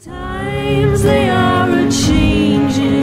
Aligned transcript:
times 0.00 1.02
they 1.02 1.28
are 1.28 1.68
a 1.68 1.90
changing. 1.90 3.02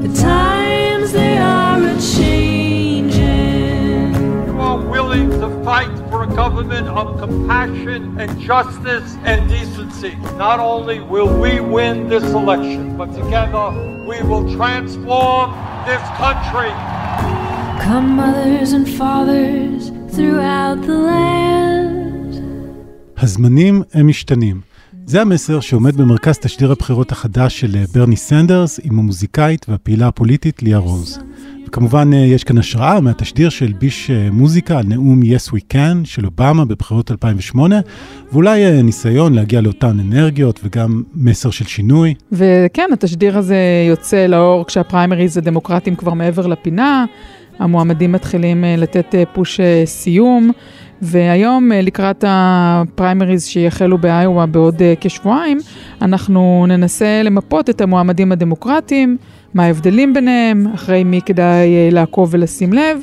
The 0.00 0.08
times 0.18 1.12
they 1.12 1.36
are 1.36 1.82
a 1.82 2.00
changing. 2.00 3.20
You 4.46 4.58
are 4.58 4.78
willing 4.78 5.28
to 5.28 5.62
fight 5.62 5.94
for 6.08 6.22
a 6.22 6.26
government 6.28 6.88
of 6.88 7.18
compassion 7.18 8.18
and 8.18 8.40
justice 8.40 9.16
and 9.24 9.46
decency. 9.50 10.14
Not 10.38 10.60
only 10.60 11.00
will 11.00 11.38
we 11.38 11.60
win 11.60 12.08
this 12.08 12.24
election, 12.24 12.96
but 12.96 13.12
together 13.12 13.70
we 14.08 14.22
will 14.22 14.50
transform 14.56 15.50
this 15.84 16.00
country. 16.16 16.72
Come, 17.82 18.16
mothers 18.16 18.72
and 18.72 18.88
fathers 18.88 19.90
throughout 20.14 20.80
the 20.80 20.94
land. 20.94 21.65
הזמנים 23.18 23.82
הם 23.94 24.06
משתנים. 24.06 24.60
זה 25.06 25.20
המסר 25.22 25.60
שעומד 25.60 25.96
במרכז 25.96 26.38
תשדיר 26.38 26.72
הבחירות 26.72 27.12
החדש 27.12 27.60
של 27.60 27.76
אה, 27.76 27.84
ברני 27.94 28.16
סנדרס 28.16 28.80
עם 28.82 28.98
המוזיקאית 28.98 29.66
והפעילה 29.68 30.08
הפוליטית 30.08 30.62
ליה 30.62 30.78
רוז. 30.78 31.18
וכמובן 31.66 32.10
אה, 32.12 32.18
יש 32.18 32.44
כאן 32.44 32.58
השראה 32.58 33.00
מהתשדיר 33.00 33.48
של 33.48 33.72
ביש 33.78 34.10
אה, 34.10 34.28
מוזיקה 34.32 34.78
על 34.78 34.84
נאום 34.86 35.22
Yes 35.22 35.50
We 35.52 35.58
Can 35.72 36.04
של 36.04 36.26
אובמה 36.26 36.64
בבחירות 36.64 37.10
2008, 37.10 37.80
ואולי 38.32 38.82
ניסיון 38.82 39.34
להגיע 39.34 39.60
לאותן 39.60 40.00
אנרגיות 40.00 40.60
וגם 40.64 41.02
מסר 41.14 41.50
של 41.50 41.64
שינוי. 41.64 42.14
וכן, 42.32 42.88
התשדיר 42.92 43.38
הזה 43.38 43.58
יוצא 43.88 44.26
לאור 44.26 44.66
כשהפריימריז 44.66 45.36
הדמוקרטיים 45.36 45.96
כבר 45.96 46.14
מעבר 46.14 46.46
לפינה, 46.46 47.04
המועמדים 47.58 48.12
מתחילים 48.12 48.64
לתת 48.78 49.14
פוש 49.32 49.60
סיום, 49.84 50.50
והיום 51.02 51.72
אה, 51.72 51.80
לקראת 51.80 52.24
הפריימריז 52.28 53.44
שיחלו 53.44 53.98
באיואה 53.98 54.46
בעוד 54.46 54.82
אה, 54.82 54.94
כשבועיים, 55.00 55.58
אנחנו 56.02 56.64
ננסה 56.68 57.22
למפות 57.22 57.70
את 57.70 57.80
המועמדים 57.80 58.32
הדמוקרטיים, 58.32 59.16
מה 59.54 59.64
ההבדלים 59.64 60.14
ביניהם, 60.14 60.66
אחרי 60.74 61.04
מי 61.04 61.20
כדאי 61.26 61.76
אה, 61.76 61.88
לעקוב 61.92 62.28
ולשים 62.32 62.72
לב, 62.72 63.02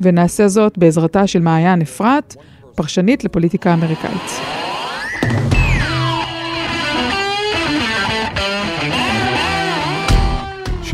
ונעשה 0.00 0.48
זאת 0.48 0.78
בעזרתה 0.78 1.26
של 1.26 1.40
מעיין 1.40 1.82
אפרת, 1.82 2.36
פרשנית 2.74 3.24
לפוליטיקה 3.24 3.74
אמריקאית. 3.74 4.40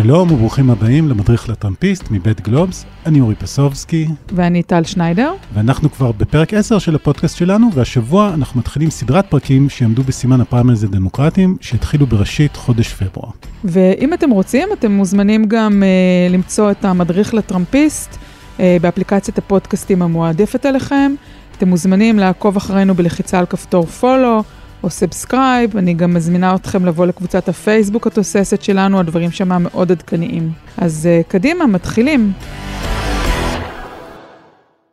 שלום 0.03 0.33
וברוכים 0.33 0.71
הבאים 0.71 1.09
למדריך 1.09 1.49
לטראמפיסט 1.49 2.05
מבית 2.11 2.41
גלובס, 2.41 2.85
אני 3.07 3.21
אורי 3.21 3.35
פסובסקי, 3.35 4.07
ואני 4.33 4.63
טל 4.63 4.85
שניידר. 4.85 5.33
ואנחנו 5.55 5.93
כבר 5.93 6.13
בפרק 6.13 6.55
10 6.55 6.79
של 6.79 6.95
הפודקאסט 6.95 7.37
שלנו, 7.37 7.69
והשבוע 7.75 8.35
אנחנו 8.35 8.61
מתחילים 8.61 8.91
סדרת 8.91 9.27
פרקים 9.31 9.69
שיעמדו 9.69 10.03
בסימן 10.03 10.41
הפריימריז 10.41 10.85
הדמוקרטיים, 10.85 11.57
שהתחילו 11.61 12.07
בראשית 12.07 12.57
חודש 12.57 12.95
פברואר. 12.95 13.31
ואם 13.65 14.15
אתם 14.15 14.31
רוצים, 14.31 14.69
אתם 14.73 14.93
מוזמנים 14.93 15.45
גם 15.45 15.83
אה, 15.83 16.33
למצוא 16.33 16.71
את 16.71 16.85
המדריך 16.85 17.35
לטראמפיסט 17.35 18.15
אה, 18.57 18.61
באפליקציית 18.81 19.39
הפודקאסטים 19.39 20.03
המועדפת 20.03 20.67
עליכם. 20.67 21.15
אתם 21.57 21.69
מוזמנים 21.69 22.19
לעקוב 22.19 22.57
אחרינו 22.57 22.95
בלחיצה 22.95 23.39
על 23.39 23.47
כפתור 23.47 23.87
follow 23.87 24.43
או 24.83 24.91
subscribe. 24.91 25.77
אני 25.77 25.95
גם 25.95 26.15
מזמינה 26.15 26.55
אתכם 26.55 26.87
לבוא 26.87 27.07
לקבוצת 27.07 27.49
הפייסבוק 27.49 28.07
התוססת 28.07 28.63
שלנו, 28.63 29.01
הדברים 29.01 29.31
שמה 29.31 29.59
מאוד 29.59 29.91
עדכניים. 29.91 30.51
אז 30.77 31.09
uh, 31.09 31.31
קדימה, 31.31 31.67
מתחילים. 31.67 32.33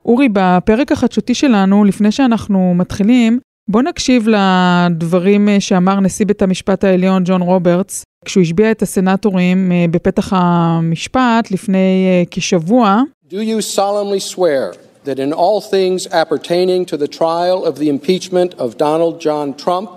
אורי, 0.06 0.28
בפרק 0.34 0.92
החדשותי 0.92 1.34
שלנו, 1.34 1.84
לפני 1.84 2.12
שאנחנו 2.12 2.74
מתחילים, 2.76 3.40
בוא 3.70 3.82
נקשיב 3.82 4.28
לדברים 4.28 5.50
אה, 5.50 5.60
שאמר 5.60 6.00
נשיא 6.00 6.26
בית 6.26 6.42
המשפט 6.42 6.84
העליון 6.84 7.24
ג'ון 7.26 7.42
רוברטס, 7.42 8.04
כשהוא 8.26 8.42
השביע 8.42 8.72
את 8.72 8.82
הסנטורים 8.82 9.72
אה, 9.72 9.86
בפתח 9.92 10.34
המשפט 10.36 11.52
לפני 11.52 12.26
כשבוע. 12.32 13.02
Do 13.30 13.34
you 13.34 13.76
solemnly 13.76 14.36
swear 14.36 14.87
that 15.07 15.19
in 15.19 15.33
all 15.33 15.61
things 15.61 16.07
appertaining 16.09 16.87
to 16.87 16.97
the 16.97 17.09
trial 17.09 17.65
of 17.65 17.79
the 17.79 17.89
impeachment 17.89 18.55
of 18.55 18.77
Donald 18.77 19.21
John 19.21 19.55
Trump, 19.57 19.91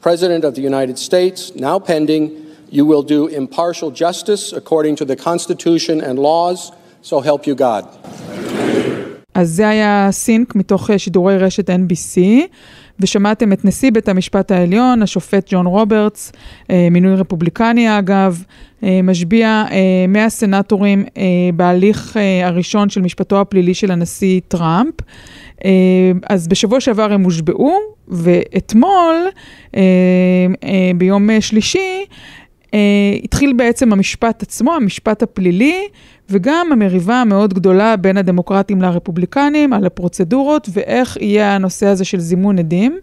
President 0.00 0.44
of 0.44 0.54
the 0.54 0.62
United 0.62 0.98
States, 0.98 1.54
now 1.54 1.78
pending, 1.78 2.22
you 2.70 2.84
will 2.86 3.02
do 3.02 3.26
impartial 3.26 3.90
justice 3.90 4.52
according 4.52 4.96
to 4.96 5.04
the 5.04 5.16
Constitution 5.16 6.00
and 6.00 6.18
laws, 6.18 6.72
so 7.02 7.20
help 7.20 7.46
you 7.46 7.54
God? 7.54 7.84
אז 9.34 9.50
זה 9.50 9.68
היה 9.68 10.08
סינק 10.10 10.54
מתוך 10.54 10.90
אה, 10.90 10.98
שידורי 10.98 11.38
רשת 11.38 11.70
NBC, 11.70 12.20
ושמעתם 12.99 13.53
את 13.53 13.65
נשיא 13.65 13.91
בית 13.91 14.09
המשפט 14.09 14.51
העליון, 14.51 15.01
השופט 15.01 15.47
ג'ון 15.51 15.65
רוברטס, 15.65 16.31
אה, 16.69 16.87
מינוי 16.91 17.15
רפובליקני 17.15 17.99
אגב, 17.99 18.43
אה, 18.83 18.99
משביע 19.03 19.65
100 20.07 20.29
סנטורים 20.29 21.05
בהליך 21.53 22.17
הראשון 22.43 22.89
של 22.89 23.01
משפטו 23.01 23.41
הפלילי 23.41 23.73
של 23.73 23.91
הנשיא 23.91 24.41
טראמפ. 24.47 24.93
אז 26.29 26.47
בשבוע 26.47 26.79
שעבר 26.79 27.13
הם 27.13 27.23
הושבעו, 27.23 27.77
ואתמול, 28.07 29.15
ביום 30.95 31.29
שלישי, 31.41 32.05
התחיל 33.23 33.53
בעצם 33.53 33.93
המשפט 33.93 34.43
עצמו, 34.43 34.73
המשפט 34.73 35.23
הפלילי, 35.23 35.87
וגם 36.29 36.67
המריבה 36.71 37.21
המאוד 37.21 37.53
גדולה 37.53 37.95
בין 37.95 38.17
הדמוקרטים 38.17 38.81
לרפובליקנים 38.81 39.73
על 39.73 39.85
הפרוצדורות 39.85 40.69
ואיך 40.73 41.17
יהיה 41.21 41.55
הנושא 41.55 41.85
הזה 41.85 42.05
של 42.05 42.19
זימון 42.19 42.59
עדים. 42.59 42.99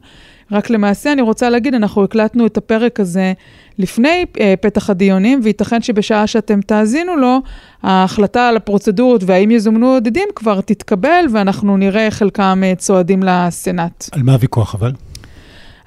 רק 0.53 0.71
למעשה 0.71 1.13
אני 1.13 1.23
רוצה 1.23 1.51
להגיד, 1.51 1.75
אנחנו 1.75 2.05
הקלטנו 2.05 2.47
את 2.47 2.57
הפרק 2.57 3.01
הזה 3.01 3.33
לפני 3.79 4.25
אה, 4.41 4.55
פתח 4.61 4.91
הדיונים, 4.91 5.41
וייתכן 5.43 5.83
שבשעה 5.83 6.27
שאתם 6.27 6.61
תאזינו 6.61 7.17
לו, 7.17 7.39
ההחלטה 7.83 8.49
על 8.49 8.57
הפרוצדורות 8.57 9.25
והאם 9.27 9.51
יזומנו 9.51 9.87
עוד 9.87 10.07
עדים 10.07 10.29
כבר 10.35 10.61
תתקבל, 10.61 11.25
ואנחנו 11.33 11.77
נראה 11.77 12.11
חלקם 12.11 12.63
אה, 12.65 12.75
צועדים 12.75 13.23
לסנאט. 13.23 14.09
על 14.13 14.23
מה 14.23 14.33
הוויכוח 14.33 14.75
אבל? 14.75 14.93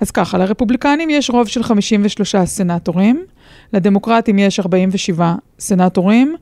אז 0.01 0.11
ככה, 0.11 0.37
לרפובליקנים 0.37 1.09
יש 1.09 1.29
רוב 1.29 1.47
של 1.47 1.63
53 1.63 2.35
סנטורים, 2.35 3.23
לדמוקרטים 3.75 4.39
יש 4.39 4.59
47 4.59 5.35
סנטורים, 5.59 6.35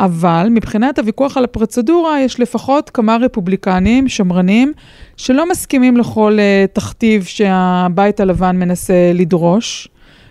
אבל 0.00 0.48
מבחינת 0.50 0.98
הוויכוח 0.98 1.36
על 1.36 1.44
הפרוצדורה, 1.44 2.20
יש 2.20 2.40
לפחות 2.40 2.90
כמה 2.90 3.16
רפובליקנים 3.16 4.08
שמרנים 4.08 4.72
שלא 5.16 5.48
מסכימים 5.50 5.96
לכל 5.96 6.38
uh, 6.38 6.74
תכתיב 6.74 7.24
שהבית 7.24 8.20
הלבן 8.20 8.56
מנסה 8.56 9.12
לדרוש. 9.14 9.88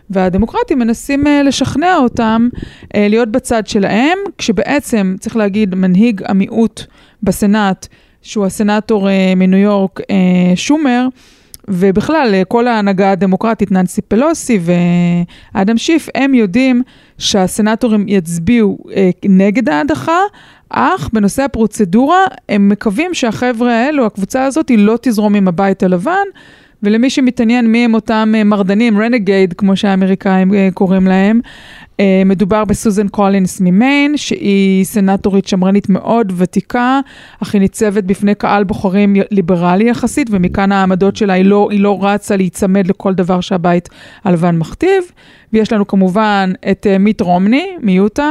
והדמוקרטים 0.09 0.79
מנסים 0.79 1.27
uh, 1.27 1.29
לשכנע 1.43 1.97
אותם 1.97 2.49
uh, 2.53 2.87
להיות 2.93 3.29
בצד 3.29 3.67
שלהם, 3.67 4.17
כשבעצם, 4.37 5.15
צריך 5.19 5.35
להגיד, 5.35 5.75
מנהיג 5.75 6.21
המיעוט 6.25 6.81
בסנאט, 7.23 7.87
שהוא 8.21 8.45
הסנאטור 8.45 9.07
uh, 9.07 9.11
מניו 9.35 9.59
יורק, 9.59 9.99
uh, 9.99 10.03
שומר, 10.55 11.07
ובכלל, 11.67 12.43
כל 12.47 12.67
ההנהגה 12.67 13.11
הדמוקרטית, 13.11 13.71
ננסי 13.71 14.01
פלוסי 14.01 14.59
ואדם 15.53 15.77
שיף, 15.77 16.09
הם 16.15 16.33
יודעים 16.33 16.83
שהסנטורים 17.17 18.05
יצביעו 18.07 18.77
אה, 18.95 19.09
נגד 19.25 19.69
ההדחה, 19.69 20.19
אך 20.69 21.09
בנושא 21.13 21.43
הפרוצדורה, 21.43 22.25
הם 22.49 22.69
מקווים 22.69 23.13
שהחבר'ה 23.13 23.73
האלו, 23.73 24.05
הקבוצה 24.05 24.45
הזאת, 24.45 24.69
היא 24.69 24.77
לא 24.77 24.97
תזרום 25.01 25.35
עם 25.35 25.47
הבית 25.47 25.83
הלבן, 25.83 26.25
ולמי 26.83 27.09
שמתעניין 27.09 27.67
מי 27.67 27.85
הם 27.85 27.93
אותם 27.93 28.33
מרדנים, 28.45 29.01
רנגייד, 29.01 29.53
כמו 29.53 29.75
שהאמריקאים 29.75 30.51
קוראים 30.73 31.07
להם, 31.07 31.41
מדובר 32.25 32.65
בסוזן 32.65 33.07
קולינס 33.07 33.61
ממיין, 33.61 34.17
שהיא 34.17 34.85
סנטורית 34.85 35.47
שמרנית 35.47 35.89
מאוד 35.89 36.33
ותיקה, 36.37 36.99
אך 37.43 37.53
היא 37.53 37.61
ניצבת 37.61 38.03
בפני 38.03 38.35
קהל 38.35 38.63
בוחרים 38.63 39.15
ליברלי 39.31 39.89
יחסית, 39.89 40.27
ומכאן 40.31 40.71
העמדות 40.71 41.15
שלה, 41.15 41.33
היא 41.33 41.45
לא, 41.45 41.67
היא 41.71 41.79
לא 41.79 41.97
רצה 42.01 42.35
להיצמד 42.35 42.87
לכל 42.87 43.13
דבר 43.13 43.41
שהבית 43.41 43.89
הלבן 44.23 44.57
מכתיב. 44.57 45.03
ויש 45.53 45.73
לנו 45.73 45.87
כמובן 45.87 46.53
את 46.71 46.87
מיט 46.99 47.21
רומני 47.21 47.67
מיוטה, 47.81 48.29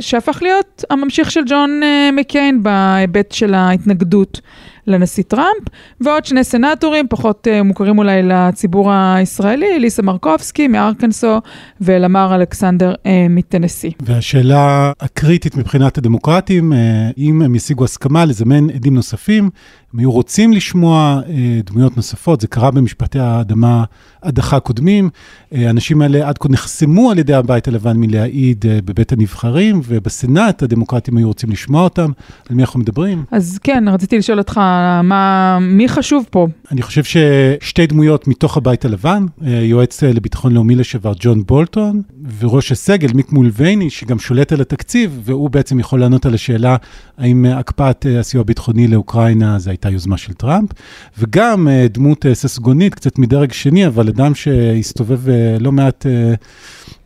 שהפך 0.00 0.42
להיות 0.42 0.84
הממשיך 0.90 1.30
של 1.30 1.40
ג'ון 1.46 1.80
מקיין 2.12 2.62
בהיבט 2.62 3.32
של 3.32 3.54
ההתנגדות 3.54 4.40
לנשיא 4.86 5.22
טראמפ, 5.28 5.68
ועוד 6.00 6.24
שני 6.24 6.44
סנטורים, 6.44 7.06
פחות 7.08 7.46
אה, 7.46 7.62
מוכרים 7.62 7.98
אולי 7.98 8.22
לציבור 8.22 8.92
הישראלי, 8.92 9.78
ליסה 9.78 10.02
מרקובסקי 10.02 10.68
מארקנסו 10.68 11.40
ולמר 11.80 12.34
אלכסנדר 12.34 12.94
uh, 12.94 13.08
מטנסי. 13.30 13.90
והשאלה 14.00 14.92
הקריטית 15.00 15.56
מבחינת 15.56 15.98
הדמוקרטים, 15.98 16.72
uh, 16.72 16.76
אם 17.18 17.42
הם 17.42 17.54
ישיגו 17.54 17.84
הסכמה 17.84 18.24
לזמן 18.24 18.70
עדים 18.70 18.94
נוספים, 18.94 19.50
הם 19.94 19.98
היו 19.98 20.12
רוצים 20.12 20.52
לשמוע 20.52 21.20
אה, 21.28 21.60
דמויות 21.64 21.96
נוספות, 21.96 22.40
זה 22.40 22.46
קרה 22.46 22.70
במשפטי 22.70 23.18
האדמה, 23.18 23.84
הדחה 24.22 24.60
קודמים. 24.60 25.10
אה, 25.54 25.66
האנשים 25.66 26.02
האלה 26.02 26.28
עד 26.28 26.38
כה 26.38 26.48
נחסמו 26.48 27.10
על 27.10 27.18
ידי 27.18 27.34
הבית 27.34 27.68
הלבן 27.68 27.96
מלהעיד 27.96 28.64
אה, 28.68 28.78
בבית 28.84 29.12
הנבחרים, 29.12 29.80
ובסנאט 29.86 30.62
הדמוקרטים 30.62 31.16
היו 31.16 31.28
רוצים 31.28 31.50
לשמוע 31.50 31.84
אותם. 31.84 32.10
על 32.48 32.56
מי 32.56 32.62
אנחנו 32.62 32.80
מדברים? 32.80 33.24
אז 33.30 33.58
כן, 33.62 33.84
רציתי 33.88 34.18
לשאול 34.18 34.38
אותך, 34.38 34.58
מה, 35.02 35.58
מי 35.60 35.88
חשוב 35.88 36.24
פה? 36.30 36.46
אני 36.70 36.82
חושב 36.82 37.02
ששתי 37.04 37.86
דמויות 37.86 38.28
מתוך 38.28 38.56
הבית 38.56 38.84
הלבן, 38.84 39.26
יועץ 39.42 40.02
לביטחון 40.02 40.52
לאומי 40.52 40.74
לשעבר 40.74 41.12
ג'ון 41.20 41.42
בולטון, 41.46 42.02
וראש 42.38 42.72
הסגל 42.72 43.12
מיק 43.14 43.32
מולבייני, 43.32 43.90
שגם 43.90 44.18
שולט 44.18 44.52
על 44.52 44.60
התקציב, 44.60 45.20
והוא 45.24 45.50
בעצם 45.50 45.80
יכול 45.80 46.00
לענות 46.00 46.26
על 46.26 46.34
השאלה 46.34 46.76
האם 47.18 47.44
הקפאת 47.44 48.06
הסיוע 48.20 48.40
הביטחוני 48.40 48.88
לאוקראינה 48.88 49.58
זו 49.58 49.70
הייתה 49.84 49.94
יוזמה 49.94 50.16
של 50.16 50.32
טראמפ, 50.32 50.70
וגם 51.18 51.68
אה, 51.68 51.86
דמות 51.88 52.26
אה, 52.26 52.34
ססגונית, 52.34 52.94
קצת 52.94 53.18
מדרג 53.18 53.52
שני, 53.52 53.86
אבל 53.86 54.08
אדם 54.08 54.34
שהסתובב 54.34 55.28
אה, 55.28 55.56
לא 55.60 55.72
מעט 55.72 56.06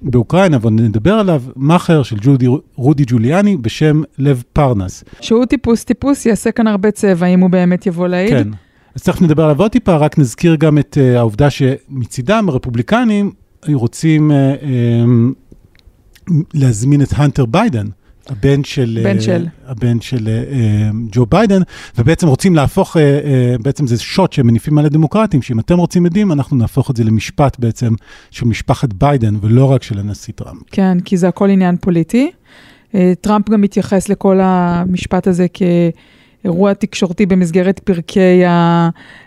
באוקראינה, 0.02 0.56
אבל 0.56 0.70
נדבר 0.70 1.14
עליו, 1.14 1.43
מאכר 1.56 2.02
של 2.02 2.17
ג'ודי, 2.20 2.46
רודי 2.75 3.05
ג'וליאני 3.06 3.56
בשם 3.56 4.02
לב 4.19 4.43
פרנס. 4.52 5.05
שהוא 5.20 5.44
טיפוס 5.44 5.84
טיפוס, 5.84 6.26
יעשה 6.26 6.50
כאן 6.50 6.67
הרבה 6.67 6.90
צבע 6.90 7.26
אם 7.26 7.40
הוא 7.40 7.50
באמת 7.50 7.87
יבוא 7.87 8.08
להעיד. 8.08 8.31
כן. 8.31 8.49
אז 8.94 9.02
תכף 9.02 9.23
נדבר 9.23 9.44
עליו 9.44 9.61
עוד 9.61 9.70
טיפה, 9.70 9.96
רק 9.96 10.19
נזכיר 10.19 10.56
גם 10.56 10.78
את 10.78 10.99
uh, 11.00 11.19
העובדה 11.19 11.50
שמצידם, 11.50 12.49
הרפובליקנים 12.49 13.32
היו 13.62 13.78
רוצים 13.78 14.31
אה, 14.31 14.62
אמ, 14.62 16.34
להזמין 16.55 17.02
את 17.02 17.08
הנטר 17.12 17.46
ביידן, 17.46 17.87
הבן 18.28 18.64
של, 18.64 19.00
בן 19.05 19.19
אה, 19.19 19.20
של. 19.20 19.46
הבן 19.67 20.00
של 20.00 20.17
אה, 20.17 20.52
אה, 20.52 20.96
ג'ו 21.12 21.26
ביידן, 21.26 21.62
ובעצם 21.99 22.28
רוצים 22.28 22.55
להפוך, 22.55 22.96
אה, 22.96 22.99
אה, 22.99 23.62
בעצם 23.62 23.87
זה 23.87 23.99
שוט 23.99 24.32
שהם 24.32 24.46
מניפים 24.46 24.78
על 24.78 24.87
הדמוקרטים, 24.87 25.43
שאם 25.43 25.61
אתם 25.61 25.78
רוצים 25.78 26.06
עדים, 26.06 26.32
אנחנו 26.32 26.56
נהפוך 26.56 26.90
את 26.90 26.96
זה 26.96 27.05
למשפט 27.05 27.58
בעצם 27.58 27.94
של 28.31 28.46
משפחת 28.46 28.93
ביידן, 28.93 29.37
ולא 29.40 29.64
רק 29.64 29.82
של 29.82 29.99
הנשיא 29.99 30.34
טראמפ. 30.37 30.62
כן, 30.70 31.00
כי 31.00 31.17
זה 31.17 31.28
הכל 31.28 31.50
עניין 31.50 31.76
פוליטי. 31.76 32.31
אה, 32.94 33.12
טראמפ 33.20 33.50
גם 33.50 33.61
מתייחס 33.61 34.08
לכל 34.08 34.38
המשפט 34.43 35.26
הזה 35.26 35.46
כאירוע 36.46 36.75
תקשורתי 36.75 37.26
במסגרת 37.26 37.78
פרקי 37.78 38.43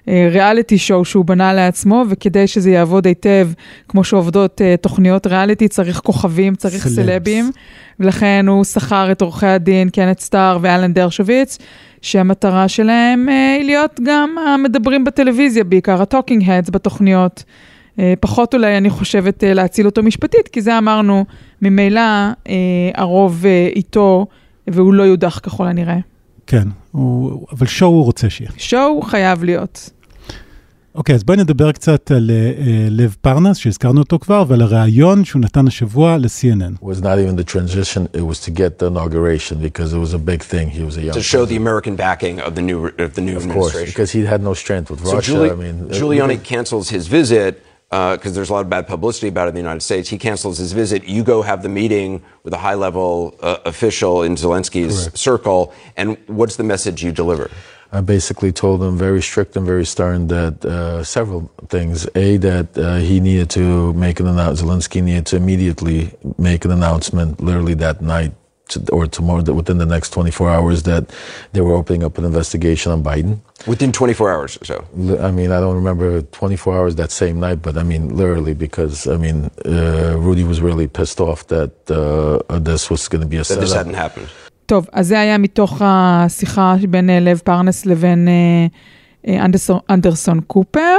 ה 0.08 0.16
reality 0.16 0.78
show 0.78 1.06
שהוא 1.06 1.26
בנה 1.26 1.54
לעצמו, 1.54 2.04
וכדי 2.10 2.48
שזה 2.48 2.72
יעבוד 2.72 3.08
היטב, 3.08 3.50
כמו 3.88 4.04
שעובדות 4.04 4.62
אה, 4.62 4.76
תוכניות 4.82 5.28
ריאליטי, 5.28 5.68
צריך 5.68 6.00
כוכבים, 6.00 6.56
צריך 6.56 6.88
סלבס. 6.88 6.96
סלבים, 6.96 7.52
ולכן 8.00 8.46
הוא 8.48 8.64
שכר 8.64 9.12
את 9.12 9.22
עורכי 9.22 9.46
הדין 9.46 9.90
קנט 9.90 10.20
סטאר 10.20 10.58
ואלן 10.62 10.94
דרשוביץ, 10.94 11.58
שהמטרה 12.02 12.68
שלהם 12.68 13.30
אה, 13.30 13.56
היא 13.58 13.66
להיות 13.66 14.00
גם 14.04 14.36
המדברים 14.48 15.04
בטלוויזיה, 15.04 15.64
בעיקר 15.64 16.02
ה 16.02 16.08
talking 16.08 16.50
heads 16.50 16.70
בתוכניות. 16.70 17.44
אה, 18.00 18.14
פחות 18.20 18.54
אולי, 18.54 18.78
אני 18.78 18.90
חושבת, 18.90 19.44
להציל 19.48 19.86
אותו 19.86 20.04
משפטית, 20.04 20.48
כי 20.48 20.62
זה 20.62 20.78
אמרנו, 20.78 21.26
ממילא 21.62 22.02
הרוב 22.96 23.46
איתו, 23.76 24.28
והוא 24.68 24.94
לא 24.94 25.04
יודח 25.04 25.40
ככל 25.44 25.68
הנראה. 25.68 26.00
כן, 26.50 26.68
הוא, 26.92 27.46
אבל 27.52 27.68
שואו 27.68 27.90
הוא 27.90 28.04
רוצה 28.04 28.30
שיהיה. 28.30 28.52
שואו 28.58 29.02
חייב 29.02 29.44
להיות. 29.44 29.90
אוקיי, 30.96 31.16
אז 31.16 31.24
בואי 31.24 31.38
נדבר 31.38 31.72
קצת 31.72 32.12
על 32.12 32.30
uh, 32.30 32.60
לב 32.90 33.16
פרנס, 33.22 33.58
שהזכרנו 33.58 34.02
אותו 34.02 34.20
כבר, 34.20 34.44
ועל 34.48 34.62
הריאיון 34.62 35.26
שהוא 35.26 35.42
נתן 35.42 35.68
השבוע 35.68 36.18
ל-CNN. 36.18 36.84
was 36.86 37.00
not 37.02 37.18
even 37.20 37.36
the 37.42 37.54
transition, 37.54 38.18
it 38.18 38.22
was 38.22 38.40
to 38.48 38.52
get 38.52 38.80
the 38.80 38.88
inauguration 38.88 39.56
because 39.62 39.94
it 39.94 40.00
was 40.00 40.14
a 40.14 40.18
big 40.32 40.42
thing. 40.44 40.70
He 40.70 40.84
was 40.84 40.98
a 40.98 41.02
young 41.02 41.14
to 41.14 41.24
show 41.24 41.46
the. 41.46 41.56
American 41.64 41.96
backing 41.96 42.36
of 42.48 42.52
the 42.58 42.64
new 42.70 42.80
of 43.06 43.10
the 43.18 43.24
new 43.30 43.38
Of 43.38 43.44
course, 43.44 43.76
administration. 43.76 43.86
because 43.92 44.10
he 44.18 44.22
had 44.34 44.42
no 44.50 44.54
strength 44.64 44.88
with 44.92 45.00
so 45.06 45.14
Russia. 45.16 45.32
Giuli- 45.32 45.52
I 45.58 45.60
mean, 45.66 45.78
uh, 45.82 45.94
Giuliani 46.00 46.36
even- 46.38 46.50
cancels 46.54 46.86
his 46.96 47.04
visit 47.18 47.52
because 47.90 48.36
there's 48.36 48.50
a 48.50 48.54
lot 48.54 48.62
of 48.62 48.70
bad 48.70 48.88
publicity 48.88 49.28
about 49.28 49.48
it 49.48 49.50
in 49.50 49.56
the 49.56 49.62
United 49.62 49.82
States. 49.82 50.10
He 50.10 50.18
cancels 50.18 50.58
his 50.58 50.74
visit. 50.74 51.06
You 51.06 51.24
go 51.24 51.42
have 51.42 51.64
the 51.64 51.70
meeting 51.70 52.22
with 52.44 52.54
a 52.54 52.58
high-level 52.58 53.36
uh, 53.42 53.58
official 53.66 54.24
in 54.24 54.36
Zelensky's 54.36 55.04
Correct. 55.04 55.18
circle, 55.18 55.74
and 55.98 56.18
what's 56.28 56.56
the 56.56 56.64
message 56.64 57.04
you 57.04 57.12
deliver? 57.12 57.50
I 57.92 58.02
basically 58.02 58.52
told 58.52 58.84
him 58.84 58.98
very 58.98 59.22
strict 59.22 59.58
and 59.58 59.66
very 59.66 59.86
stern 59.86 60.28
that 60.28 60.64
uh, 60.64 61.04
several 61.04 61.52
things. 61.70 62.08
A, 62.14 62.38
that 62.38 62.78
uh, 62.78 62.98
he 62.98 63.20
needed 63.20 63.50
to 63.52 63.94
make 63.94 64.20
an 64.20 64.28
announcement, 64.28 64.84
Zelensky 64.84 65.02
needed 65.02 65.26
to 65.28 65.38
immediately 65.38 66.14
make 66.38 66.66
an 66.66 66.72
announcement, 66.72 67.42
literally 67.42 67.74
that 67.76 68.02
night 68.02 68.34
to, 68.71 68.77
or 68.97 69.07
tomorrow, 69.07 69.43
that 69.43 69.55
within 69.55 69.79
the 69.79 69.87
next 69.87 70.09
24 70.11 70.49
hours, 70.51 70.83
that 70.85 71.05
they 71.53 71.61
were 71.61 71.75
opening 71.75 72.03
up 72.03 72.17
an 72.19 72.25
investigation 72.25 72.89
on 72.93 73.03
Biden. 73.03 73.39
Within 73.67 73.93
24 73.93 74.33
hours 74.33 74.53
or 74.61 74.65
so. 74.65 74.85
Li- 74.97 75.19
I 75.19 75.31
mean, 75.31 75.51
I 75.53 75.61
don't 75.61 75.75
remember 75.83 76.23
24 76.23 76.77
hours 76.79 76.95
that 76.97 77.11
same 77.11 77.39
night, 77.41 77.61
but 77.63 77.77
I 77.77 77.83
mean, 77.83 78.17
literally, 78.17 78.55
because 78.55 79.07
I 79.07 79.17
mean, 79.19 79.51
uh, 79.67 80.17
Rudy 80.19 80.45
was 80.45 80.61
really 80.63 80.87
pissed 80.87 81.21
off 81.21 81.47
that 81.49 81.73
uh, 81.91 82.59
this 82.59 82.89
was 82.91 83.07
going 83.09 83.21
to 83.23 83.29
be 83.29 83.37
a 83.37 83.45
That 83.45 83.61
this 83.61 83.71
setup. 83.71 83.77
hadn't 83.87 83.95
happened. 83.95 84.29
טוב, 84.67 84.87
אז 84.93 85.07
זה 85.09 85.21
היה 85.21 85.39
מתוך 85.39 85.83
השיחה 85.85 86.75
בין 86.91 87.11
אה, 87.11 87.21
לב 87.21 87.41
פרנס 87.45 87.87
לבין 87.87 88.29
אה, 88.29 88.67
אה, 89.29 89.45
אנדרסון, 89.45 89.79
אנדרסון 89.91 90.41
קופר. 90.41 90.97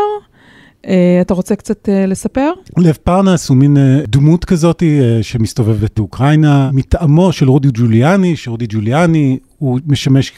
אה, 0.86 1.18
אתה 1.20 1.34
רוצה 1.34 1.56
קצת 1.56 1.88
אה, 1.88 2.06
לספר? 2.06 2.50
לב 2.78 2.98
פרנס 3.04 3.48
הוא 3.48 3.56
מין 3.56 3.76
אה, 3.76 4.00
דמות 4.08 4.44
כזאת 4.44 4.82
שמסתובבת 5.22 5.98
באוקראינה, 5.98 6.70
מטעמו 6.72 7.32
של 7.32 7.48
רודי 7.48 7.68
ג'וליאני, 7.72 8.36
שרודי 8.36 8.66
ג'וליאני 8.68 9.38
הוא 9.58 9.80
משמש 9.86 10.30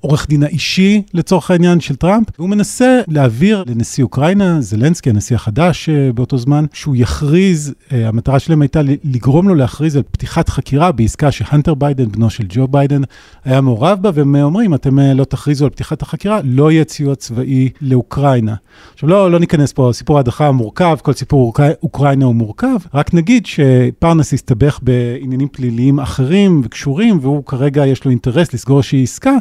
כעורך 0.00 0.26
דין 0.28 0.42
האישי 0.42 1.02
לצורך 1.14 1.50
העניין 1.50 1.80
של 1.80 1.96
טראמפ, 1.96 2.26
והוא 2.38 2.48
מנסה 2.48 3.00
להעביר 3.08 3.64
לנשיא 3.66 4.04
אוקראינה, 4.04 4.60
זלנסקי, 4.60 5.10
הנשיא 5.10 5.36
החדש 5.36 5.88
אה, 5.88 6.12
באותו 6.12 6.38
זמן, 6.38 6.64
שהוא 6.72 6.96
יכריז, 6.98 7.74
אה, 7.92 8.08
המטרה 8.08 8.38
שלהם 8.38 8.62
הייתה 8.62 8.80
לגרום 9.04 9.48
לו 9.48 9.54
להכריז 9.54 9.96
על 9.96 10.02
פתיחת 10.12 10.48
חקירה 10.48 10.92
בעסקה 10.92 11.30
שהנטר 11.30 11.74
ביידן, 11.74 12.08
בנו 12.12 12.30
של 12.30 12.44
ג'ו 12.48 12.68
ביידן, 12.68 13.02
היה 13.44 13.60
מעורב 13.60 13.98
בה, 14.02 14.10
והם 14.14 14.34
אומרים, 14.34 14.74
אתם 14.74 14.98
אה, 14.98 15.14
לא 15.14 15.24
תכריזו 15.24 15.64
על 15.64 15.70
פתיחת 15.70 16.02
החקירה, 16.02 16.40
לא 16.44 16.70
יהיה 16.72 16.84
סיוע 16.88 17.14
צבאי 17.14 17.68
לאוקראינה. 17.80 18.54
עכשיו, 18.94 19.08
לא, 19.08 19.30
לא 19.30 19.38
ניכנס 19.38 19.72
פה, 19.72 19.90
סיפור 19.92 20.16
ההדחה 20.16 20.50
מורכב, 20.52 20.96
כל 21.02 21.12
סיפור 21.12 21.46
אוקראי- 21.46 21.72
אוקראינה 21.82 22.24
הוא 22.24 22.34
מורכב, 22.34 22.76
רק 22.94 23.14
נגיד 23.14 23.46
שפרנס 23.46 24.34
הסתבך 24.34 24.78
בעניינים 24.82 25.48
פליליים 25.48 26.00
אחרים 26.00 26.60
וקשורים, 26.64 27.18
והוא 27.22 27.44
כרגע 27.44 27.86
יש 27.86 28.04
לו 28.04 28.10
אינטרס 28.10 28.54
לסגור 28.54 28.78
איזושהי 28.78 29.02
עסקה, 29.02 29.32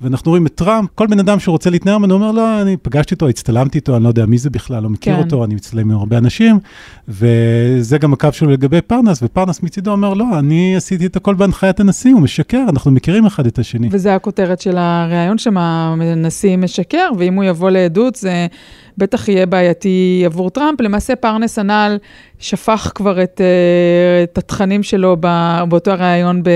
ואנחנו 0.00 0.30
רואים 0.30 0.46
את 0.46 0.54
טראמפ, 0.54 0.90
כל 0.94 1.06
בן 1.06 1.18
אדם 1.18 1.40
שרוצה 1.40 1.70
להתנער 1.70 1.98
ממנו 1.98 2.14
אומר, 2.14 2.32
לא, 2.32 2.62
אני 2.62 2.76
פגשתי 2.76 3.14
אותו, 3.14 3.28
הצטלמתי 3.28 3.78
איתו, 3.78 3.96
אני 3.96 4.04
לא 4.04 4.08
יודע 4.08 4.26
מי 4.26 4.38
זה 4.38 4.50
בכלל, 4.50 4.82
לא 4.82 4.90
מכיר 4.90 5.14
כן. 5.14 5.22
אותו, 5.22 5.44
אני 5.44 5.54
מצטלם 5.54 5.90
עם 5.90 5.96
הרבה 5.96 6.18
אנשים, 6.18 6.58
וזה 7.08 7.98
גם 7.98 8.12
הקו 8.12 8.28
שלו 8.32 8.50
לגבי 8.50 8.80
פרנס, 8.80 9.22
ופרנס 9.22 9.62
מצידו 9.62 9.90
אומר, 9.90 10.14
לא, 10.14 10.38
אני 10.38 10.76
עשיתי 10.76 11.06
את 11.06 11.16
הכל 11.16 11.34
בהנחיית 11.34 11.80
הנשיא, 11.80 12.12
הוא 12.12 12.20
משקר, 12.20 12.64
אנחנו 12.68 12.90
מכירים 12.90 13.26
אחד 13.26 13.46
את 13.46 13.58
השני. 13.58 13.88
וזה 13.90 14.14
הכותרת 14.14 14.60
של 14.60 14.78
הריאיון 14.78 15.38
שם, 15.38 15.56
הנשיא 15.56 16.56
משקר, 16.56 17.10
ואם 17.18 17.34
הוא 17.34 17.44
יבוא 17.44 17.70
לעדות 17.70 18.14
זה 18.14 18.46
בטח 18.98 19.28
יהיה 19.28 19.46
בעייתי 19.46 20.22
עבור 20.26 20.50
טראמפ. 20.50 20.80
למעשה 20.80 21.16
פרנס 21.16 21.58
הנ"ל 21.58 21.98
שפך 22.38 22.92
כבר 22.94 23.22
את, 23.22 23.40
אה, 23.40 24.22
את 24.22 24.38
התכנים 24.38 24.82
שלו 24.82 25.16
באותו 25.68 25.90
הריאיון 25.90 26.42
ב... 26.42 26.48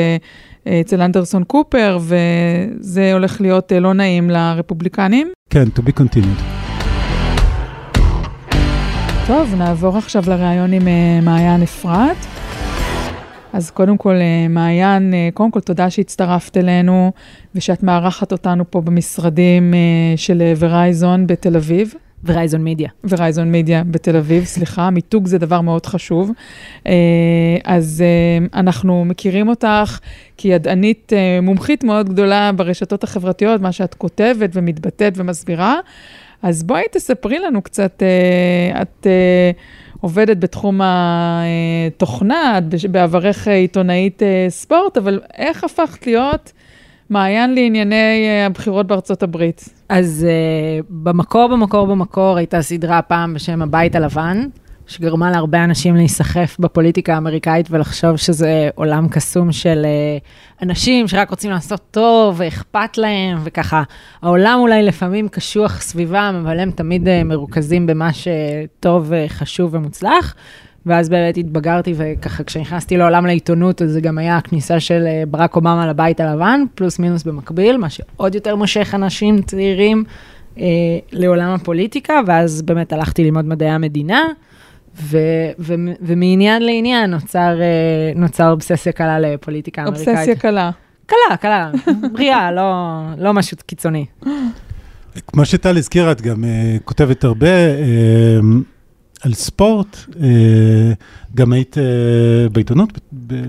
אצל 0.69 1.03
אנדרסון 1.03 1.45
קופר, 1.45 1.99
וזה 2.01 3.13
הולך 3.13 3.41
להיות 3.41 3.73
אה, 3.73 3.81
לא 3.81 3.93
נעים 3.95 4.31
לרפובליקנים. 4.31 5.29
כן, 5.51 5.65
to 5.77 5.81
be 5.81 5.93
continued. 6.01 6.43
טוב, 9.27 9.55
נעבור 9.59 9.97
עכשיו 9.99 10.23
לראיון 10.27 10.73
עם 10.73 10.89
אה, 10.89 11.21
מעיין 11.23 11.63
אפרת. 11.63 12.17
אז 13.53 13.71
קודם 13.71 13.97
כל, 13.97 14.15
אה, 14.15 14.47
מעיין, 14.49 15.15
אה, 15.15 15.29
קודם 15.35 15.51
כל 15.51 15.61
תודה 15.61 15.91
שהצטרפת 15.91 16.57
אלינו 16.57 17.13
ושאת 17.55 17.83
מארחת 17.83 18.33
אותנו 18.33 18.71
פה 18.71 18.81
במשרדים 18.81 19.75
אה, 19.75 19.79
של 20.17 20.43
אה, 20.43 20.53
ורייזון 20.59 21.27
בתל 21.27 21.57
אביב. 21.57 21.95
ורייזון 22.25 22.65
מידיה. 22.65 22.89
ורייזון 23.05 23.53
מידיה 23.53 23.85
בתל 23.85 24.17
אביב, 24.17 24.45
סליחה, 24.45 24.91
מיתוג 24.97 25.27
זה 25.27 25.39
דבר 25.39 25.61
מאוד 25.61 25.87
חשוב. 25.87 26.31
אה, 26.87 26.93
אז 27.65 28.05
אה, 28.07 28.61
אנחנו 28.61 29.05
מכירים 29.05 29.49
אותך 29.49 29.99
כידענית 30.37 31.13
אה, 31.13 31.41
מומחית 31.43 31.85
מאוד 31.85 32.09
גדולה 32.09 32.51
ברשתות 32.53 33.05
החברתיות, 33.05 33.61
מה 33.61 33.73
שאת 33.73 33.95
כותבת 33.95 34.51
ומתבטאת 34.53 35.13
ומסבירה. 35.17 35.77
אז 36.43 36.63
בואי 36.63 36.83
תספרי 36.93 37.39
לנו 37.39 37.63
קצת, 37.63 38.03
את 38.83 39.07
עובדת 40.01 40.37
בתחום 40.37 40.81
התוכנה, 40.85 42.59
את 42.59 42.65
בעברך 42.91 43.49
עיתונאית 43.49 44.23
ספורט, 44.49 44.97
אבל 44.97 45.21
איך 45.37 45.65
הפכת 45.65 46.07
להיות 46.07 46.53
מעיין 47.11 47.55
לענייני 47.55 48.27
אה, 48.27 48.47
הבחירות 48.47 48.87
בארצות 48.87 49.23
הברית? 49.23 49.69
אז 49.89 50.27
uh, 50.27 50.85
במקור, 50.91 51.49
במקור, 51.49 51.87
במקור 51.87 52.37
הייתה 52.37 52.63
סדרה 52.63 53.03
פעם 53.03 53.35
בשם 53.35 53.63
הבית 53.63 53.97
הלבן, 53.97 54.47
שגרמה 54.87 55.31
להרבה 55.31 55.65
אנשים 55.65 55.97
להיסחף 55.97 56.57
בפוליטיקה 56.59 57.15
האמריקאית 57.15 57.67
ולחשוב 57.71 58.17
שזה 58.17 58.69
עולם 58.75 59.09
קסום 59.09 59.53
של 59.53 59.83
אה, 59.85 60.19
אנשים 60.63 61.09
שרק 61.09 61.31
רוצים 61.31 61.51
לעשות 61.51 61.81
טוב 61.91 62.35
ואכפת 62.39 62.99
להם, 62.99 63.39
וככה, 63.45 63.83
העולם 64.23 64.59
אולי 64.61 64.83
לפעמים 64.83 65.29
קשוח 65.29 65.81
סביבם, 65.81 66.43
אבל 66.45 66.61
הם 66.61 66.71
תמיד 66.71 67.09
אה, 67.09 67.25
מרוכזים 67.25 67.87
במה 67.87 68.11
שטוב, 68.13 69.13
אה, 69.13 69.25
חשוב 69.29 69.75
ומוצלח. 69.75 70.35
ואז 70.87 71.09
באמת 71.09 71.37
התבגרתי, 71.37 71.95
וככה 71.97 72.45
כשנכנסתי 72.45 72.97
לעולם 72.97 73.27
לעיתונות, 73.27 73.83
אז 73.83 73.91
זה 73.91 74.01
גם 74.01 74.19
היה 74.19 74.37
הכניסה 74.37 74.81
של 74.81 75.05
אה, 75.07 75.23
ברק 75.29 75.57
אובמה 75.57 75.87
לבית 75.87 76.21
הלבן, 76.21 76.61
פלוס 76.75 76.99
מינוס 76.99 77.23
במקביל, 77.23 77.77
מה 77.77 77.91
שעוד 77.91 78.35
יותר 78.35 78.57
מושך 78.57 78.95
אנשים 78.95 79.43
צעירים 79.43 80.05
אה, 80.59 80.65
לעולם 81.13 81.51
הפוליטיקה, 81.51 82.21
ואז 82.27 82.63
באמת 82.63 82.93
הלכתי 82.93 83.25
ללמוד 83.25 83.45
מדעי 83.45 83.71
המדינה, 83.71 84.23
ו- 85.03 85.19
ו- 85.59 85.75
ומעניין 86.01 86.63
לעניין 86.63 87.11
נוצר, 87.11 87.61
אה, 87.61 88.13
נוצר 88.17 88.51
אובססיה 88.51 88.93
קלה 88.93 89.19
לפוליטיקה 89.19 89.83
אמריקאית. 89.83 90.09
אובססיה 90.09 90.37
קלה. 90.37 90.71
קלה, 91.07 91.37
קלה, 91.37 91.71
בריאה, 92.13 92.53
לא, 92.57 93.01
לא 93.19 93.35
משהו 93.35 93.57
קיצוני. 93.67 94.07
כמו 95.27 95.45
שטל 95.45 95.77
הזכירה, 95.77 96.13
את 96.13 96.21
גם 96.21 96.45
uh, 96.45 96.83
כותבת 96.85 97.25
הרבה 97.25 97.47
uh, 97.47 98.45
על 99.25 99.35
ספורט, 99.35 99.97
uh, 100.11 100.17
גם 101.35 101.53
היית 101.53 101.77
uh, 101.77 102.53
בעיתונות? 102.53 102.99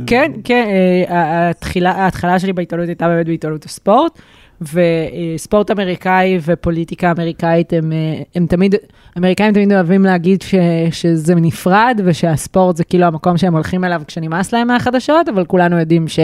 כן, 0.08 0.32
כן, 0.44 0.66
אה, 1.10 1.50
התחילה, 1.50 1.92
ההתחלה 1.92 2.40
שלי 2.40 2.54
בעיתונות 2.54 2.88
הייתה 2.88 3.08
באמת 3.08 3.26
בעיתונות 3.26 3.66
הספורט, 3.66 4.20
וספורט 4.62 5.72
אמריקאי 5.72 6.40
ופוליטיקה 6.46 7.12
אמריקאית 7.12 7.74
הם, 7.74 7.92
אה, 7.92 8.22
הם 8.36 8.46
תמיד, 8.46 8.76
אמריקאים 9.18 9.54
תמיד 9.54 9.74
אוהבים 9.74 10.04
להגיד 10.04 10.42
ש, 10.42 10.56
שזה 10.92 11.36
נפרד, 11.36 12.02
ושהספורט 12.06 12.76
זה 12.76 12.84
כאילו 12.84 13.06
המקום 13.06 13.38
שהם 13.38 13.54
הולכים 13.54 13.84
אליו 13.84 14.02
כשנמאס 14.08 14.54
להם 14.54 14.68
מהחדשות, 14.68 15.30
אבל 15.30 15.46
כולנו 15.46 15.80
יודעים 15.80 16.08
ש... 16.08 16.20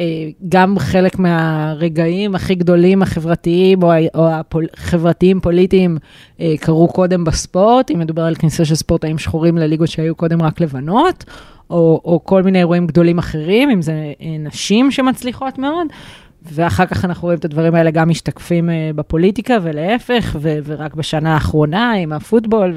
אה, 0.00 0.28
גם 0.48 0.78
חלק 0.78 1.18
מהרגעים 1.18 2.34
הכי 2.34 2.54
גדולים 2.54 3.02
החברתיים 3.02 3.82
או, 3.82 3.92
או 4.14 4.28
החברתיים 4.74 5.40
פוליטיים 5.40 5.98
אה, 6.40 6.54
קרו 6.60 6.88
קודם 6.88 7.24
בספורט, 7.24 7.90
אם 7.90 7.98
מדובר 7.98 8.22
על 8.22 8.34
כניסה 8.34 8.64
של 8.64 8.74
ספורטאים 8.74 9.18
שחורים 9.18 9.58
לליגות 9.58 9.88
שהיו 9.88 10.14
קודם 10.14 10.42
רק 10.42 10.60
לבנות, 10.60 11.24
או, 11.70 12.00
או 12.04 12.20
כל 12.24 12.42
מיני 12.42 12.58
אירועים 12.58 12.86
גדולים 12.86 13.18
אחרים, 13.18 13.70
אם 13.70 13.82
זה 13.82 13.92
אה, 14.20 14.36
נשים 14.38 14.90
שמצליחות 14.90 15.58
מאוד. 15.58 15.86
ואחר 16.52 16.86
כך 16.86 17.04
אנחנו 17.04 17.26
רואים 17.26 17.38
את 17.38 17.44
הדברים 17.44 17.74
האלה 17.74 17.90
גם 17.90 18.08
משתקפים 18.08 18.70
בפוליטיקה 18.94 19.56
ולהפך, 19.62 20.36
ו- 20.40 20.58
ורק 20.64 20.94
בשנה 20.94 21.34
האחרונה 21.34 21.92
עם 21.92 22.12
הפוטבול, 22.12 22.74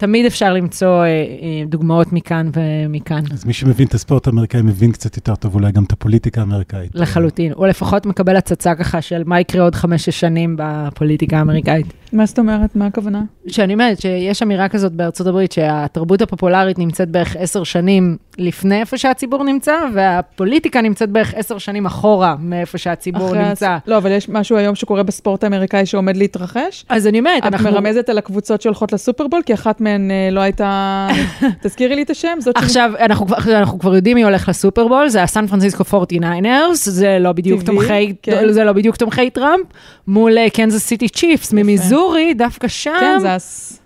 ותמיד 0.00 0.26
אפשר 0.26 0.52
למצוא 0.52 0.88
אה, 0.88 1.06
אה, 1.06 1.62
דוגמאות 1.66 2.12
מכאן 2.12 2.50
ומכאן. 2.54 3.22
אז 3.32 3.44
מי 3.44 3.52
שמבין 3.52 3.86
את 3.86 3.94
הספורט 3.94 4.26
האמריקאי 4.26 4.62
מבין 4.62 4.92
קצת 4.92 5.16
יותר 5.16 5.34
טוב 5.34 5.54
אולי 5.54 5.72
גם 5.72 5.84
את 5.84 5.92
הפוליטיקה 5.92 6.40
האמריקאית. 6.40 6.90
לחלוטין, 6.94 7.52
או 7.52 7.66
לפחות 7.66 8.06
מקבל 8.06 8.36
הצצה 8.36 8.74
ככה 8.74 9.02
של 9.02 9.22
מה 9.26 9.40
יקרה 9.40 9.62
עוד 9.62 9.74
חמש-שש 9.74 10.20
שנים 10.20 10.56
בפוליטיקה 10.58 11.38
האמריקאית. 11.38 11.86
מה 12.12 12.26
זאת 12.26 12.38
אומרת? 12.38 12.76
מה 12.76 12.86
הכוונה? 12.86 13.22
שאני 13.46 13.72
אומרת 13.72 14.00
שיש 14.00 14.42
אמירה 14.42 14.68
כזאת 14.68 14.92
בארצות 14.92 15.26
הברית, 15.26 15.52
שהתרבות 15.52 16.22
הפופולרית 16.22 16.78
נמצאת 16.78 17.08
בערך 17.08 17.36
עשר 17.38 17.64
שנים 17.64 18.16
לפני 18.38 18.80
איפה 18.80 18.98
שהציבור 18.98 19.44
נמצא, 19.44 19.74
והפוליטיקה 19.94 20.80
נמצאת 20.80 21.08
בערך 21.10 21.34
עשר 21.34 21.58
שנים 21.58 21.86
אחורה 21.86 22.36
מאיפה 22.38 22.78
שהציבור 22.78 23.34
נמצא. 23.34 23.70
הס- 23.70 23.82
לא, 23.86 23.96
אבל 23.96 24.10
יש 24.10 24.28
משהו 24.28 24.56
היום 24.56 24.74
שקורה 24.74 25.02
בספורט 25.02 25.44
האמריקאי 25.44 25.86
שעומד 25.86 26.16
להתרחש? 26.16 26.84
אז 26.88 27.06
אני 27.06 27.18
אומרת, 27.18 27.42
את 27.42 27.46
אנחנו... 27.46 27.70
מרמזת 27.70 28.08
על 28.08 28.18
הקבוצות 28.18 28.62
שהולכות 28.62 28.92
לסופרבול, 28.92 29.42
כי 29.46 29.54
אחת 29.54 29.80
מהן 29.80 30.10
אה, 30.10 30.28
לא 30.32 30.40
הייתה... 30.40 31.08
תזכירי 31.62 31.96
לי 31.96 32.02
את 32.02 32.10
השם, 32.10 32.38
זאת 32.40 32.56
ש... 32.58 32.62
עכשיו, 32.62 32.92
אנחנו 33.00 33.26
אנחנו 33.48 33.78
כבר 33.78 33.94
יודעים 33.94 34.16
מי 34.16 34.24
הולך 34.24 34.48
לסופרבול, 34.48 35.08
זה 35.08 35.22
הסן 35.22 35.46
פרנסיסקו 35.46 35.84
49ers, 36.04 36.74
זה 36.74 37.16
לא 37.20 37.32
בדיוק 37.32 37.62
טבעי, 37.62 37.76
תומכי, 37.76 38.14
כן. 38.22 38.52
זה 38.52 38.64
לא 38.64 38.72
בדיוק 38.72 38.96
תומכי 38.96 39.30
טראמפ, 39.30 39.66
מול 40.10 40.48
קנזס 40.48 40.86
סיטי 40.86 41.08
צ'יפס 41.08 41.52
ממיזורי, 41.52 42.34
דווקא 42.34 42.68
שם, 42.68 42.90
כן, 43.00 43.18
זה 43.20 43.34
הס... 43.34 43.80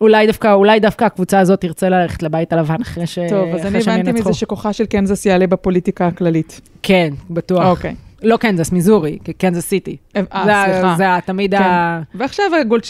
אולי 0.00 0.26
דווקא, 0.26 0.52
אולי 0.52 0.80
דווקא 0.80 1.04
הקבוצה 1.04 1.40
הזאת 1.40 1.60
תרצה 1.60 1.88
ללכת 1.88 2.22
לבית 2.22 2.52
הלבן 2.52 2.76
אחרי 2.82 3.06
ש... 3.06 3.18
טוב, 3.28 3.48
אז 3.54 3.66
אני 3.66 3.82
שהם 3.82 3.94
הבנתי 3.94 4.10
ינצחו. 4.10 4.30
מזה 4.30 4.38
שכוחה 4.38 4.72
של 4.72 4.86
קנזס 4.86 5.26
יעלה 5.26 5.46
בפוליטיקה 5.46 6.06
הכללית. 6.06 6.60
כן, 6.82 7.12
בטוח. 7.30 7.64
אוקיי. 7.64 7.94
לא 8.22 8.36
קנזס, 8.36 8.72
מיזורי, 8.72 9.18
קנזס 9.38 9.66
סיטי. 9.66 9.96
אה, 10.16 10.22
סליחה. 10.64 10.94
זה 10.96 11.04
תמיד 11.26 11.54
כן. 11.54 11.62
ה... 11.62 12.00
ועכשיו 12.14 12.46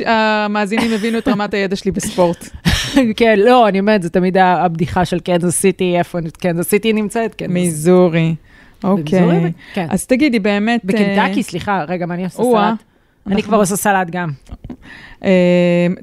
המאזינים 0.06 0.92
הבינו 0.92 1.18
את 1.18 1.28
רמת 1.28 1.54
הידע 1.54 1.76
שלי 1.76 1.90
בספורט. 1.90 2.49
כן, 3.16 3.38
לא, 3.38 3.68
אני 3.68 3.80
אומרת, 3.80 4.02
זה 4.02 4.11
תמיד 4.11 4.37
הבדיחה 4.38 5.04
של 5.04 5.20
קנזס 5.20 5.61
סיטי, 5.61 5.99
איפה 5.99 6.18
קנזס 6.38 6.68
סיטי 6.68 6.92
נמצאת? 6.92 7.35
קנזס- 7.35 7.50
מיזורי. 7.52 8.35
אוקיי. 8.84 9.52
כן. 9.75 9.87
אז 9.90 10.06
תגידי, 10.06 10.38
באמת... 10.38 10.80
אה, 10.80 10.87
בקנטקי, 10.88 11.42
סליחה, 11.42 11.84
רגע, 11.88 12.06
מה 12.06 12.14
אני 12.14 12.25
עושה. 12.25 12.42
סלט? 12.42 12.84
אני 13.26 13.42
כבר 13.42 13.56
עושה 13.56 13.76
סלט 13.76 14.10
גם. 14.10 14.30
אה, 15.25 15.31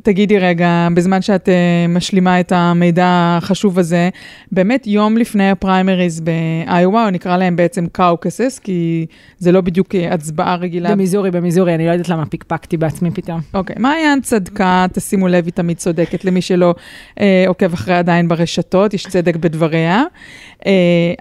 תגידי 0.04 0.38
רגע, 0.40 0.88
בזמן 0.94 1.22
שאת 1.22 1.50
אה, 1.50 1.54
משלימה 1.90 2.40
את 2.40 2.52
המידע 2.56 3.06
החשוב 3.38 3.80
הזה, 3.80 4.10
באמת 4.52 4.88
יום 4.88 5.18
לפני 5.18 5.52
הפריימריז 5.52 6.20
באיואה, 6.22 7.06
או 7.06 7.10
נקרא 7.10 7.38
להם 7.38 7.56
בעצם 7.56 7.86
caucuses, 7.92 8.60
כי 8.64 9.06
זה 9.38 9.52
לא 9.52 9.62
בדיוק 9.62 9.96
אה, 9.96 10.14
הצבעה 10.14 10.56
רגילה. 10.56 10.92
במיזורי, 10.92 11.32
במיזורי, 11.32 11.76
אני 11.76 11.86
לא 11.86 11.92
יודעת 11.92 12.10
למה 12.10 12.26
פיקפקתי 12.26 12.78
בעצמי 12.78 13.12
פתאום. 13.12 13.40
אוקיי, 13.54 13.76
מעיין 13.80 14.22
צדקה, 14.22 14.86
תשימו 14.94 15.28
לב, 15.28 15.46
היא 15.46 15.54
תמיד 15.54 15.78
צודקת 15.78 16.26
למי 16.26 16.42
שלא 16.42 16.76
אה, 17.20 17.44
עוקב 17.48 17.74
אחריה 17.74 18.00
עדיין 18.00 18.28
ברשתות, 18.28 18.94
יש 18.94 19.08
צדק 19.08 19.36
בדבריה. 19.36 20.04
אה, 20.66 20.72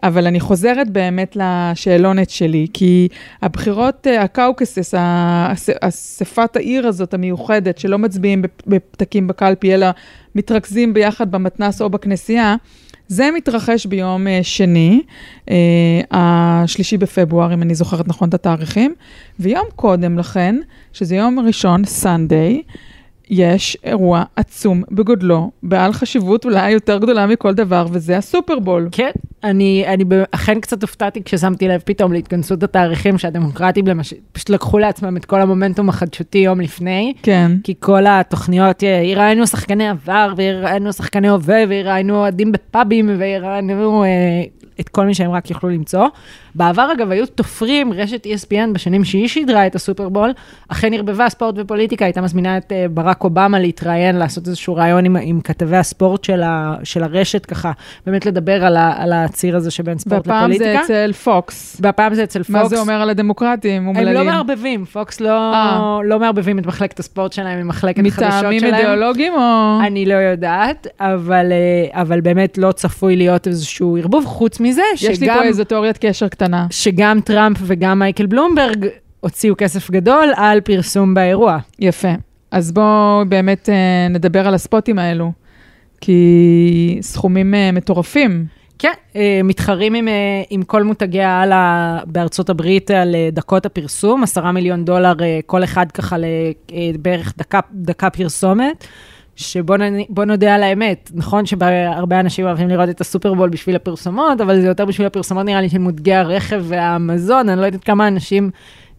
אבל 0.03 0.27
אני 0.27 0.41
חוזרת 0.41 0.91
באמת 0.91 1.37
לשאלונת 1.41 2.31
שלי, 2.31 2.67
כי 2.73 3.09
הבחירות, 3.43 4.07
אה, 4.07 4.23
ה 4.23 4.30
caucuses, 4.30 4.95
האס- 4.99 5.69
אספת 5.81 6.57
העיר 6.57 6.87
הזאת 6.87 7.15
המיוחדת, 7.15 7.79
שלא 7.87 7.99
מצביעים 7.99 8.43
בפ- 8.43 8.63
בפתקים 8.67 9.27
בקלפי, 9.27 9.75
אלא 9.75 9.87
מתרכזים 10.35 10.95
ביחד 10.95 11.31
במתנס 11.31 11.83
או 11.83 11.91
בכנסייה, 11.91 12.57
זה 13.09 13.29
מתרחש 13.37 13.87
ביום 13.87 14.27
אה, 14.27 14.39
שני, 14.43 15.03
אה, 15.51 15.57
השלישי 16.11 16.97
בפברואר, 16.97 17.55
אם 17.55 17.63
אני 17.63 17.75
זוכרת 17.75 18.09
נכון 18.09 18.29
את 18.29 18.35
התאריכים, 18.35 18.95
ויום 19.41 19.65
קודם 19.77 20.19
לכן, 20.19 20.57
שזה 20.93 21.17
יום 21.17 21.39
ראשון, 21.39 21.85
סנדיי, 21.85 22.63
יש 23.31 23.77
אירוע 23.85 24.23
עצום 24.37 24.83
בגודלו, 24.91 25.51
בעל 25.63 25.93
חשיבות 25.93 26.45
אולי 26.45 26.71
יותר 26.71 26.99
גדולה 26.99 27.27
מכל 27.27 27.55
דבר, 27.55 27.87
וזה 27.93 28.17
הסופרבול. 28.17 28.89
כן, 28.93 29.11
אני, 29.45 29.85
אני 29.87 30.05
אכן 30.31 30.61
קצת 30.61 30.83
הופתעתי 30.83 31.23
כששמתי 31.25 31.69
לב 31.69 31.81
פתאום 31.85 32.13
להתכנסות 32.13 32.63
התאריכים 32.63 33.19
שהדמוקרטים 33.19 33.87
למש... 33.87 34.15
פשוט 34.33 34.51
לקחו 34.51 34.79
לעצמם 34.79 35.17
את 35.17 35.25
כל 35.25 35.41
המומנטום 35.41 35.89
החדשותי 35.89 36.39
יום 36.39 36.61
לפני. 36.61 37.15
כן. 37.23 37.53
כי 37.65 37.75
כל 37.81 38.07
התוכניות, 38.07 38.85
אה, 38.85 38.89
יראיינו 38.89 39.47
שחקני 39.47 39.89
עבר, 39.89 40.33
ויראיינו 40.37 40.93
שחקני 40.93 41.29
הווה, 41.29 41.59
ויראיינו 41.69 42.17
אוהדים 42.17 42.53
בפאבים, 42.53 43.11
ויראיינו 43.19 44.05
אה, 44.05 44.09
את 44.81 44.89
כל 44.89 45.07
מי 45.07 45.15
שהם 45.15 45.31
רק 45.31 45.51
יוכלו 45.51 45.71
למצוא. 45.71 46.07
בעבר, 46.55 46.93
אגב, 46.93 47.11
היו 47.11 47.27
תופרים, 47.27 47.93
רשת 47.93 48.27
ESPN 48.27 48.73
בשנים 48.73 49.05
שהיא 49.05 49.29
שידרה 49.29 49.67
את 49.67 49.75
הסופרבול, 49.75 50.33
אכן 50.69 50.95
ערבבה 50.95 51.29
ספורט 51.29 51.55
ופוליטיקה, 51.59 52.05
הייתה 52.05 52.21
מזמינה 52.21 52.57
את 52.57 52.73
אה, 52.73 52.87
ברק 52.91 53.25
אובמה 53.25 53.59
להתראיין, 53.59 54.17
לעשות 54.17 54.47
איזשהו 54.47 54.75
ראיון 54.75 55.05
עם, 55.05 55.17
עם 55.23 55.41
כתבי 55.41 55.77
הספורט 55.77 56.25
של, 56.25 56.43
ה, 56.43 56.75
של 56.85 57.03
הרשת, 57.03 57.47
ככה, 57.47 57.73
באמת 58.07 58.27
לדבר 58.27 58.65
על, 58.65 58.77
ה, 58.77 58.95
על 58.97 59.13
הציר 59.13 59.57
הזה 59.57 59.71
שבין 59.71 59.99
ספורט 59.99 60.27
והפעם 60.27 60.53
זה 60.53 60.59
לפוליטיקה. 60.59 60.85
אצל 60.85 61.13
פוקס. 61.13 61.77
והפעם 61.81 62.15
זה 62.15 62.25
אצל 62.25 62.43
פוקס. 62.43 62.51
מה 62.51 62.69
זה 62.69 62.79
אומר 62.79 62.95
על 63.03 63.11
הדמוקרטים? 63.11 63.89
הם? 63.89 64.09
לא 64.09 64.25
מערבבים, 64.25 64.85
פוקס 64.85 65.21
לא, 65.21 65.53
אה. 65.53 65.99
לא 66.05 66.19
מערבבים 66.19 66.59
את 66.59 66.67
מחלקת 66.67 66.99
הספורט 66.99 67.33
שלהם 67.33 67.59
עם 67.59 67.69
מחלקת 67.69 68.07
החדשות 68.07 68.31
שלהם. 68.31 68.57
מטעמים 68.57 68.75
אידיאולוגיים 68.75 69.33
או... 69.33 69.79
אני 69.87 70.07
לא 70.07 70.15
יודעת, 70.15 70.87
אבל, 71.01 71.53
אה, 71.53 72.01
אבל 72.01 72.21
באמת 72.21 72.59
לא 72.59 72.73
צפוי 72.73 73.17
להיות 73.17 73.47
איזשהו 73.47 73.97
ערבוב, 73.97 74.25
חוץ 74.27 74.61
מזה 74.69 74.83
יש 74.95 75.05
לי 75.05 75.15
שגם, 75.15 75.39
פה 75.39 75.45
איזו 75.45 75.65
תיאוריית 75.65 75.99
קשר 75.99 76.29
קטנה. 76.29 76.67
שגם 76.71 77.21
טראמפ 77.25 77.59
וגם 77.63 77.99
מייקל 77.99 78.27
בלומברג 78.27 78.87
הוציאו 79.21 79.55
כסף 79.59 79.91
גדול 79.91 80.33
על 80.37 80.61
פרסום 80.61 81.15
באירוע. 81.15 81.59
יפה. 81.79 82.13
אז 82.51 82.73
בואו 82.73 83.23
באמת 83.29 83.69
אה, 83.69 84.09
נדבר 84.11 84.49
על 84.49 84.55
הספוטים 84.55 84.99
האלו, 84.99 85.33
כי 86.01 86.99
סכומים 87.01 87.55
אה, 87.55 87.73
מטורפים. 87.73 88.47
כן, 88.79 88.93
אה, 89.17 89.41
מתחרים 89.45 89.95
עם, 89.95 90.09
אה, 90.09 90.43
עם 90.51 90.63
כל 90.63 90.83
מותגי 90.83 91.23
העל 91.23 91.53
בארצות 92.07 92.51
הברית 92.51 92.91
על 92.91 93.15
אה, 93.15 93.29
דקות 93.33 93.67
הפרסום, 93.67 94.23
עשרה 94.23 94.53
מיליון 94.53 94.85
דולר 94.85 95.15
אה, 95.23 95.41
כל 95.47 95.65
אחד 95.65 95.93
ככה 95.93 96.17
לבערך 96.73 97.35
דקה, 97.39 97.61
דקה 97.73 98.11
פרסומת. 98.11 98.87
שבוא 99.37 100.25
נודה 100.27 100.55
על 100.55 100.63
האמת, 100.63 101.11
נכון 101.15 101.47
שהרבה 101.47 102.21
אנשים 102.21 102.47
אוהבים 102.47 102.69
לראות 102.69 102.89
את 102.89 103.01
הסופרבול 103.01 103.49
בשביל 103.49 103.77
הפרסומות, 103.77 104.41
אבל 104.41 104.61
זה 104.61 104.67
יותר 104.67 104.85
בשביל 104.85 105.07
הפרסומות 105.07 105.47
נראה 105.47 105.61
לי 105.61 105.69
של 105.69 105.79
מותגי 105.79 106.15
הרכב 106.15 106.65
והמזון, 106.69 107.49
אני 107.49 107.61
לא 107.61 107.67
יודעת 107.67 107.85
כמה 107.85 108.09
אנשים 108.09 108.51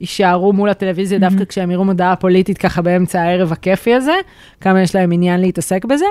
יישארו 0.01 0.53
מול 0.53 0.69
הטלוויזיה 0.69 1.19
דווקא 1.19 1.45
כשהם 1.45 1.71
יראו 1.71 1.85
מודעה 1.85 2.15
פוליטית 2.15 2.57
ככה 2.57 2.81
באמצע 2.81 3.21
הערב 3.21 3.51
הכיפי 3.51 3.93
הזה, 3.93 4.15
כמה 4.61 4.81
יש 4.81 4.95
להם 4.95 5.11
עניין 5.11 5.41
להתעסק 5.41 5.85
בזה, 5.85 6.05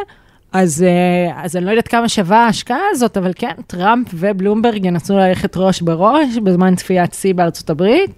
אז, 0.52 0.82
אה, 0.82 1.42
אז 1.44 1.56
אני 1.56 1.64
לא 1.64 1.70
יודעת 1.70 1.88
כמה 1.88 2.08
שווה 2.08 2.46
ההשקעה 2.46 2.80
הזאת, 2.90 3.16
אבל 3.16 3.32
כן, 3.34 3.52
טראמפ 3.66 4.08
ובלומברג 4.14 4.84
ינסו 4.84 5.16
ללכת 5.16 5.56
ראש 5.56 5.82
בראש 5.82 6.36
בזמן 6.44 6.74
צפיית 6.74 7.14
שיא 7.14 7.34
בארצות 7.34 7.70
הברית. 7.70 8.10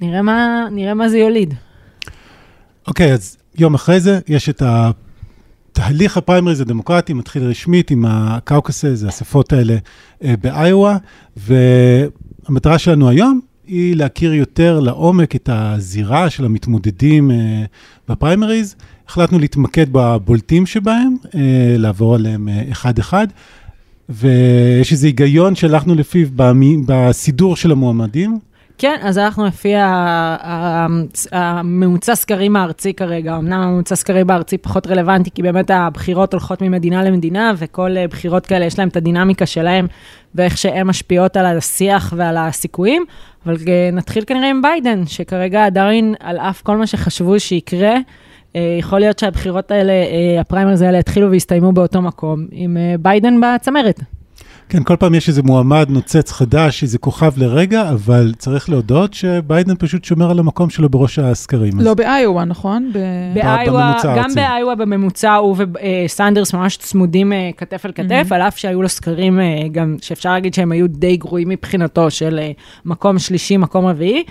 נראה 0.00 0.22
מה, 0.22 0.68
נראה 0.70 0.94
מה 0.94 1.08
זה 1.08 1.18
יוליד. 1.18 1.54
אוקיי, 2.88 3.12
אז 3.12 3.36
יום 3.58 3.74
אחרי 3.74 4.00
זה 4.00 4.18
יש 4.28 4.48
את 4.48 4.62
התהליך 5.78 6.16
הפריימריז 6.16 6.60
הדמוקרטי, 6.60 7.12
מתחיל 7.12 7.42
רשמית 7.42 7.90
עם 7.90 8.04
ה 8.08 8.17
caucuses, 8.17 9.02
האספות 9.04 9.52
האלה 9.52 9.76
אה, 10.24 10.34
באיואה, 10.42 10.96
והמטרה 11.36 12.78
שלנו 12.78 13.08
היום 13.08 13.40
היא 13.66 13.96
להכיר 13.96 14.34
יותר 14.34 14.80
לעומק 14.80 15.36
את 15.36 15.48
הזירה 15.52 16.30
של 16.30 16.44
המתמודדים 16.44 17.30
אה, 17.30 17.64
בפריימריז. 18.08 18.76
החלטנו 19.08 19.38
להתמקד 19.38 19.86
בבולטים 19.92 20.66
שבהם, 20.66 21.16
אה, 21.34 21.40
לעבור 21.78 22.14
עליהם 22.14 22.48
אחד-אחד, 22.72 23.26
ויש 24.08 24.92
איזה 24.92 25.06
היגיון 25.06 25.54
שהלכנו 25.54 25.94
לפיו 25.94 26.28
בסידור 26.86 27.56
של 27.56 27.72
המועמדים. 27.72 28.38
כן, 28.78 28.96
אז 29.02 29.18
אנחנו 29.18 29.46
לפי 29.46 29.72
הממוצע 31.32 32.14
סקרים 32.14 32.56
הארצי 32.56 32.94
כרגע, 32.94 33.36
אמנם 33.36 33.60
הממוצע 33.60 33.94
סקרים 33.94 34.30
הארצי 34.30 34.58
פחות 34.58 34.86
רלוונטי, 34.86 35.30
כי 35.30 35.42
באמת 35.42 35.70
הבחירות 35.70 36.32
הולכות 36.32 36.62
ממדינה 36.62 37.04
למדינה, 37.04 37.52
וכל 37.56 37.96
אה, 37.96 38.08
בחירות 38.08 38.46
כאלה 38.46 38.64
יש 38.64 38.78
להם 38.78 38.88
את 38.88 38.96
הדינמיקה 38.96 39.46
שלהם, 39.46 39.86
ואיך 40.34 40.58
שהן 40.58 40.86
משפיעות 40.86 41.36
על 41.36 41.46
השיח 41.46 42.14
ועל 42.16 42.36
הסיכויים, 42.36 43.04
אבל 43.46 43.56
אה, 43.68 43.90
נתחיל 43.92 44.24
כנראה 44.26 44.50
עם 44.50 44.62
ביידן, 44.62 45.06
שכרגע 45.06 45.66
עדיין, 45.66 46.14
על 46.20 46.38
אף 46.38 46.62
כל 46.62 46.76
מה 46.76 46.86
שחשבו 46.86 47.40
שיקרה, 47.40 47.94
אה, 48.56 48.76
יכול 48.78 48.98
להיות 49.00 49.18
שהבחירות 49.18 49.70
האלה, 49.70 49.92
הפריימריז 50.40 50.82
האלה 50.82 50.98
יתחילו 50.98 51.30
ויסתיימו 51.30 51.72
באותו 51.72 52.02
מקום, 52.02 52.46
עם 52.50 52.76
ביידן 53.00 53.40
בצמרת. 53.40 54.00
כן, 54.68 54.82
כל 54.84 54.96
פעם 54.96 55.14
יש 55.14 55.28
איזה 55.28 55.42
מועמד 55.42 55.86
נוצץ 55.90 56.32
חדש, 56.32 56.82
איזה 56.82 56.98
כוכב 56.98 57.32
לרגע, 57.36 57.90
אבל 57.90 58.32
צריך 58.38 58.70
להודות 58.70 59.14
שביידן 59.14 59.74
פשוט 59.78 60.04
שומר 60.04 60.30
על 60.30 60.38
המקום 60.38 60.70
שלו 60.70 60.88
בראש 60.88 61.18
הסקרים. 61.18 61.72
לא 61.80 61.94
באיואה, 61.94 62.44
נכון? 62.44 62.90
ב- 62.92 62.98
באיואה, 63.34 64.00
גם. 64.16 64.34
באיואה 64.34 64.74
בממוצע 64.74 65.34
הוא 65.34 65.56
וסנדרס 66.04 66.54
ממש 66.54 66.76
צמודים 66.76 67.32
אה, 67.32 67.50
כתף 67.56 67.86
אל 67.86 67.92
כתף. 67.92 68.32
על 68.32 68.42
אף 68.42 68.58
שהיו 68.58 68.82
לו 68.82 68.88
סקרים 68.88 69.40
אה, 69.40 69.44
גם, 69.72 69.96
שאפשר 70.02 70.32
להגיד 70.32 70.54
שהם 70.54 70.72
היו 70.72 70.88
די 70.88 71.16
גרועים 71.16 71.48
מבחינתו, 71.48 72.10
של 72.10 72.38
אה, 72.38 72.50
מקום 72.84 73.18
שלישי, 73.18 73.56
מקום 73.56 73.86
רביעי. 73.86 74.24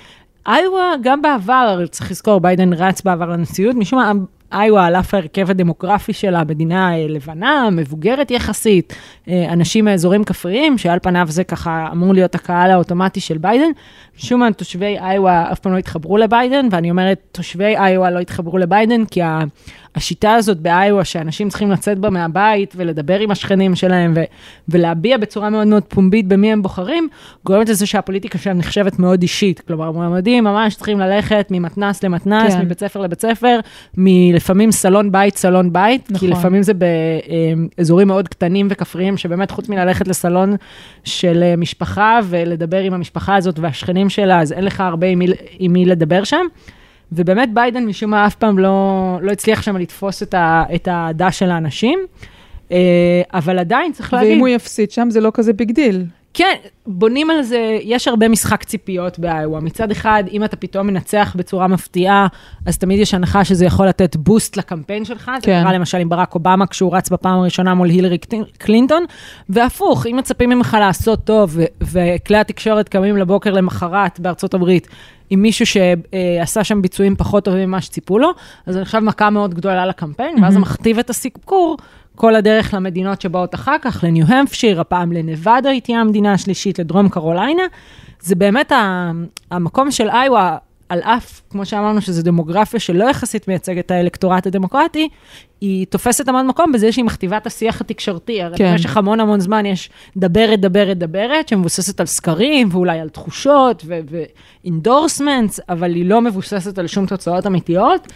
איואה, 0.48 0.94
גם 1.04 1.22
בעבר, 1.22 1.86
צריך 1.92 2.12
לזכור, 2.12 2.40
ביידן 2.40 2.74
רץ 2.74 3.02
בעבר 3.02 3.26
לנשיאות, 3.26 3.76
משום 3.76 4.00
מה, 4.00 4.12
איואה, 4.54 4.86
על 4.86 4.96
אף 4.96 5.14
ההרכב 5.14 5.50
הדמוגרפי 5.50 6.14
שלה, 6.14 6.44
מדינה 6.44 6.98
אה, 6.98 7.06
לבנה, 7.10 7.70
מבוגרת 7.72 8.32
יחסית, 8.32 8.96
אה, 9.28 9.54
אנשים 9.54 9.86
מאזורים 9.86 10.24
כפריים, 10.24 10.78
שעל 10.78 11.00
פניו 11.00 11.26
זה 11.30 11.44
ככה 11.44 11.90
אמור 11.92 12.14
להיות 12.14 12.36
הקהל 12.36 12.72
האוטומטי 12.72 13.20
של 13.20 13.38
ביידן. 13.38 13.70
משום 14.18 14.40
מה, 14.40 14.52
תושבי 14.52 14.98
איואה 15.00 15.52
אף 15.52 15.60
פעם 15.60 15.74
לא 15.74 15.78
התחברו 15.78 16.18
לביידן, 16.18 16.68
ואני 16.72 16.92
אומרת, 16.92 17.20
תושבי 17.32 17.78
איואה 17.78 18.12
לא 18.12 18.20
התחברו 18.20 18.58
לביידן, 18.58 19.06
כי 19.06 19.22
השיטה 19.98 20.34
הזאת 20.34 20.58
באיואה, 20.60 21.06
שאנשים 21.06 21.50
צריכים 21.50 21.72
לצאת 21.72 22.00
בה 22.00 22.10
מהבית 22.10 22.74
ולדבר 22.78 23.20
עם 23.20 23.32
השכנים 23.32 23.76
שלהם, 23.76 24.14
ו- 24.16 24.24
ולהביע 24.70 25.18
בצורה 25.18 25.50
מאוד 25.50 25.68
מאוד 25.68 25.84
פומבית 25.84 26.28
במי 26.28 26.52
הם 26.52 26.62
בוחרים, 26.62 27.08
גורמת 27.46 27.70
לזה 27.70 27.86
שהפוליטיקה 27.86 28.38
שלהם 28.38 28.58
נחשבת 28.58 29.00
מאוד 29.00 29.22
אישית. 29.22 29.60
כלומר, 29.60 29.92
מועמדים 29.92 30.44
ממש 30.44 30.76
צריכים 30.76 31.00
ללכת 31.00 31.48
ממתנס 31.52 32.04
למתנס, 32.04 32.54
כן. 32.54 32.62
מבית 32.62 32.80
ספר 32.80 33.02
לבית 33.02 33.22
ספר, 33.22 33.60
מלפעמים 33.98 34.72
סלון 34.72 35.12
בית, 35.12 35.38
סלון 35.38 35.74
בית, 35.74 36.12
נכון. 36.12 36.20
כי 36.20 36.28
לפעמים 36.28 36.64
זה 36.64 36.74
באזורים 37.78 38.08
מאוד 38.08 38.28
קטנים 38.28 38.68
וכפריים, 38.70 39.18
שבאמת 39.18 39.52
חוץ 39.52 39.70
מללכת 39.70 40.08
לסלון 40.08 40.56
של 41.04 41.44
אה, 41.44 41.56
משפחה 41.56 42.20
ולדבר 42.24 42.80
עם 42.80 42.94
המשפחה 42.94 43.36
הזאת 43.36 43.60
והשכנים 43.60 44.10
שלה, 44.10 44.42
אז 44.42 44.52
אין 44.52 44.66
לך 44.66 44.82
הרבה 44.82 45.08
עם 45.08 45.20
מי, 45.20 45.28
עם 45.60 45.74
מי 45.74 45.86
לדבר 45.86 46.24
שם. 46.24 46.46
ובאמת 47.12 47.54
ביידן 47.54 47.86
משום 47.86 48.12
מה 48.12 48.28
אף 48.28 48.36
פעם 48.36 48.60
לא, 48.60 49.18
לא 49.22 49.32
הצליח 49.32 49.62
שם 49.62 49.78
לתפוס 49.78 50.24
את, 50.24 50.34
ה, 50.34 50.64
את 50.76 50.88
האהדה 50.88 51.32
של 51.32 51.52
האנשים, 51.52 52.00
אה, 52.72 53.22
אבל 53.34 53.60
עדיין 53.60 53.92
צריך 53.92 54.14
להגיד... 54.14 54.32
ואם 54.32 54.40
הוא 54.40 54.48
יפסיד 54.48 54.92
שם, 54.92 55.10
זה 55.10 55.22
לא 55.22 55.32
כזה 55.34 55.54
big 55.54 55.72
deal. 55.72 56.06
כן, 56.34 56.54
בונים 56.86 57.30
על 57.30 57.42
זה, 57.42 57.78
יש 57.82 58.08
הרבה 58.08 58.28
משחק 58.28 58.64
ציפיות 58.64 59.20
באיואה. 59.20 59.62
מצד 59.62 59.92
אחד, 59.92 60.24
אם 60.32 60.44
אתה 60.44 60.56
פתאום 60.56 60.88
מנצח 60.88 61.36
בצורה 61.38 61.68
מפתיעה, 61.68 62.28
אז 62.66 62.78
תמיד 62.78 63.00
יש 63.00 63.14
הנחה 63.14 63.46
שזה 63.46 63.66
יכול 63.66 63.88
לתת 63.88 64.16
בוסט 64.16 64.58
לקמפיין 64.58 65.06
שלך. 65.06 65.32
זה 65.42 65.46
כן. 65.46 65.62
קרה 65.64 65.74
למשל 65.74 65.98
עם 65.98 66.10
ברק 66.10 66.36
אובמה, 66.36 66.68
כשהוא 66.68 66.96
רץ 66.96 67.10
בפעם 67.10 67.40
הראשונה 67.40 67.74
מול 67.74 67.90
הילרי 67.90 68.18
קלינטון, 68.58 69.06
והפוך, 69.50 70.06
אם 70.08 70.16
מצפים 70.16 70.50
ממך 70.50 70.78
לעשות 70.80 71.24
טוב, 71.24 71.58
וכלי 71.82 72.38
התקשורת 72.38 72.90
קמים 72.90 73.18
לבוקר 73.18 73.52
למחרת 73.52 74.20
בארצות 74.20 74.54
הברית, 74.54 74.88
עם 75.30 75.42
מישהו 75.42 75.66
שעשה 75.66 76.64
שם 76.64 76.82
ביצועים 76.82 77.16
פחות 77.16 77.46
טובים 77.46 77.70
ממה 77.70 77.82
שציפו 77.82 78.20
לו, 78.20 78.30
אז 78.66 78.74
זה 78.74 78.82
נחשב 78.82 79.00
מכה 79.00 79.30
מאוד 79.30 79.54
גדולה 79.54 79.86
לקמפיין, 79.86 80.44
ואז 80.44 80.54
זה 80.54 80.60
מכתיב 80.60 81.00
את 81.00 81.10
הסיקור 81.10 81.78
כל 82.18 82.36
הדרך 82.36 82.74
למדינות 82.74 83.22
שבאות 83.22 83.56
אחר 83.56 83.76
כך, 83.82 84.04
לניו-המפשיר, 84.04 84.82
הפעם 84.82 85.12
לנבדה 85.12 85.70
היא 85.70 85.82
תהיה 85.82 86.02
המדינה 86.02 86.34
השלישית, 86.34 86.80
לדרום 86.80 87.10
קרוליינה. 87.10 87.64
זה 88.20 88.36
באמת 88.36 88.72
המקום 89.52 89.92
של 89.92 90.10
איואה, 90.10 90.58
על 90.90 91.00
אף, 91.00 91.42
כמו 91.50 91.66
שאמרנו, 91.66 92.02
שזו 92.02 92.22
דמוגרפיה 92.22 92.80
שלא 92.80 93.10
יחסית 93.10 93.48
מייצגת 93.48 93.86
את 93.86 93.92
האלקטורט 93.92 94.48
הדמוקרטי, 94.48 95.10
היא 95.62 95.86
תופסת 95.90 96.28
המון 96.28 96.48
מקום 96.48 96.72
בזה 96.72 96.92
שהיא 96.92 97.06
מכתיבה 97.06 97.38
את 97.38 97.48
השיח 97.48 97.82
התקשורתי. 97.82 98.42
הרי 98.42 98.58
כן. 98.58 98.72
במשך 98.72 98.98
המון 98.98 99.20
המון 99.20 99.40
זמן 99.40 99.66
יש 99.66 99.90
דברת, 100.18 100.60
דברת, 100.60 100.98
דברת, 100.98 101.48
שמבוססת 101.48 102.00
על 102.00 102.06
סקרים 102.06 102.70
ואולי 102.72 103.00
על 103.00 103.10
תחושות 103.10 103.86
ו 104.66 104.72
endorsements, 104.72 105.60
אבל 105.70 105.94
היא 105.94 106.06
לא 106.06 106.22
מבוססת 106.22 106.80
על 106.80 106.88
שום 106.88 107.06
תוצאות 107.06 107.48
אמיתיות. 107.48 108.08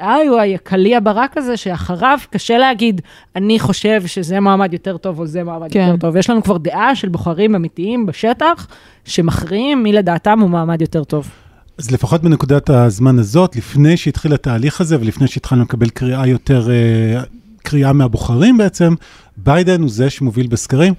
היא 0.00 0.54
הקליע 0.54 0.98
ברק 1.02 1.36
הזה, 1.36 1.56
שאחריו 1.56 2.18
קשה 2.30 2.58
להגיד, 2.58 3.00
אני 3.36 3.58
חושב 3.58 4.06
שזה 4.06 4.40
מועמד 4.40 4.72
יותר 4.72 4.96
טוב 4.96 5.18
או 5.18 5.26
זה 5.26 5.44
מועמד 5.44 5.72
כן. 5.72 5.80
יותר 5.80 5.96
טוב. 5.96 6.16
יש 6.16 6.30
לנו 6.30 6.42
כבר 6.42 6.58
דעה 6.58 6.94
של 6.94 7.08
בוחרים 7.08 7.54
אמיתיים 7.54 8.06
בשטח, 8.06 8.66
שמכריעים 9.04 9.82
מי 9.82 9.92
לדעתם 9.92 10.40
הוא 10.40 10.50
מועמד 10.50 10.80
יותר 10.80 11.04
טוב. 11.04 11.30
אז 11.78 11.90
לפחות 11.90 12.22
בנקודת 12.22 12.70
הזמן 12.70 13.18
הזאת, 13.18 13.56
לפני 13.56 13.96
שהתחיל 13.96 14.34
התהליך 14.34 14.80
הזה 14.80 14.96
ולפני 15.00 15.26
שהתחלנו 15.28 15.62
לקבל 15.62 15.88
קריאה 15.88 16.26
יותר, 16.26 16.70
אה, 16.70 17.22
קריאה 17.62 17.92
מהבוחרים 17.92 18.56
בעצם, 18.58 18.94
ביידן 19.36 19.80
הוא 19.80 19.90
זה 19.90 20.10
שמוביל 20.10 20.46
בסקרים. 20.46 20.94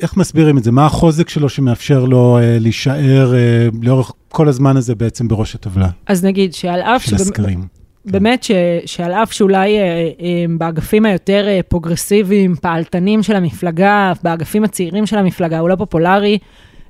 איך 0.00 0.16
מסבירים 0.16 0.58
את 0.58 0.64
זה? 0.64 0.70
מה 0.72 0.86
החוזק 0.86 1.28
שלו 1.28 1.48
שמאפשר 1.48 2.04
לו 2.04 2.38
אה, 2.38 2.58
להישאר 2.60 3.34
אה, 3.34 3.68
לאורך 3.82 4.12
כל 4.28 4.48
הזמן 4.48 4.76
הזה 4.76 4.94
בעצם 4.94 5.28
בראש 5.28 5.54
הטבלה 5.54 5.88
אז 6.06 6.24
נגיד 6.24 6.54
שעל 6.54 6.80
אף 6.80 7.02
של 7.02 7.06
שבאמת- 7.10 7.20
הסקרים? 7.20 7.66
באמת 8.04 8.42
ש, 8.42 8.50
שעל 8.86 9.12
אף 9.12 9.32
שאולי 9.32 9.78
אה, 9.78 9.82
אה, 9.82 10.44
באגפים 10.58 11.04
היותר 11.06 11.44
אה, 11.48 11.60
פרוגרסיביים, 11.68 12.54
פעלתנים 12.60 13.22
של 13.22 13.36
המפלגה, 13.36 14.12
באגפים 14.22 14.64
הצעירים 14.64 15.06
של 15.06 15.18
המפלגה, 15.18 15.58
הוא 15.58 15.68
לא 15.68 15.76
פופולרי, 15.76 16.38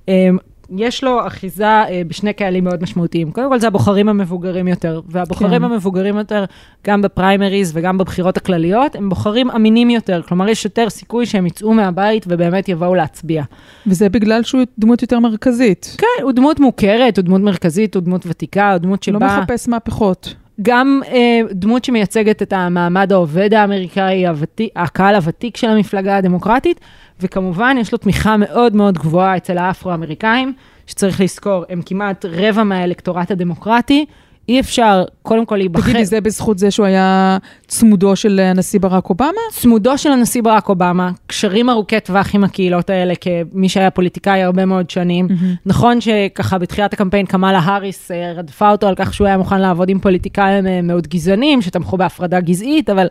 אה, 0.09 0.29
יש 0.77 1.05
לו 1.05 1.27
אחיזה 1.27 1.67
אה, 1.67 2.03
בשני 2.09 2.33
קהלים 2.33 2.65
מאוד 2.65 2.83
משמעותיים. 2.83 3.31
קודם 3.31 3.49
כל 3.49 3.59
זה 3.61 3.67
הבוחרים 3.67 4.09
המבוגרים 4.09 4.69
יותר, 4.69 5.01
והבוחרים 5.09 5.61
כן. 5.61 5.65
המבוגרים 5.65 6.17
יותר, 6.17 6.45
גם 6.87 7.03
בפריימריז 7.03 7.73
וגם 7.75 7.99
בבחירות 7.99 8.37
הכלליות, 8.37 8.97
הם 8.97 9.09
בוחרים 9.09 9.51
אמינים 9.51 9.91
יותר. 9.91 10.23
כלומר, 10.29 10.49
יש 10.49 10.65
יותר 10.65 10.91
סיכוי 10.91 11.27
שהם 11.27 11.47
יצאו 11.47 11.75
מהבית 11.75 12.25
ובאמת 12.29 12.69
יבואו 12.69 12.95
להצביע. 12.95 13.43
וזה 13.87 14.09
בגלל 14.09 14.43
שהוא 14.43 14.63
דמות 14.79 15.03
יותר 15.03 15.21
מרכזית. 15.21 15.97
כן, 15.99 16.23
הוא 16.23 16.33
דמות 16.33 16.61
מוכרת, 16.61 17.17
הוא 17.19 17.25
דמות 17.25 17.41
מרכזית, 17.41 17.95
הוא 17.95 18.03
דמות 18.03 18.23
ותיקה, 18.27 18.73
הוא 18.73 18.79
דמות 18.79 19.09
לא 19.09 19.19
שבאה... 19.19 19.41
מחפש 19.41 19.69
מהפכות. 19.69 20.35
גם 20.63 21.01
אה, 21.09 21.41
דמות 21.51 21.85
שמייצגת 21.85 22.43
את 22.43 22.53
המעמד 22.53 23.13
העובד 23.13 23.55
האמריקאי, 23.55 24.27
הוותיק, 24.27 24.71
הקהל 24.77 25.15
הוותיק 25.15 25.57
של 25.57 25.69
המפלגה 25.69 26.17
הדמוקרטית, 26.17 26.81
וכמובן 27.21 27.77
יש 27.81 27.93
לו 27.93 27.99
תמיכה 27.99 28.37
מאוד 28.37 28.77
מאוד 28.77 28.99
גבוהה 28.99 29.37
אצל 29.37 29.59
האפרו-אמריקאים, 29.59 30.53
שצריך 30.87 31.21
לזכור, 31.21 31.65
הם 31.69 31.83
כמעט 31.87 32.25
רבע 32.25 32.63
מהאלקטורט 32.63 33.31
הדמוקרטי. 33.31 34.07
אי 34.49 34.61
אפשר, 34.61 35.05
קודם 35.23 35.47
כל 35.47 35.57
להיבחר. 35.57 35.83
תגידי, 35.83 36.05
זה 36.05 36.21
בזכות 36.21 36.59
זה 36.59 36.71
שהוא 36.71 36.87
היה 36.87 37.39
צמודו 37.67 38.17
של 38.17 38.41
הנשיא 38.41 38.81
ברק 38.81 39.11
אובמה? 39.11 39.31
צמודו 39.51 39.99
של 39.99 40.11
הנשיא 40.13 40.43
ברק 40.43 40.69
אובמה, 40.69 41.11
קשרים 41.27 41.71
ארוכי 41.71 42.01
טווח 42.01 42.35
עם 42.35 42.45
הקהילות 42.45 42.91
האלה, 42.91 43.15
כמי 43.21 43.69
שהיה 43.69 43.91
פוליטיקאי 43.91 44.43
הרבה 44.43 44.65
מאוד 44.65 44.91
שנים. 44.91 45.29
נכון 45.67 46.01
שככה 46.01 46.59
בתחילת 46.59 46.93
הקמפיין 46.93 47.27
קמאלה 47.27 47.59
האריס 47.59 48.11
אה, 48.11 48.33
רדפה 48.33 48.71
אותו 48.71 48.87
על 48.87 48.95
כך 48.95 49.15
שהוא 49.15 49.27
היה 49.27 49.37
מוכן 49.37 49.61
לעבוד 49.61 49.89
עם 49.89 49.99
פוליטיקאים 49.99 50.67
אה, 50.67 50.83
מאוד 50.83 51.07
גזענים, 51.07 51.63
שתמכו 51.63 51.97
בהפרדה 51.97 52.41
גזעית, 52.41 52.91
אבל 52.91 53.07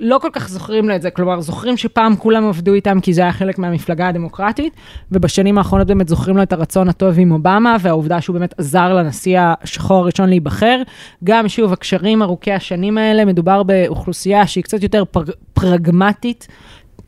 לא 0.00 0.18
כל 0.18 0.28
כך 0.32 0.48
זוכרים 0.48 0.88
לו 0.88 0.96
את 0.96 1.02
זה, 1.02 1.10
כלומר, 1.10 1.40
זוכרים 1.40 1.76
שפעם 1.76 2.16
כולם 2.16 2.48
עבדו 2.48 2.74
איתם 2.74 3.00
כי 3.00 3.14
זה 3.14 3.22
היה 3.22 3.32
חלק 3.32 3.58
מהמפלגה 3.58 4.08
הדמוקרטית, 4.08 4.72
ובשנים 5.12 5.58
האחרונות 5.58 5.86
באמת 5.86 6.08
זוכרים 6.08 6.36
לו 6.36 6.42
את 6.42 6.52
הרצון 6.52 6.88
הטוב 6.88 7.14
עם 7.18 7.32
אובמה, 7.32 7.76
והעובדה 7.80 8.20
שהוא 8.20 8.34
באמת 8.34 8.54
עזר 8.58 8.94
לנשיא 8.94 9.40
השחור 9.40 9.98
הראשון 9.98 10.28
להיבחר. 10.28 10.82
גם, 11.24 11.48
שוב, 11.48 11.72
הקשרים 11.72 12.22
ארוכי 12.22 12.52
השנים 12.52 12.98
האלה, 12.98 13.24
מדובר 13.24 13.62
באוכלוסייה 13.62 14.46
שהיא 14.46 14.64
קצת 14.64 14.82
יותר 14.82 15.04
פר, 15.04 15.22
פרגמטית. 15.52 16.48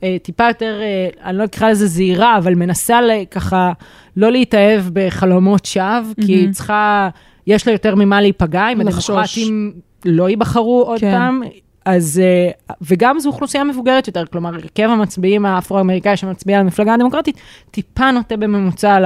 אה, 0.03 0.17
טיפה 0.23 0.49
יותר, 0.49 0.81
אה, 0.81 1.29
אני 1.29 1.39
לא 1.39 1.45
אקרא 1.45 1.71
לזה 1.71 1.87
זהירה, 1.87 2.39
אבל 2.39 2.55
מנסה 2.55 2.99
ככה 3.31 3.73
לא 4.17 4.33
להתאהב 4.33 4.83
בחלומות 4.93 5.65
שווא, 5.65 5.85
mm-hmm. 5.85 6.27
כי 6.27 6.33
היא 6.33 6.53
צריכה, 6.53 7.09
יש 7.47 7.67
לה 7.67 7.73
יותר 7.73 7.95
ממה 7.95 8.21
להיפגע, 8.21 8.69
אם 8.73 8.81
הדמוקרטים 8.81 9.73
לא 10.05 10.29
ייבחרו 10.29 10.83
עוד 10.83 11.01
כן. 11.01 11.13
פעם. 11.13 11.43
אז, 11.85 12.23
אה, 12.25 12.75
וגם 12.83 13.19
זו 13.19 13.29
אוכלוסייה 13.29 13.65
מבוגרת 13.65 14.07
יותר, 14.07 14.27
כלומר, 14.27 14.55
הרכב 14.55 14.89
המצביעים 14.89 15.47
האפרו-אמריקאי 15.47 16.17
שמצביע 16.17 16.57
על 16.57 16.63
המפלגה 16.63 16.95
הדמוקרטית, 16.95 17.37
טיפה 17.71 18.11
נוטה 18.11 18.37
בממוצע 18.37 18.99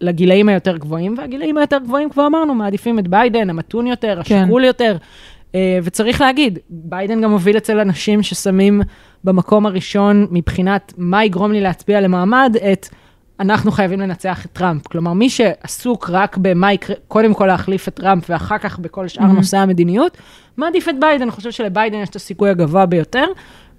לגילאים 0.00 0.48
היותר 0.48 0.76
גבוהים, 0.76 1.14
והגילאים 1.18 1.58
היותר 1.58 1.78
גבוהים, 1.78 2.10
כבר 2.10 2.26
אמרנו, 2.26 2.54
מעדיפים 2.54 2.98
את 2.98 3.08
ביידן, 3.08 3.50
המתון 3.50 3.86
יותר, 3.86 4.20
כן. 4.24 4.42
השקול 4.42 4.62
כן. 4.62 4.66
יותר. 4.66 4.96
וצריך 5.82 6.20
להגיד, 6.20 6.58
ביידן 6.70 7.20
גם 7.20 7.30
מוביל 7.30 7.56
אצל 7.56 7.80
אנשים 7.80 8.22
ששמים 8.22 8.82
במקום 9.24 9.66
הראשון 9.66 10.26
מבחינת 10.30 10.92
מה 10.96 11.24
יגרום 11.24 11.52
לי 11.52 11.60
להצביע 11.60 12.00
למועמד, 12.00 12.56
את 12.72 12.88
אנחנו 13.40 13.70
חייבים 13.72 14.00
לנצח 14.00 14.44
את 14.44 14.52
טראמפ. 14.52 14.86
כלומר, 14.86 15.12
מי 15.12 15.30
שעסוק 15.30 16.10
רק 16.10 16.36
במה 16.36 16.72
יקרה, 16.72 16.96
קודם 17.08 17.34
כל 17.34 17.46
להחליף 17.46 17.88
את 17.88 17.94
טראמפ 17.94 18.30
ואחר 18.30 18.58
כך 18.58 18.78
בכל 18.78 19.08
שאר 19.08 19.24
mm-hmm. 19.24 19.26
נושאי 19.26 19.58
המדיניות, 19.58 20.16
מעדיף 20.56 20.88
את 20.88 20.94
ביידן, 21.00 21.22
אני 21.22 21.30
חושב 21.30 21.50
שלביידן 21.50 21.98
יש 21.98 22.08
את 22.08 22.16
הסיכוי 22.16 22.50
הגבוה 22.50 22.86
ביותר, 22.86 23.24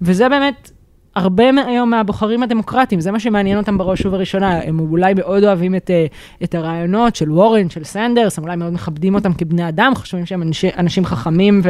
וזה 0.02 0.28
באמת 0.28 0.70
הרבה 1.18 1.44
היום 1.66 1.90
מהבוחרים 1.90 2.42
הדמוקרטיים, 2.42 3.00
זה 3.00 3.12
מה 3.12 3.20
שמעניין 3.20 3.58
אותם 3.58 3.78
בראש 3.78 4.06
ובראשונה. 4.06 4.60
הם 4.62 4.80
אולי 4.80 5.14
מאוד 5.14 5.44
אוהבים 5.44 5.74
את, 5.74 5.90
אה, 5.90 6.06
את 6.44 6.54
הרעיונות 6.54 7.16
של 7.16 7.32
וורן, 7.32 7.70
של 7.70 7.84
סנדרס, 7.84 8.38
הם 8.38 8.44
אולי 8.44 8.56
מאוד 8.56 8.72
מכבדים 8.72 9.14
אותם 9.14 9.32
כבני 9.32 9.68
אדם, 9.68 9.92
חושבים 9.94 10.26
שהם 10.26 10.42
אנשי, 10.42 10.68
אנשים 10.76 11.04
חכמים 11.04 11.62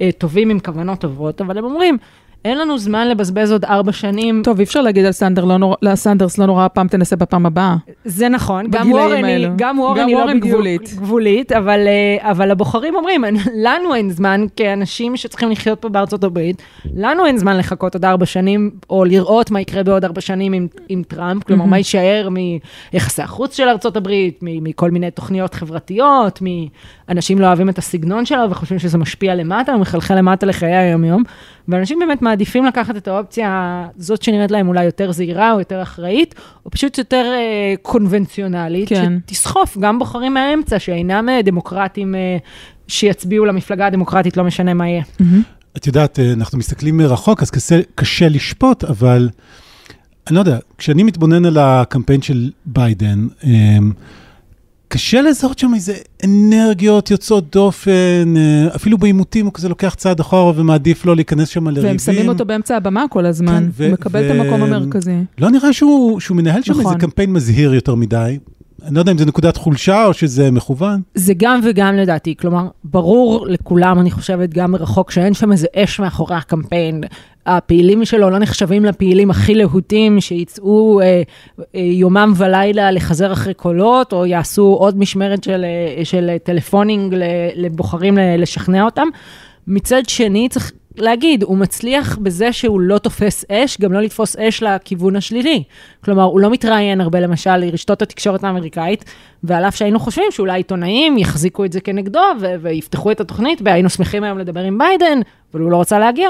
וטובים 0.00 0.50
עם 0.50 0.60
כוונות 0.60 1.00
טובות, 1.00 1.40
אבל 1.40 1.58
הם 1.58 1.64
אומרים, 1.64 1.98
אין 2.44 2.58
לנו 2.58 2.78
זמן 2.78 3.08
לבזבז 3.08 3.52
עוד 3.52 3.64
ארבע 3.64 3.92
שנים. 3.92 4.42
טוב, 4.44 4.58
אי 4.58 4.64
אפשר 4.64 4.80
להגיד 4.80 5.04
על 5.04 5.12
סנדר, 5.12 5.44
לא 5.44 5.56
נור... 5.56 5.76
סנדרס 5.94 6.38
לא 6.38 6.46
נורא, 6.46 6.68
פעם 6.68 6.88
תנסה 6.88 7.16
בפעם 7.16 7.46
הבאה. 7.46 7.76
זה 8.04 8.28
נכון, 8.28 8.66
גם 8.70 8.92
וורן 8.92 9.24
היא, 9.24 9.48
גם 9.56 9.78
וורן 9.78 10.08
היא 10.08 10.16
לא 10.16 10.26
בדיוק 10.26 10.44
גבולית, 10.44 10.94
גבולית 10.94 11.52
אבל, 11.52 11.80
אה, 11.86 12.30
אבל 12.30 12.50
הבוחרים 12.50 12.94
אומרים, 12.94 13.24
לנו 13.64 13.94
אין 13.94 14.10
זמן, 14.10 14.44
כאנשים 14.56 15.16
שצריכים 15.16 15.50
לחיות 15.50 15.80
פה 15.80 15.88
בארצות 15.88 16.24
הברית, 16.24 16.62
לנו 16.94 17.26
אין 17.26 17.38
זמן 17.38 17.56
לחכות 17.56 17.94
עוד 17.94 18.04
ארבע 18.04 18.26
שנים, 18.26 18.70
או 18.90 19.04
לראות 19.04 19.50
מה 19.50 19.60
יקרה 19.60 19.82
בעוד 19.82 20.04
ארבע 20.04 20.20
שנים 20.20 20.52
עם, 20.52 20.66
עם 20.88 21.02
טראמפ, 21.08 21.44
כלומר, 21.44 21.64
מה 21.64 21.78
יישאר 21.78 22.28
מיחסי 22.92 23.22
החוץ 23.22 23.56
של 23.56 23.68
ארצות 23.68 23.96
הברית, 23.96 24.38
מכל 24.42 24.90
מיני 24.90 25.10
תוכניות 25.10 25.54
חברתיות, 25.54 26.42
מאנשים 27.08 27.38
לא 27.38 27.46
אוהבים 27.46 27.68
את 27.68 27.78
הסגנון 27.78 28.24
שלו 28.24 28.50
וחושבים 28.50 28.78
שזה 28.78 28.98
משפיע 28.98 29.34
למטה, 29.34 29.72
ומחלחל 29.72 30.14
למטה 30.14 30.46
לחיי 30.46 30.76
היום-יום. 30.76 31.22
ואנשים 31.68 31.98
באמת 31.98 32.22
מעדיפים 32.22 32.64
לקחת 32.64 32.96
את 32.96 33.08
האופציה 33.08 33.84
הזאת 33.98 34.22
שנראית 34.22 34.50
להם 34.50 34.68
אולי 34.68 34.84
יותר 34.84 35.12
זהירה 35.12 35.52
או 35.52 35.58
יותר 35.58 35.82
אחראית, 35.82 36.34
או 36.66 36.70
פשוט 36.70 36.98
יותר 36.98 37.24
אה, 37.34 37.74
קונבנציונלית, 37.82 38.88
כן. 38.88 39.18
שתסחוף 39.26 39.78
גם 39.78 39.98
בוחרים 39.98 40.34
מהאמצע 40.34 40.78
שאינם 40.78 41.28
אה, 41.28 41.42
דמוקרטים 41.42 42.14
אה, 42.14 42.36
שיצביעו 42.88 43.44
למפלגה 43.44 43.86
הדמוקרטית, 43.86 44.36
לא 44.36 44.44
משנה 44.44 44.74
מה 44.74 44.88
יהיה. 44.88 45.02
Mm-hmm. 45.02 45.58
את 45.76 45.86
יודעת, 45.86 46.18
אה, 46.18 46.32
אנחנו 46.32 46.58
מסתכלים 46.58 46.96
מרחוק, 46.96 47.42
אז 47.42 47.50
קשה, 47.50 47.80
קשה 47.94 48.28
לשפוט, 48.28 48.84
אבל 48.84 49.28
אני 50.26 50.34
לא 50.34 50.40
יודע, 50.40 50.58
כשאני 50.78 51.02
מתבונן 51.02 51.44
על 51.44 51.58
הקמפיין 51.58 52.22
של 52.22 52.50
ביידן, 52.66 53.26
אה, 53.44 53.78
קשה 54.88 55.22
לזהות 55.22 55.58
שם 55.58 55.74
איזה 55.74 55.94
אנרגיות 56.24 57.10
יוצאות 57.10 57.52
דופן, 57.52 58.34
אה, 58.36 58.74
אפילו 58.76 58.98
בעימותים 58.98 59.44
הוא 59.46 59.52
כזה 59.52 59.68
לוקח 59.68 59.94
צעד 59.94 60.20
אחורה 60.20 60.60
ומעדיף 60.60 61.06
לא 61.06 61.16
להיכנס 61.16 61.48
שם 61.48 61.68
לריבים. 61.68 61.84
והם 61.88 61.98
שמים 61.98 62.28
אותו 62.28 62.44
באמצע 62.44 62.76
הבמה 62.76 63.04
כל 63.10 63.26
הזמן, 63.26 63.58
כן, 63.64 63.68
ו- 63.72 63.84
הוא 63.84 63.92
מקבל 63.92 64.20
ו- 64.22 64.26
את 64.26 64.30
המקום 64.30 64.62
המרכזי. 64.62 65.14
לא 65.38 65.50
נראה 65.50 65.72
שהוא, 65.72 66.20
שהוא 66.20 66.36
מנהל 66.36 66.62
שם 66.62 66.72
נכון. 66.72 66.86
איזה 66.86 66.98
קמפיין 66.98 67.32
מזהיר 67.32 67.74
יותר 67.74 67.94
מדי. 67.94 68.38
אני 68.86 68.94
לא 68.94 69.00
יודע 69.00 69.12
אם 69.12 69.18
זה 69.18 69.26
נקודת 69.26 69.56
חולשה 69.56 70.06
או 70.06 70.14
שזה 70.14 70.50
מכוון. 70.50 71.00
זה 71.14 71.32
גם 71.36 71.60
וגם 71.64 71.96
לדעתי, 71.96 72.34
כלומר, 72.36 72.68
ברור 72.84 73.46
לכולם, 73.48 74.00
אני 74.00 74.10
חושבת, 74.10 74.50
גם 74.54 74.72
מרחוק, 74.72 75.10
שאין 75.10 75.34
שם 75.34 75.52
איזה 75.52 75.66
אש 75.76 76.00
מאחורי 76.00 76.36
הקמפיין. 76.36 77.00
הפעילים 77.46 78.04
שלו 78.04 78.30
לא 78.30 78.38
נחשבים 78.38 78.84
לפעילים 78.84 79.30
הכי 79.30 79.54
להוטים, 79.54 80.20
שיצאו 80.20 81.00
אה, 81.00 81.22
אה, 81.74 81.80
יומם 81.80 82.32
ולילה 82.36 82.90
לחזר 82.90 83.32
אחרי 83.32 83.54
קולות, 83.54 84.12
או 84.12 84.26
יעשו 84.26 84.62
עוד 84.62 84.98
משמרת 84.98 85.44
של, 85.44 85.64
אה, 85.64 86.04
של 86.04 86.36
telephoning 86.44 87.14
לבוחרים 87.56 88.18
לשכנע 88.38 88.84
אותם. 88.84 89.08
מצד 89.66 90.02
שני, 90.08 90.48
צריך 90.48 90.72
להגיד, 91.00 91.42
הוא 91.42 91.58
מצליח 91.58 92.18
בזה 92.18 92.52
שהוא 92.52 92.80
לא 92.80 92.98
תופס 92.98 93.44
אש, 93.50 93.80
גם 93.80 93.92
לא 93.92 94.00
לתפוס 94.00 94.36
אש 94.36 94.62
לכיוון 94.62 95.16
השלילי. 95.16 95.62
כלומר, 96.04 96.22
הוא 96.22 96.40
לא 96.40 96.50
מתראיין 96.50 97.00
הרבה, 97.00 97.20
למשל, 97.20 97.56
לרשתות 97.56 98.02
התקשורת 98.02 98.44
האמריקאית, 98.44 99.04
ועל 99.44 99.64
אף 99.64 99.76
שהיינו 99.76 99.98
חושבים 99.98 100.30
שאולי 100.30 100.56
עיתונאים 100.56 101.18
יחזיקו 101.18 101.64
את 101.64 101.72
זה 101.72 101.80
כנגדו 101.80 102.20
ו- 102.40 102.54
ויפתחו 102.60 103.10
את 103.10 103.20
התוכנית, 103.20 103.60
והיינו 103.64 103.90
שמחים 103.90 104.24
היום 104.24 104.38
לדבר 104.38 104.60
עם 104.60 104.78
ביידן, 104.78 105.18
אבל 105.52 105.60
הוא 105.60 105.70
לא 105.70 105.80
רצה 105.80 105.98
להגיע. 105.98 106.28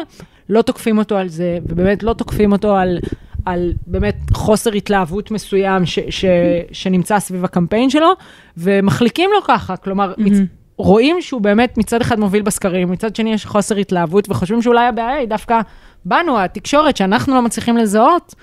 לא 0.48 0.62
תוקפים 0.62 0.98
אותו 0.98 1.16
על 1.16 1.28
זה, 1.28 1.58
ובאמת 1.62 2.02
לא 2.02 2.12
תוקפים 2.12 2.52
אותו 2.52 2.76
על, 2.76 2.98
על 3.44 3.72
באמת 3.86 4.16
חוסר 4.32 4.72
התלהבות 4.72 5.30
מסוים 5.30 5.86
ש, 5.86 5.98
ש, 6.10 6.24
שנמצא 6.72 7.18
סביב 7.18 7.44
הקמפיין 7.44 7.90
שלו, 7.90 8.12
ומחליקים 8.56 9.30
לו 9.34 9.42
ככה, 9.42 9.76
כלומר, 9.76 10.12
mm-hmm. 10.18 10.57
רואים 10.78 11.20
שהוא 11.20 11.40
באמת 11.40 11.78
מצד 11.78 12.00
אחד 12.00 12.20
מוביל 12.20 12.42
בסקרים, 12.42 12.90
מצד 12.90 13.16
שני 13.16 13.32
יש 13.32 13.46
חוסר 13.46 13.76
התלהבות, 13.76 14.30
וחושבים 14.30 14.62
שאולי 14.62 14.86
הבעיה 14.86 15.16
היא 15.16 15.28
דווקא 15.28 15.60
בנו, 16.04 16.40
התקשורת, 16.40 16.96
שאנחנו 16.96 17.34
לא 17.34 17.42
מצליחים 17.42 17.76
לזהות 17.76 18.34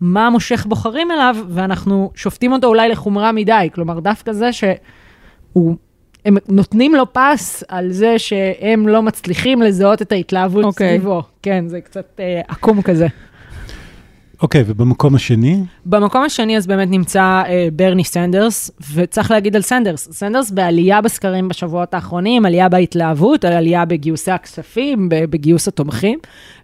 מה 0.00 0.30
מושך 0.30 0.66
בוחרים 0.68 1.10
אליו, 1.10 1.36
ואנחנו 1.48 2.10
שופטים 2.14 2.52
אותו 2.52 2.66
אולי 2.66 2.88
לחומרה 2.88 3.32
מדי. 3.32 3.68
כלומר, 3.74 4.00
דווקא 4.00 4.32
זה 4.32 4.50
שהוא 4.52 5.76
הם 6.24 6.36
נותנים 6.48 6.94
לו 6.94 7.12
פס 7.12 7.64
על 7.68 7.92
זה 7.92 8.18
שהם 8.18 8.88
לא 8.88 9.02
מצליחים 9.02 9.62
לזהות 9.62 10.02
את 10.02 10.12
ההתלהבות 10.12 10.64
okay. 10.64 10.66
אוקיי. 10.66 10.98
סביבו. 10.98 11.22
כן, 11.42 11.64
זה 11.68 11.80
קצת 11.80 12.20
אה, 12.20 12.40
עקום 12.48 12.82
כזה. 12.82 13.06
אוקיי, 14.42 14.60
okay, 14.60 14.64
ובמקום 14.66 15.14
השני? 15.14 15.60
במקום 15.86 16.22
השני 16.22 16.56
אז 16.56 16.66
באמת 16.66 16.88
נמצא 16.90 17.42
אה, 17.46 17.68
ברני 17.72 18.04
סנדרס, 18.04 18.70
וצריך 18.94 19.30
להגיד 19.30 19.56
על 19.56 19.62
סנדרס, 19.62 20.08
סנדרס 20.12 20.50
בעלייה 20.50 21.00
בסקרים 21.00 21.48
בשבועות 21.48 21.94
האחרונים, 21.94 22.46
עלייה 22.46 22.68
בהתלהבות, 22.68 23.44
עלייה 23.44 23.84
בגיוסי 23.84 24.30
הכספים, 24.30 25.08
בגיוס 25.08 25.68
התומכים, 25.68 26.18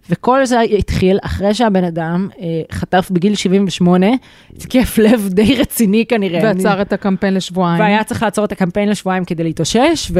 וכל 0.09 0.45
זה 0.45 0.59
התחיל 0.59 1.17
אחרי 1.21 1.53
שהבן 1.53 1.83
אדם 1.83 2.27
אה, 2.39 2.45
חטף 2.71 3.09
בגיל 3.11 3.35
78, 3.35 4.07
התקף 4.55 4.97
לב 4.97 5.27
די 5.29 5.55
רציני 5.55 6.05
כנראה. 6.05 6.39
ועצר 6.43 6.73
אני... 6.73 6.81
את 6.81 6.93
הקמפיין 6.93 7.33
לשבועיים. 7.33 7.79
והיה 7.79 8.03
צריך 8.03 8.23
לעצור 8.23 8.45
את 8.45 8.51
הקמפיין 8.51 8.89
לשבועיים 8.89 9.25
כדי 9.25 9.43
להתאושש, 9.43 10.11
ו... 10.13 10.19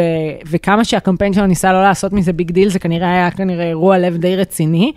וכמה 0.49 0.85
שהקמפיין 0.85 1.33
שלו 1.33 1.45
ניסה 1.45 1.73
לא 1.73 1.83
לעשות 1.83 2.13
מזה 2.13 2.33
big 2.33 2.51
deal, 2.51 2.69
זה 2.69 2.79
כנראה 2.79 3.11
היה 3.11 3.31
כנראה 3.31 3.67
אירוע 3.67 3.97
לב 3.97 4.17
די 4.17 4.35
רציני. 4.35 4.91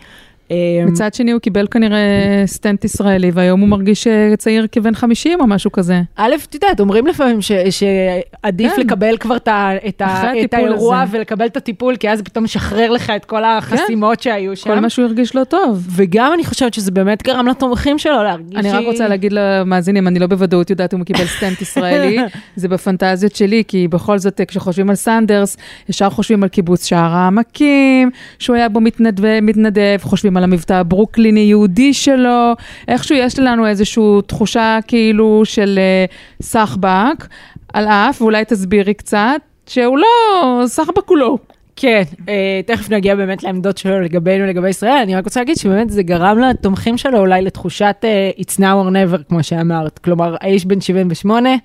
אמ, 0.50 0.56
מצד 0.86 1.14
שני, 1.14 1.32
הוא 1.32 1.40
קיבל 1.40 1.66
כנראה 1.70 1.98
סטנט 2.46 2.84
ישראלי, 2.84 3.30
והיום 3.34 3.60
הוא 3.60 3.68
מרגיש 3.68 4.06
אה, 4.06 4.36
צעיר 4.38 4.66
כבן 4.72 4.94
50 4.94 5.40
או 5.40 5.46
משהו 5.46 5.72
כזה. 5.72 6.02
א', 6.16 6.34
את 6.48 6.54
יודעת, 6.54 6.80
אומרים 6.80 7.06
לפעמים 7.06 7.38
שעדיף 7.70 8.72
כן. 8.76 8.80
לקבל 8.80 9.16
כבר 9.16 9.36
את, 9.36 9.48
את, 9.88 10.02
את 10.44 10.54
האירוע 10.54 11.00
הזה. 11.00 11.16
ולקבל 11.16 11.46
את 11.46 11.56
הטיפול, 11.56 11.96
כי 11.96 12.10
אז 12.10 12.22
פתאום 12.22 12.44
משחרר 12.44 12.90
לך 12.90 13.12
את 13.16 13.24
כל 13.24 13.44
החסימות 13.44 14.16
כן. 14.16 14.22
שהיו 14.22 14.56
שם. 14.56 14.70
כל 14.70 14.80
מה 14.80 14.90
שהוא 14.90 15.04
הרגיש 15.04 15.36
לא 15.36 15.44
טוב. 15.44 15.86
וגם 15.90 16.32
אני 16.34 16.44
חושבת 16.44 16.74
שזה 16.74 16.90
באמת 16.90 17.22
גרם 17.22 17.46
לתומכים 17.46 17.98
שלו 17.98 18.22
להרגיש... 18.22 18.56
אני 18.56 18.70
רק 18.70 18.84
רוצה 18.84 19.08
להגיד 19.08 19.32
למאזינים, 19.32 20.08
אני 20.08 20.18
לא 20.18 20.26
בוודאות 20.26 20.70
יודעת 20.70 20.94
אם 20.94 20.98
הוא 20.98 21.06
קיבל 21.06 21.26
סטנט 21.26 21.62
ישראלי, 21.62 22.18
זה 22.56 22.68
בפנטזיות 22.68 23.36
שלי, 23.36 23.62
כי 23.68 23.88
בכל 23.88 24.18
זאת, 24.18 24.40
כשחושבים 24.48 24.90
על 24.90 24.96
סנדרס, 24.96 25.56
ישר 25.88 26.10
חושבים 26.10 26.42
על 26.42 26.48
קיבוץ 26.48 26.86
שער 26.86 27.14
העמקים, 27.14 28.10
שהוא 28.38 28.56
היה 28.56 28.68
בו 28.68 28.80
מתנדב, 28.80 29.40
מתנדב 29.40 29.98
חושבים 30.02 30.33
על 30.36 30.44
המבטא 30.44 30.72
הברוקליני-יהודי 30.72 31.94
שלו, 31.94 32.52
איכשהו 32.88 33.16
יש 33.16 33.38
לנו 33.38 33.66
איזושהי 33.66 34.02
תחושה 34.26 34.78
כאילו 34.86 35.42
של 35.44 35.78
uh, 36.08 36.42
סחבק, 36.42 37.26
על 37.72 37.86
אף, 37.86 38.22
ואולי 38.22 38.44
תסבירי 38.44 38.94
קצת, 38.94 39.40
שהוא 39.66 39.98
לא, 39.98 40.62
סחבק 40.66 41.08
הוא 41.08 41.18
לא. 41.18 41.36
כן, 41.76 42.02
אה, 42.28 42.60
תכף 42.66 42.90
נגיע 42.90 43.16
באמת 43.16 43.42
לעמדות 43.42 43.78
שלו 43.78 44.00
לגבינו, 44.00 44.46
לגבי 44.46 44.68
ישראל. 44.68 44.98
אני 45.02 45.16
רק 45.16 45.24
רוצה 45.24 45.40
להגיד 45.40 45.56
שבאמת 45.56 45.90
זה 45.90 46.02
גרם 46.02 46.38
לתומכים 46.38 46.98
שלו 46.98 47.18
אולי 47.18 47.42
לתחושת 47.42 47.96
uh, 48.02 48.40
It's 48.40 48.56
now 48.56 48.60
or 48.60 48.90
never, 48.90 49.22
כמו 49.28 49.42
שאמרת. 49.42 49.98
כלומר, 49.98 50.36
האיש 50.40 50.64
בן 50.64 50.80
78, 50.80 51.48
אה, 51.50 51.56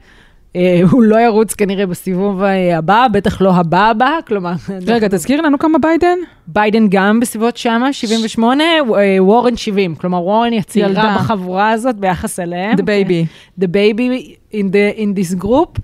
הוא 0.91 1.03
לא 1.03 1.15
ירוץ 1.15 1.53
כנראה 1.53 1.85
בסיבוב 1.85 2.43
אה, 2.43 2.77
הבא, 2.77 3.07
בטח 3.12 3.41
לא 3.41 3.53
הבא 3.53 3.89
הבא, 3.89 4.19
כלומר... 4.27 4.53
רגע, 4.88 5.07
תזכיר 5.07 5.41
לנו 5.41 5.59
כמה 5.59 5.77
ביידן? 5.77 6.17
ביידן 6.47 6.88
גם 6.89 7.19
בסביבות 7.19 7.57
שמה, 7.57 7.93
78, 7.93 8.63
אה, 8.63 9.23
וורן 9.23 9.55
70, 9.55 9.95
כלומר 9.95 10.23
וורן 10.23 10.51
היא 10.51 10.59
הצעירה. 10.59 11.15
בחבורה 11.15 11.71
הזאת 11.71 11.95
ביחס 11.95 12.39
אליהם. 12.39 12.73
The 12.79 12.81
baby. 12.81 13.25
The 13.59 13.67
baby 13.67 14.35
in, 14.53 14.65
the, 14.71 14.97
in 14.99 15.19
this 15.19 15.43
group. 15.43 15.79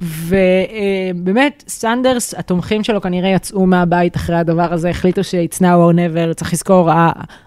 ובאמת, 0.00 1.64
סנדרס, 1.68 2.34
התומכים 2.34 2.84
שלו 2.84 3.00
כנראה 3.00 3.30
יצאו 3.30 3.66
מהבית 3.66 4.16
אחרי 4.16 4.36
הדבר 4.36 4.72
הזה, 4.72 4.90
החליטו 4.90 5.24
ש-it's 5.24 5.58
now 5.58 5.62
or 5.62 5.94
never, 5.94 6.34
צריך 6.34 6.52
לזכור, 6.52 6.90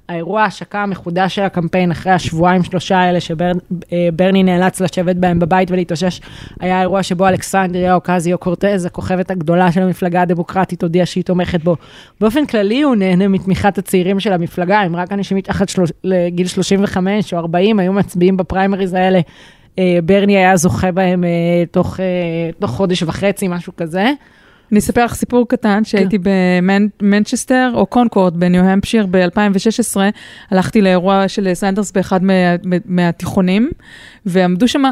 האירוע 0.09 0.41
ההשקה 0.41 0.83
המחודש 0.83 1.35
של 1.35 1.41
הקמפיין, 1.41 1.91
אחרי 1.91 2.11
השבועיים 2.11 2.63
שלושה 2.63 2.97
האלה 2.97 3.19
שברני 3.19 4.43
נאלץ 4.43 4.81
לשבת 4.81 5.15
בהם 5.15 5.39
בבית 5.39 5.71
ולהתאושש, 5.71 6.21
היה 6.59 6.81
אירוע 6.81 7.03
שבו 7.03 7.27
אלכסנדריה 7.27 7.95
אוקזיו 7.95 8.37
קורטז, 8.37 8.85
הכוכבת 8.85 9.31
הגדולה 9.31 9.71
של 9.71 9.81
המפלגה 9.81 10.21
הדמוקרטית, 10.21 10.83
הודיעה 10.83 11.05
שהיא 11.05 11.23
תומכת 11.23 11.63
בו. 11.63 11.75
באופן 12.21 12.45
כללי 12.45 12.81
הוא 12.81 12.95
נהנה 12.95 13.27
מתמיכת 13.27 13.77
הצעירים 13.77 14.19
של 14.19 14.33
המפלגה, 14.33 14.85
אם 14.85 14.95
רק 14.95 15.11
אנשים 15.11 15.37
מתחת 15.37 15.67
לגיל 16.03 16.47
35 16.47 17.33
או 17.33 17.39
40 17.39 17.79
היו 17.79 17.93
מצביעים 17.93 18.37
בפריימריז 18.37 18.93
האלה. 18.93 19.19
אה, 19.79 19.99
ברני 20.05 20.37
היה 20.37 20.57
זוכה 20.57 20.91
בהם 20.91 21.23
אה, 21.23 21.29
תוך, 21.71 21.99
אה, 21.99 22.49
תוך 22.59 22.71
חודש 22.71 23.03
וחצי, 23.03 23.47
משהו 23.47 23.75
כזה. 23.75 24.11
אני 24.71 24.79
אספר 24.79 25.05
לך 25.05 25.13
סיפור 25.13 25.47
קטן, 25.47 25.83
שהייתי 25.83 26.17
במנצ'סטר, 26.23 27.71
או 27.73 27.85
קונקורד 27.85 28.39
בניו-המפשיר 28.39 29.05
ב-2016, 29.11 29.97
הלכתי 30.51 30.81
לאירוע 30.81 31.27
של 31.27 31.53
סנדרס 31.53 31.91
באחד 31.91 32.23
מה, 32.23 32.33
מהתיכונים, 32.85 33.69
ועמדו 34.25 34.67
שם 34.67 34.83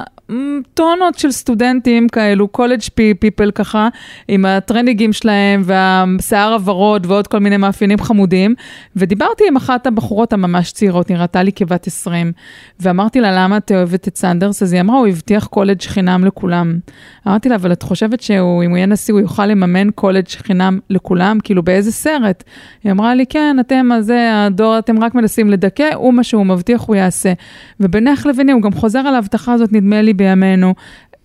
טונות 0.73 1.19
של 1.19 1.31
סטודנטים 1.31 2.09
כאלו, 2.09 2.47
college 2.47 2.79
people 3.19 3.51
ככה, 3.51 3.87
עם 4.27 4.45
הטרנינגים 4.45 5.13
שלהם 5.13 5.61
והשיער 5.65 6.53
הוורוד 6.53 7.05
ועוד 7.05 7.27
כל 7.27 7.39
מיני 7.39 7.57
מאפיינים 7.57 7.99
חמודים, 7.99 8.55
ודיברתי 8.95 9.43
עם 9.47 9.55
אחת 9.55 9.87
הבחורות 9.87 10.33
הממש 10.33 10.71
צעירות, 10.71 11.11
נראתה 11.11 11.43
לי 11.43 11.51
כבת 11.51 11.87
20, 11.87 12.31
ואמרתי 12.79 13.21
לה, 13.21 13.43
למה 13.43 13.57
את 13.57 13.71
אוהבת 13.71 14.07
את 14.07 14.17
סנדרס? 14.17 14.63
אז 14.63 14.73
היא 14.73 14.81
אמרה, 14.81 14.97
הוא 14.97 15.07
הבטיח 15.07 15.45
קולג' 15.45 15.81
חינם 15.81 16.25
לכולם. 16.25 16.79
אמרתי 17.27 17.49
לה, 17.49 17.55
אבל 17.55 17.71
את 17.71 17.83
חושבת 17.83 18.21
שאם 18.21 18.39
הוא 18.69 18.77
יהיה 18.77 18.85
נשיא, 18.85 19.13
הוא 19.13 19.21
יוכל 19.21 19.45
לממן 19.45 19.68
קולג' 19.95 20.27
חינם 20.27 20.79
לכולם? 20.89 21.37
כאילו, 21.43 21.63
באיזה 21.63 21.91
סרט? 21.91 22.43
היא 22.83 22.91
אמרה 22.91 23.15
לי, 23.15 23.25
כן, 23.25 23.57
אתם, 23.59 23.91
הזה, 23.91 24.45
הדור, 24.45 24.79
אתם 24.79 25.03
רק 25.03 25.15
מנסים 25.15 25.49
לדכא, 25.49 25.93
הוא 25.95 26.13
מה 26.13 26.23
שהוא 26.23 26.45
מבטיח, 26.45 26.81
הוא 26.81 26.95
יעשה. 26.95 27.33
ובינך 27.79 28.25
לביני, 28.25 28.51
הוא 28.51 28.61
גם 28.61 28.71
חוזר 28.71 28.99
על 28.99 29.15
ההבטחה 29.15 29.53
הזאת, 29.53 29.73
נדמה 29.73 30.01
לי, 30.01 30.13
בימינו. 30.13 30.73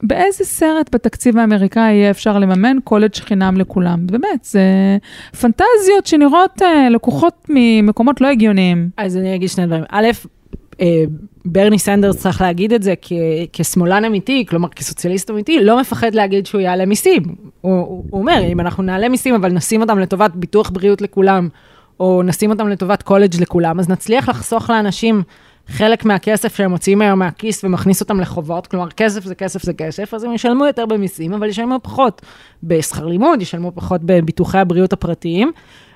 באיזה 0.02 0.44
סרט 0.44 0.94
בתקציב 0.94 1.38
האמריקאי 1.38 1.92
יהיה 1.92 2.11
אפשר 2.11 2.38
לממן 2.38 2.76
קולג' 2.85 3.14
חינם 3.14 3.57
לכולם? 3.57 4.07
באמת, 4.07 4.44
זה 4.44 4.61
פנטזיות 5.40 6.07
שנראות 6.07 6.62
אה, 6.62 6.88
לקוחות 6.90 7.46
ממקומות 7.48 8.20
לא 8.20 8.28
הגיוניים. 8.28 8.88
אז 8.96 9.16
אני 9.16 9.35
אגיד 9.35 9.48
שני 9.48 9.66
דברים. 9.66 9.85
א', 9.90 10.07
ברני 11.44 11.78
סנדרס 11.78 12.16
צריך 12.16 12.40
להגיד 12.40 12.72
את 12.72 12.82
זה 12.82 12.94
כ- 13.02 13.12
כשמאלן 13.52 14.04
אמיתי, 14.04 14.44
כלומר 14.48 14.68
כסוציאליסט 14.68 15.30
אמיתי, 15.30 15.64
לא 15.64 15.80
מפחד 15.80 16.14
להגיד 16.14 16.46
שהוא 16.46 16.60
יעלה 16.60 16.87
מיסים. 16.87 17.22
הוא, 17.60 17.72
הוא, 17.72 18.04
הוא 18.10 18.20
אומר, 18.20 18.40
אם 18.52 18.60
אנחנו 18.60 18.82
נעלה 18.82 19.08
מיסים, 19.08 19.34
אבל 19.34 19.52
נשים 19.52 19.80
אותם 19.80 19.98
לטובת 19.98 20.30
ביטוח 20.34 20.70
בריאות 20.70 21.02
לכולם, 21.02 21.48
או 22.00 22.22
נשים 22.24 22.50
אותם 22.50 22.68
לטובת 22.68 23.02
קולג' 23.02 23.40
לכולם, 23.40 23.80
אז 23.80 23.88
נצליח 23.88 24.28
לחסוך 24.28 24.70
לאנשים 24.70 25.22
חלק 25.68 26.05
מהכסף 26.05 26.57
שהם 26.57 26.70
מוציאים 26.70 27.03
היום 27.03 27.18
מהכיס 27.18 27.64
ומכניס 27.64 28.00
אותם 28.00 28.20
לחובות, 28.20 28.66
כלומר 28.66 28.90
כסף 28.90 29.24
זה 29.24 29.35
כסף 29.35 29.62
זה 29.62 29.72
כסף, 29.72 30.14
אז 30.14 30.24
הם 30.24 30.33
ישלמו 30.33 30.66
יותר 30.66 30.87
במיסים, 30.87 31.35
אבל 31.35 31.48
ישלמו 31.48 31.79
פחות 31.83 32.22
בשכר 32.62 33.07
לימוד, 33.07 33.42
ישלמו 33.42 33.72
פחות 33.74 34.00
בביטוחי 34.05 34.59
הבריאות 34.59 34.92
הפרטיים. 34.92 35.53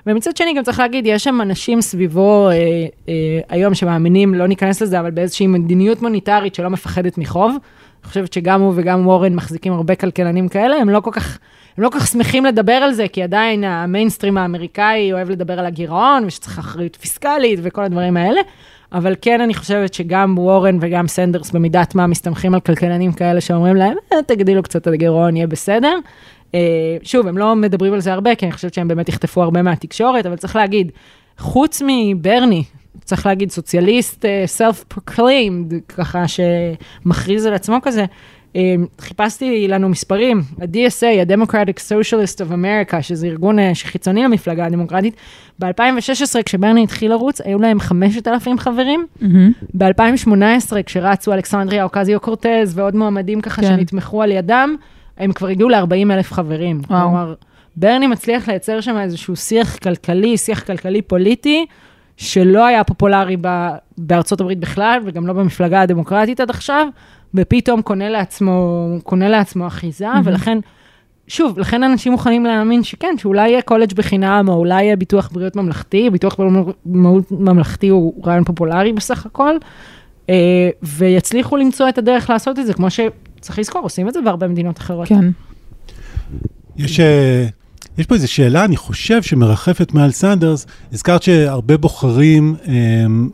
ומצד 0.07 0.37
שני 0.37 0.53
גם 0.53 0.63
צריך 0.63 0.79
להגיד, 0.79 1.05
יש 1.05 1.23
שם 1.23 1.41
אנשים 1.41 1.81
סביבו 1.81 2.49
אה, 2.49 2.53
אה, 3.09 3.39
היום 3.49 3.73
שמאמינים, 3.73 4.33
לא 4.33 4.47
ניכנס 4.47 4.81
לזה, 4.81 4.99
אבל 4.99 5.11
באיזושהי 5.11 5.47
מדיניות 5.47 6.01
מוניטרית 6.01 6.55
שלא 6.55 6.69
מפחדת 6.69 7.17
מחוב. 7.17 7.51
אני 8.03 8.07
חושבת 8.09 8.33
שגם 8.33 8.61
הוא 8.61 8.73
וגם 8.75 9.07
וורן 9.07 9.35
מחזיקים 9.35 9.73
הרבה 9.73 9.95
כלכלנים 9.95 10.47
כאלה, 10.47 10.75
הם 10.75 10.89
לא 10.89 10.99
כל 10.99 11.11
כך, 11.13 11.39
הם 11.77 11.83
לא 11.83 11.89
כל 11.89 11.99
כך 11.99 12.07
שמחים 12.07 12.45
לדבר 12.45 12.73
על 12.73 12.93
זה, 12.93 13.07
כי 13.07 13.23
עדיין 13.23 13.63
המיינסטרים 13.63 14.37
האמריקאי 14.37 15.13
אוהב 15.13 15.29
לדבר 15.29 15.59
על 15.59 15.65
הגירעון, 15.65 16.23
ושצריך 16.25 16.59
אחריות 16.59 16.95
פיסקלית 16.95 17.59
וכל 17.63 17.83
הדברים 17.83 18.17
האלה. 18.17 18.41
אבל 18.93 19.15
כן, 19.21 19.41
אני 19.41 19.53
חושבת 19.53 19.93
שגם 19.93 20.35
וורן 20.37 20.77
וגם 20.81 21.07
סנדרס 21.07 21.51
במידת 21.51 21.95
מה 21.95 22.07
מסתמכים 22.07 22.53
על 22.53 22.59
כלכלנים 22.59 23.11
כאלה 23.13 23.41
שאומרים 23.41 23.75
להם, 23.75 23.97
אה, 24.13 24.17
תגדילו 24.27 24.63
קצת 24.63 24.81
את 24.81 24.87
הגירעון, 24.87 25.35
יהיה 25.35 25.47
בסדר. 25.47 25.97
אה, 26.55 26.97
שוב, 27.03 27.27
הם 27.27 27.37
לא 27.37 27.55
מדברים 27.55 27.93
על 27.93 27.99
זה 27.99 28.13
הרבה, 28.13 28.35
כי 28.35 28.45
אני 28.45 28.53
חושבת 28.53 28.73
שהם 28.73 28.87
באמת 28.87 29.09
יחטפו 29.09 29.43
הרבה 29.43 29.61
מהתקשורת, 29.61 30.25
אבל 30.25 30.35
צריך 30.35 30.55
להגיד, 30.55 30.91
חוץ 31.37 31.81
מברני, 31.87 32.63
צריך 33.03 33.25
להגיד 33.25 33.51
סוציאליסט 33.51 34.25
uh, 34.25 34.61
self-proclaimed, 34.61 35.73
ככה 35.87 36.23
שמכריז 36.27 37.45
על 37.45 37.53
עצמו 37.53 37.77
כזה, 37.81 38.05
חיפשתי 39.01 39.67
לנו 39.67 39.89
מספרים, 39.89 40.41
ה-DSA, 40.61 41.05
ה-Democratic 41.05 41.77
Socialist 41.77 42.37
of 42.37 42.51
America, 42.51 43.01
שזה 43.01 43.27
ארגון 43.27 43.59
uh, 43.59 43.61
שחיצוני 43.73 44.23
למפלגה 44.23 44.65
הדמוקרטית, 44.65 45.15
ב-2016, 45.59 46.43
כשברני 46.45 46.83
התחיל 46.83 47.11
לרוץ, 47.11 47.41
היו 47.41 47.59
להם 47.59 47.79
5,000 47.79 48.59
חברים. 48.59 49.05
ב-2018, 49.73 50.83
כשרצו 50.85 51.33
אלכסנדריה 51.33 51.83
אוקזיו 51.83 52.19
קורטז 52.19 52.77
ועוד 52.77 52.95
מועמדים 52.95 53.41
ככה 53.41 53.61
כן. 53.61 53.67
שנתמכו 53.67 54.23
על 54.23 54.31
ידם, 54.31 54.75
הם 55.17 55.31
כבר 55.31 55.47
הגיעו 55.47 55.69
ל-40 55.69 56.11
אלף 56.13 56.33
חברים. 56.33 56.81
וואו. 56.89 57.01
כלומר, 57.01 57.33
ברני 57.75 58.07
מצליח 58.07 58.47
לייצר 58.47 58.81
שם 58.81 58.97
איזשהו 58.97 59.35
שיח 59.35 59.77
כלכלי, 59.77 60.37
שיח 60.37 60.63
כלכלי 60.63 61.01
פוליטי, 61.01 61.65
שלא 62.17 62.65
היה 62.65 62.83
פופולרי 62.83 63.37
ב- 63.41 63.69
בארצות 63.97 64.41
הברית 64.41 64.59
בכלל, 64.59 64.99
וגם 65.05 65.27
לא 65.27 65.33
במפלגה 65.33 65.81
הדמוקרטית 65.81 66.39
עד 66.39 66.49
עכשיו, 66.49 66.87
ופתאום 67.33 67.81
קונה 67.81 68.09
לעצמו, 68.09 68.87
קונה 69.03 69.29
לעצמו 69.29 69.67
אחיזה, 69.67 70.07
ולכן, 70.23 70.57
שוב, 71.27 71.59
לכן 71.59 71.83
אנשים 71.83 72.11
מוכנים 72.11 72.45
להאמין 72.45 72.83
שכן, 72.83 73.15
שאולי 73.17 73.49
יהיה 73.49 73.61
קולג' 73.61 73.93
בחינם, 73.93 74.45
או 74.47 74.53
אולי 74.53 74.83
יהיה 74.83 74.95
ביטוח 74.95 75.29
בריאות 75.33 75.55
ממלכתי, 75.55 76.09
ביטוח 76.09 76.35
בריאות 76.35 76.77
ממלכתי 77.31 77.87
הוא 77.87 78.13
רעיון 78.25 78.43
פופולרי 78.43 78.93
בסך 78.93 79.25
הכל, 79.25 79.55
אה, 80.29 80.69
ויצליחו 80.83 81.57
למצוא 81.57 81.89
את 81.89 81.97
הדרך 81.97 82.29
לעשות 82.29 82.59
את 82.59 82.65
זה, 82.65 82.73
כמו 82.73 82.87
שצריך 82.89 83.59
לזכור, 83.59 83.81
עושים 83.81 84.07
את 84.07 84.13
זה 84.13 84.21
בהרבה 84.21 84.47
מדינות 84.47 84.77
אחרות. 84.77 85.07
כן. 85.07 85.29
יש, 86.77 86.99
אה, 86.99 87.45
יש 87.97 88.05
פה 88.05 88.15
איזו 88.15 88.31
שאלה, 88.31 88.65
אני 88.65 88.77
חושב, 88.77 89.21
שמרחפת 89.21 89.93
מעל 89.93 90.11
סנדרס. 90.11 90.65
הזכרת 90.93 91.23
שהרבה 91.23 91.77
בוחרים, 91.77 92.55
הם, 92.65 93.29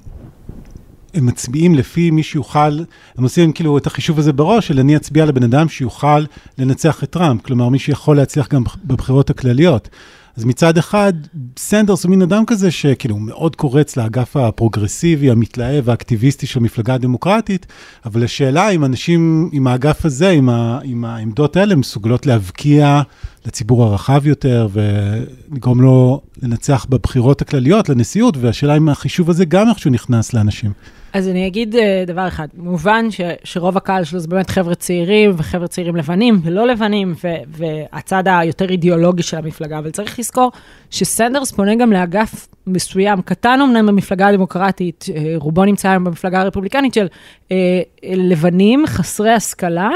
הם 1.16 1.26
מצביעים 1.26 1.76
לפי 1.76 2.12
מי 2.12 2.24
שיוכל, 2.24 2.80
הם 3.18 3.24
עושים 3.24 3.52
כאילו 3.52 3.78
את 3.78 3.88
החישוב 3.88 4.20
הזה 4.20 4.34
בראש, 4.34 4.68
של 4.68 4.80
אני 4.80 4.96
אצביע 4.96 5.26
לבן 5.26 5.44
אדם 5.44 5.70
שיוכל 5.70 6.26
לנצח 6.58 7.04
את 7.04 7.10
טראמפ, 7.10 7.42
כלומר 7.42 7.70
מי 7.70 7.80
שיכול 7.80 8.18
להצליח 8.18 8.48
גם 8.48 8.64
בבחירות 8.84 9.30
הכלליות. 9.30 9.90
אז 10.38 10.46
מצד 10.46 10.78
אחד, 10.78 11.14
סנדרס 11.58 12.04
הוא 12.04 12.10
מין 12.10 12.22
אדם 12.22 12.46
כזה 12.46 12.72
שכאילו 12.72 13.16
הוא 13.16 13.22
מאוד 13.22 13.56
קורץ 13.56 13.98
לאגף 13.98 14.38
הפרוגרסיבי, 14.38 15.32
המתלהב, 15.32 15.90
האקטיביסטי 15.90 16.48
של 16.48 16.60
המפלגה 16.60 16.94
הדמוקרטית, 16.94 17.66
אבל 18.06 18.24
השאלה 18.24 18.70
אם 18.70 18.86
אנשים 18.86 19.50
עם 19.52 19.68
האגף 19.68 20.06
הזה, 20.06 20.30
עם, 20.30 20.50
ה, 20.50 20.80
עם 20.84 21.06
העמדות 21.06 21.58
האלה, 21.58 21.76
מסוגלות 21.76 22.26
להבקיע 22.26 23.02
לציבור 23.46 23.84
הרחב 23.84 24.28
יותר 24.28 24.68
ולגרום 24.72 25.82
לו 25.82 26.22
לנצח 26.44 26.86
בבחירות 26.90 27.42
הכלליות, 27.42 27.90
לנשיאות, 27.90 28.38
והשאלה 28.38 28.78
אם 28.78 28.90
החישוב 28.90 29.30
הזה 29.30 29.46
גם 29.46 29.70
איכשהו 29.70 29.92
נכנס 29.92 30.34
לאנשים. 30.34 30.72
אז 31.16 31.28
אני 31.28 31.48
אגיד 31.48 31.76
אה, 31.76 32.04
דבר 32.08 32.28
אחד, 32.28 32.48
מובן 32.58 33.12
ש, 33.12 33.22
שרוב 33.44 33.78
הקהל 33.78 34.04
שלו 34.04 34.20
זה 34.20 34.28
באמת 34.28 34.50
חבר'ה 34.50 34.76
צעירים, 34.76 35.32
וחבר'ה 35.38 35.68
צעירים 35.68 35.96
לבנים 35.96 36.40
ולא 36.44 36.68
לבנים, 36.68 37.14
ו, 37.24 37.28
והצד 37.48 38.24
היותר 38.28 38.70
אידיאולוגי 38.70 39.24
של 39.24 39.38
המפלגה, 39.38 39.80
אבל 39.80 39.92
צריך 39.92 40.20
לזכור 40.20 40.52
שסנדרס 40.90 41.52
פונה 41.52 41.76
גם 41.76 41.94
לאגף 41.94 42.48
מסוים, 42.68 43.22
קטן 43.22 43.60
אמנם 43.62 43.86
במפלגה 43.86 44.28
הדמוקרטית, 44.28 45.06
אה, 45.16 45.34
רובו 45.36 45.66
נמצא 45.66 45.90
היום 45.90 46.04
במפלגה 46.04 46.42
הרפובליקנית 46.42 46.94
של 46.94 47.08
אה, 47.52 47.82
לבנים 48.04 48.88
חסרי 48.88 49.32
השכלה, 49.32 49.90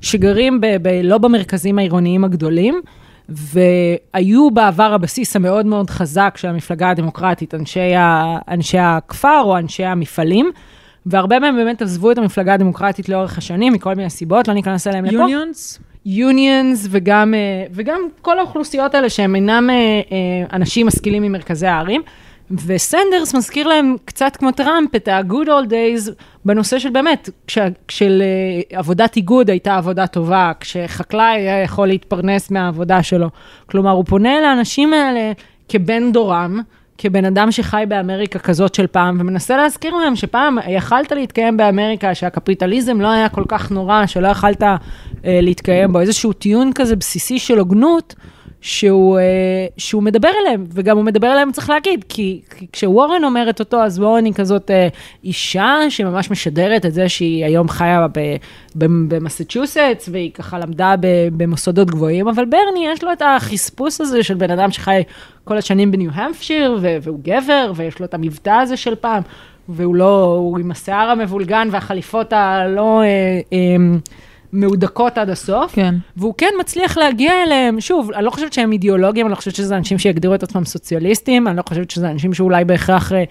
שגרים 0.00 0.60
ב, 0.60 0.66
ב, 0.82 1.00
לא 1.02 1.18
במרכזים 1.18 1.78
העירוניים 1.78 2.24
הגדולים. 2.24 2.80
והיו 3.30 4.50
בעבר 4.50 4.94
הבסיס 4.94 5.36
המאוד 5.36 5.66
מאוד 5.66 5.90
חזק 5.90 6.34
של 6.36 6.48
המפלגה 6.48 6.90
הדמוקרטית, 6.90 7.54
אנשי, 7.54 7.94
ה, 7.94 8.38
אנשי 8.48 8.78
הכפר 8.78 9.40
או 9.44 9.58
אנשי 9.58 9.84
המפעלים, 9.84 10.50
והרבה 11.06 11.38
מהם 11.38 11.56
באמת 11.56 11.82
עזבו 11.82 12.10
את 12.10 12.18
המפלגה 12.18 12.54
הדמוקרטית 12.54 13.08
לאורך 13.08 13.38
השנים, 13.38 13.72
מכל 13.72 13.94
מיני 13.94 14.10
סיבות, 14.10 14.48
לא 14.48 14.54
ניכנס 14.54 14.86
אליהם 14.86 15.04
לפה. 15.04 15.14
unions? 15.14 15.78
unions 16.06 16.86
וגם, 16.90 17.34
אה, 17.34 17.64
וגם 17.72 18.00
כל 18.22 18.38
האוכלוסיות 18.38 18.94
האלה 18.94 19.10
שהם 19.10 19.34
אינם 19.34 19.70
אה, 19.70 19.74
אה, 19.74 20.56
אנשים 20.56 20.86
משכילים 20.86 21.22
ממרכזי 21.22 21.66
הערים. 21.66 22.02
וסנדרס 22.66 23.34
מזכיר 23.34 23.68
להם 23.68 23.96
קצת 24.04 24.36
כמו 24.36 24.50
טראמפ 24.50 24.96
את 24.96 25.08
ה-good 25.08 25.46
old 25.46 25.70
days 25.70 26.10
בנושא 26.44 26.78
של 26.78 26.90
באמת, 26.90 27.30
כש, 27.46 27.58
כשעבודת 27.88 29.16
איגוד 29.16 29.50
הייתה 29.50 29.76
עבודה 29.76 30.06
טובה, 30.06 30.52
כשחקלאי 30.60 31.36
היה 31.36 31.62
יכול 31.62 31.88
להתפרנס 31.88 32.50
מהעבודה 32.50 33.02
שלו. 33.02 33.28
כלומר, 33.66 33.90
הוא 33.90 34.04
פונה 34.04 34.40
לאנשים 34.40 34.92
האלה 34.92 35.32
כבן 35.68 36.12
דורם, 36.12 36.60
כבן 36.98 37.24
אדם 37.24 37.50
שחי 37.50 37.84
באמריקה 37.88 38.38
כזאת 38.38 38.74
של 38.74 38.86
פעם, 38.86 39.16
ומנסה 39.20 39.56
להזכיר 39.56 39.94
להם 39.94 40.16
שפעם 40.16 40.58
יכלת 40.68 41.12
להתקיים 41.12 41.56
באמריקה, 41.56 42.14
שהקפיטליזם 42.14 43.00
לא 43.00 43.08
היה 43.08 43.28
כל 43.28 43.44
כך 43.48 43.70
נורא, 43.70 44.06
שלא 44.06 44.28
יכלת 44.28 44.62
אה, 44.62 44.76
להתקיים 45.24 45.92
בו, 45.92 46.00
איזשהו 46.00 46.32
טיעון 46.32 46.72
כזה 46.74 46.96
בסיסי 46.96 47.38
של 47.38 47.58
הוגנות. 47.58 48.14
שהוא, 48.60 49.18
אה, 49.18 49.22
שהוא 49.76 50.02
מדבר 50.02 50.30
אליהם, 50.42 50.64
וגם 50.72 50.96
הוא 50.96 51.04
מדבר 51.04 51.32
אליהם, 51.32 51.52
צריך 51.52 51.70
להגיד, 51.70 52.04
כי, 52.08 52.40
כי 52.58 52.66
כשוורן 52.72 53.24
אומרת 53.24 53.60
אותו, 53.60 53.82
אז 53.82 53.98
וורן 53.98 54.24
היא 54.24 54.34
כזאת 54.34 54.70
אה, 54.70 54.88
אישה 55.24 55.76
שממש 55.88 56.30
משדרת 56.30 56.86
את 56.86 56.92
זה 56.92 57.08
שהיא 57.08 57.44
היום 57.44 57.68
חיה 57.68 58.06
במסצ'וסטס, 58.74 60.08
והיא 60.12 60.30
ככה 60.32 60.58
למדה 60.58 60.94
במוסדות 61.36 61.90
גבוהים, 61.90 62.28
אבל 62.28 62.44
ברני, 62.44 62.86
יש 62.92 63.04
לו 63.04 63.12
את 63.12 63.22
החספוס 63.22 64.00
הזה 64.00 64.22
של 64.22 64.34
בן 64.34 64.50
אדם 64.50 64.70
שחי 64.70 65.02
כל 65.44 65.58
השנים 65.58 65.90
בניו 65.90 66.10
המפשיר, 66.14 66.78
והוא 67.02 67.20
גבר, 67.22 67.72
ויש 67.76 68.00
לו 68.00 68.06
את 68.06 68.14
המבטא 68.14 68.50
הזה 68.50 68.76
של 68.76 68.94
פעם, 68.94 69.22
והוא 69.68 69.94
לא, 69.94 70.24
הוא 70.24 70.58
עם 70.58 70.70
השיער 70.70 71.10
המבולגן 71.10 71.68
והחליפות 71.70 72.32
הלא... 72.32 73.02
אה, 73.02 73.40
אה, 73.52 73.76
מהודקות 74.52 75.18
עד 75.18 75.30
הסוף, 75.30 75.74
כן. 75.74 75.94
והוא 76.16 76.34
כן 76.38 76.50
מצליח 76.60 76.98
להגיע 76.98 77.32
אליהם, 77.42 77.80
שוב, 77.80 78.12
אני 78.12 78.24
לא 78.24 78.30
חושבת 78.30 78.52
שהם 78.52 78.72
אידיאולוגים, 78.72 79.26
אני 79.26 79.30
לא 79.30 79.36
חושבת 79.36 79.54
שזה 79.54 79.76
אנשים 79.76 79.98
שיגדירו 79.98 80.34
את 80.34 80.42
עצמם 80.42 80.64
סוציאליסטים, 80.64 81.48
אני 81.48 81.56
לא 81.56 81.62
חושבת 81.68 81.90
שזה 81.90 82.10
אנשים 82.10 82.34
שאולי 82.34 82.64
בהכרח 82.64 83.12
אה, 83.12 83.24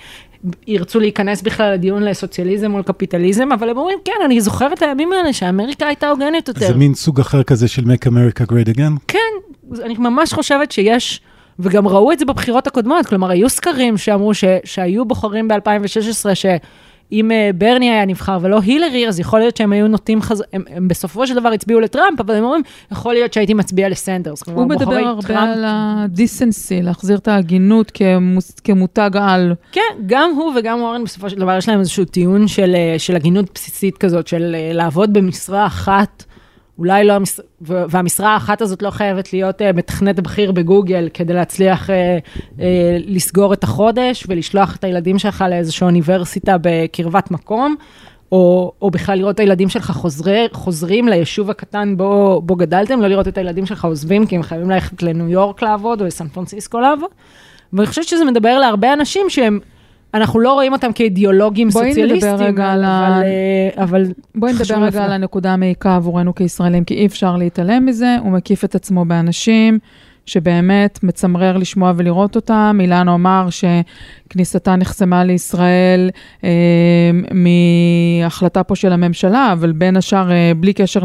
ירצו 0.68 1.00
להיכנס 1.00 1.42
בכלל 1.42 1.74
לדיון 1.74 2.04
לסוציאליזם 2.04 2.72
מול 2.72 2.84
קפיטליזם, 2.84 3.52
אבל 3.52 3.70
הם 3.70 3.78
אומרים, 3.78 4.00
כן, 4.06 4.14
אני 4.26 4.42
זוכר 4.42 4.74
את 4.74 4.82
הימים 4.82 5.14
האלה 5.14 5.34
שאמריקה 5.34 5.88
הייתה 5.88 6.10
הוגנת 6.10 6.48
יותר. 6.48 6.68
זה 6.68 6.74
מין 6.74 6.94
סוג 6.94 7.20
אחר 7.20 7.44
כזה 7.44 7.68
של 7.68 7.82
make 7.82 8.08
America 8.08 8.52
great 8.52 8.76
again? 8.76 8.92
כן, 9.08 9.18
אני 9.84 9.96
ממש 9.98 10.34
חושבת 10.34 10.72
שיש... 10.72 11.22
וגם 11.62 11.88
ראו 11.88 12.12
את 12.12 12.20
זה 12.20 12.26
בבחירות 12.26 12.68
הקודמות, 12.68 13.06
כלומר, 13.06 13.30
היו 13.30 13.50
סקרים 13.50 13.98
שאמרו 13.98 14.34
ש, 14.34 14.44
שהיו 14.64 15.06
בוחרים 15.06 15.48
ב-2016, 15.48 16.36
ש... 16.36 16.46
אם 17.12 17.32
אה, 17.32 17.50
ברני 17.56 17.90
היה 17.90 18.06
נבחר 18.06 18.38
ולא 18.42 18.60
הילרי, 18.64 19.08
אז 19.08 19.20
יכול 19.20 19.40
להיות 19.40 19.58
שהם 19.58 19.72
היו 19.72 19.88
נוטים 19.88 20.22
חז... 20.22 20.44
הם, 20.54 20.64
הם 20.70 20.88
בסופו 20.88 21.28
של 21.28 21.36
דבר 21.36 21.50
הצביעו 21.50 21.80
לטראמפ, 21.80 22.20
אבל 22.20 22.36
הם 22.36 22.44
אומרים, 22.44 22.62
יכול 22.92 23.14
להיות 23.14 23.34
שהייתי 23.34 23.54
מצביע 23.54 23.90
לסנדרס. 23.90 24.44
הוא 24.48 24.66
מדבר 24.66 24.96
הרבה 24.96 25.22
טראמפ... 25.22 25.58
על 25.58 25.64
הדיסנסי, 25.68 26.82
להחזיר 26.82 27.18
את 27.18 27.28
ההגינות 27.28 27.92
כמוס... 27.92 28.52
כמותג 28.60 29.12
על. 29.14 29.54
כן, 29.72 29.82
גם 30.06 30.32
הוא 30.36 30.54
וגם 30.56 30.82
וורן 30.82 31.04
בסופו 31.04 31.30
של 31.30 31.40
דבר 31.40 31.58
יש 31.58 31.70
להם 31.70 31.80
איזשהו 31.80 32.06
טיעון 32.06 32.48
של, 32.48 32.76
אה, 32.76 33.00
של 33.00 33.16
הגינות 33.16 33.46
בסיסית 33.56 33.98
כזאת, 33.98 34.28
של 34.28 34.56
אה, 34.56 34.72
לעבוד 34.74 35.14
במשרה 35.14 35.66
אחת. 35.66 36.24
אולי 36.80 37.04
לא, 37.04 37.14
המש... 37.14 37.40
והמשרה 37.62 38.34
האחת 38.34 38.62
הזאת 38.62 38.82
לא 38.82 38.90
חייבת 38.90 39.34
להיות 39.34 39.62
uh, 39.62 39.64
מתכנת 39.76 40.20
בכיר 40.20 40.52
בגוגל 40.52 41.10
כדי 41.14 41.34
להצליח 41.34 41.90
uh, 41.90 41.94
uh, 42.58 42.62
לסגור 43.06 43.54
את 43.54 43.64
החודש 43.64 44.24
ולשלוח 44.28 44.76
את 44.76 44.84
הילדים 44.84 45.20
שלך 45.20 45.46
לאיזושהי 45.50 45.86
אוניברסיטה 45.86 46.56
בקרבת 46.62 47.32
מקום, 47.32 47.76
או, 48.32 48.72
או 48.82 48.92
בכלל 48.92 49.18
לראות 49.18 49.36
את 49.36 49.40
הילדים 49.40 49.70
שלך 49.70 49.92
חוזרי, 49.92 50.48
חוזרים 50.52 51.08
ליישוב 51.08 51.50
הקטן 51.50 51.98
בו, 51.98 52.42
בו 52.46 52.56
גדלתם, 52.56 53.02
לא 53.02 53.08
לראות 53.08 53.28
את 53.28 53.38
הילדים 53.38 53.66
שלך 53.66 53.86
עוזבים 53.86 54.26
כי 54.26 54.36
הם 54.36 54.44
חייבים 54.44 54.70
ללכת 54.70 55.04
לניו 55.04 55.30
יורק 55.30 55.62
לעבוד 55.62 56.02
או 56.02 56.06
לסן 56.06 56.28
פרנסיסקו 56.28 56.80
לעבוד. 56.80 57.10
ואני 57.74 57.88
חושבת 57.88 58.06
שזה 58.06 58.26
מדבר 58.26 58.60
להרבה 58.60 58.94
אנשים 58.94 59.30
שהם... 59.30 59.60
אנחנו 60.14 60.40
לא 60.40 60.54
רואים 60.54 60.74
אותם 60.74 60.92
כאידיאולוגים 60.92 61.70
בואי 61.70 61.90
סוציאליסטים, 61.90 62.34
נדבר 62.34 62.46
רגע 62.46 62.74
אבל, 62.74 62.84
על 62.84 62.84
ה... 62.84 63.22
אבל 63.84 64.06
בואי 64.36 64.54
נדבר 64.54 64.76
רגע 64.76 64.88
לפני. 64.88 65.02
על 65.02 65.12
הנקודה 65.12 65.54
המעיקה 65.54 65.96
עבורנו 65.96 66.36
כישראלים, 66.36 66.84
כי 66.84 66.94
אי 66.94 67.06
אפשר 67.06 67.36
להתעלם 67.36 67.86
מזה, 67.86 68.18
הוא 68.24 68.32
מקיף 68.32 68.64
את 68.64 68.76
עצמו 68.76 69.06
באנשים 69.06 69.80
שבאמת 70.30 71.00
מצמרר 71.04 71.58
לשמוע 71.58 71.94
ולראות 71.96 72.36
אותם. 72.36 72.78
אילנה 72.82 73.14
אמר 73.14 73.48
שכניסתה 73.50 74.76
נחסמה 74.76 75.24
לישראל 75.24 76.10
אה, 76.44 76.50
מהחלטה 77.32 78.64
פה 78.64 78.76
של 78.76 78.94
הממשלה, 78.94 79.50
אבל 79.54 79.72
בין 79.72 79.98
השאר, 79.98 80.32
אה, 80.32 80.52
בלי 80.58 80.74
קשר 80.74 81.00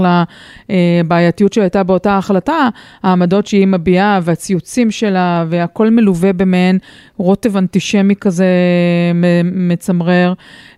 לבעייתיות 0.69 1.53
שהייתה 1.53 1.83
באותה 1.83 2.19
החלטה, 2.19 2.69
העמדות 3.03 3.47
שהיא 3.47 3.67
מביעה 3.67 4.21
והציוצים 4.23 4.91
שלה 4.91 5.45
והכל 5.49 5.91
מלווה 5.91 6.33
במעין 6.33 6.79
רוטב 7.17 7.57
אנטישמי 7.57 8.17
כזה 8.17 8.47
מצמרר. 9.45 10.33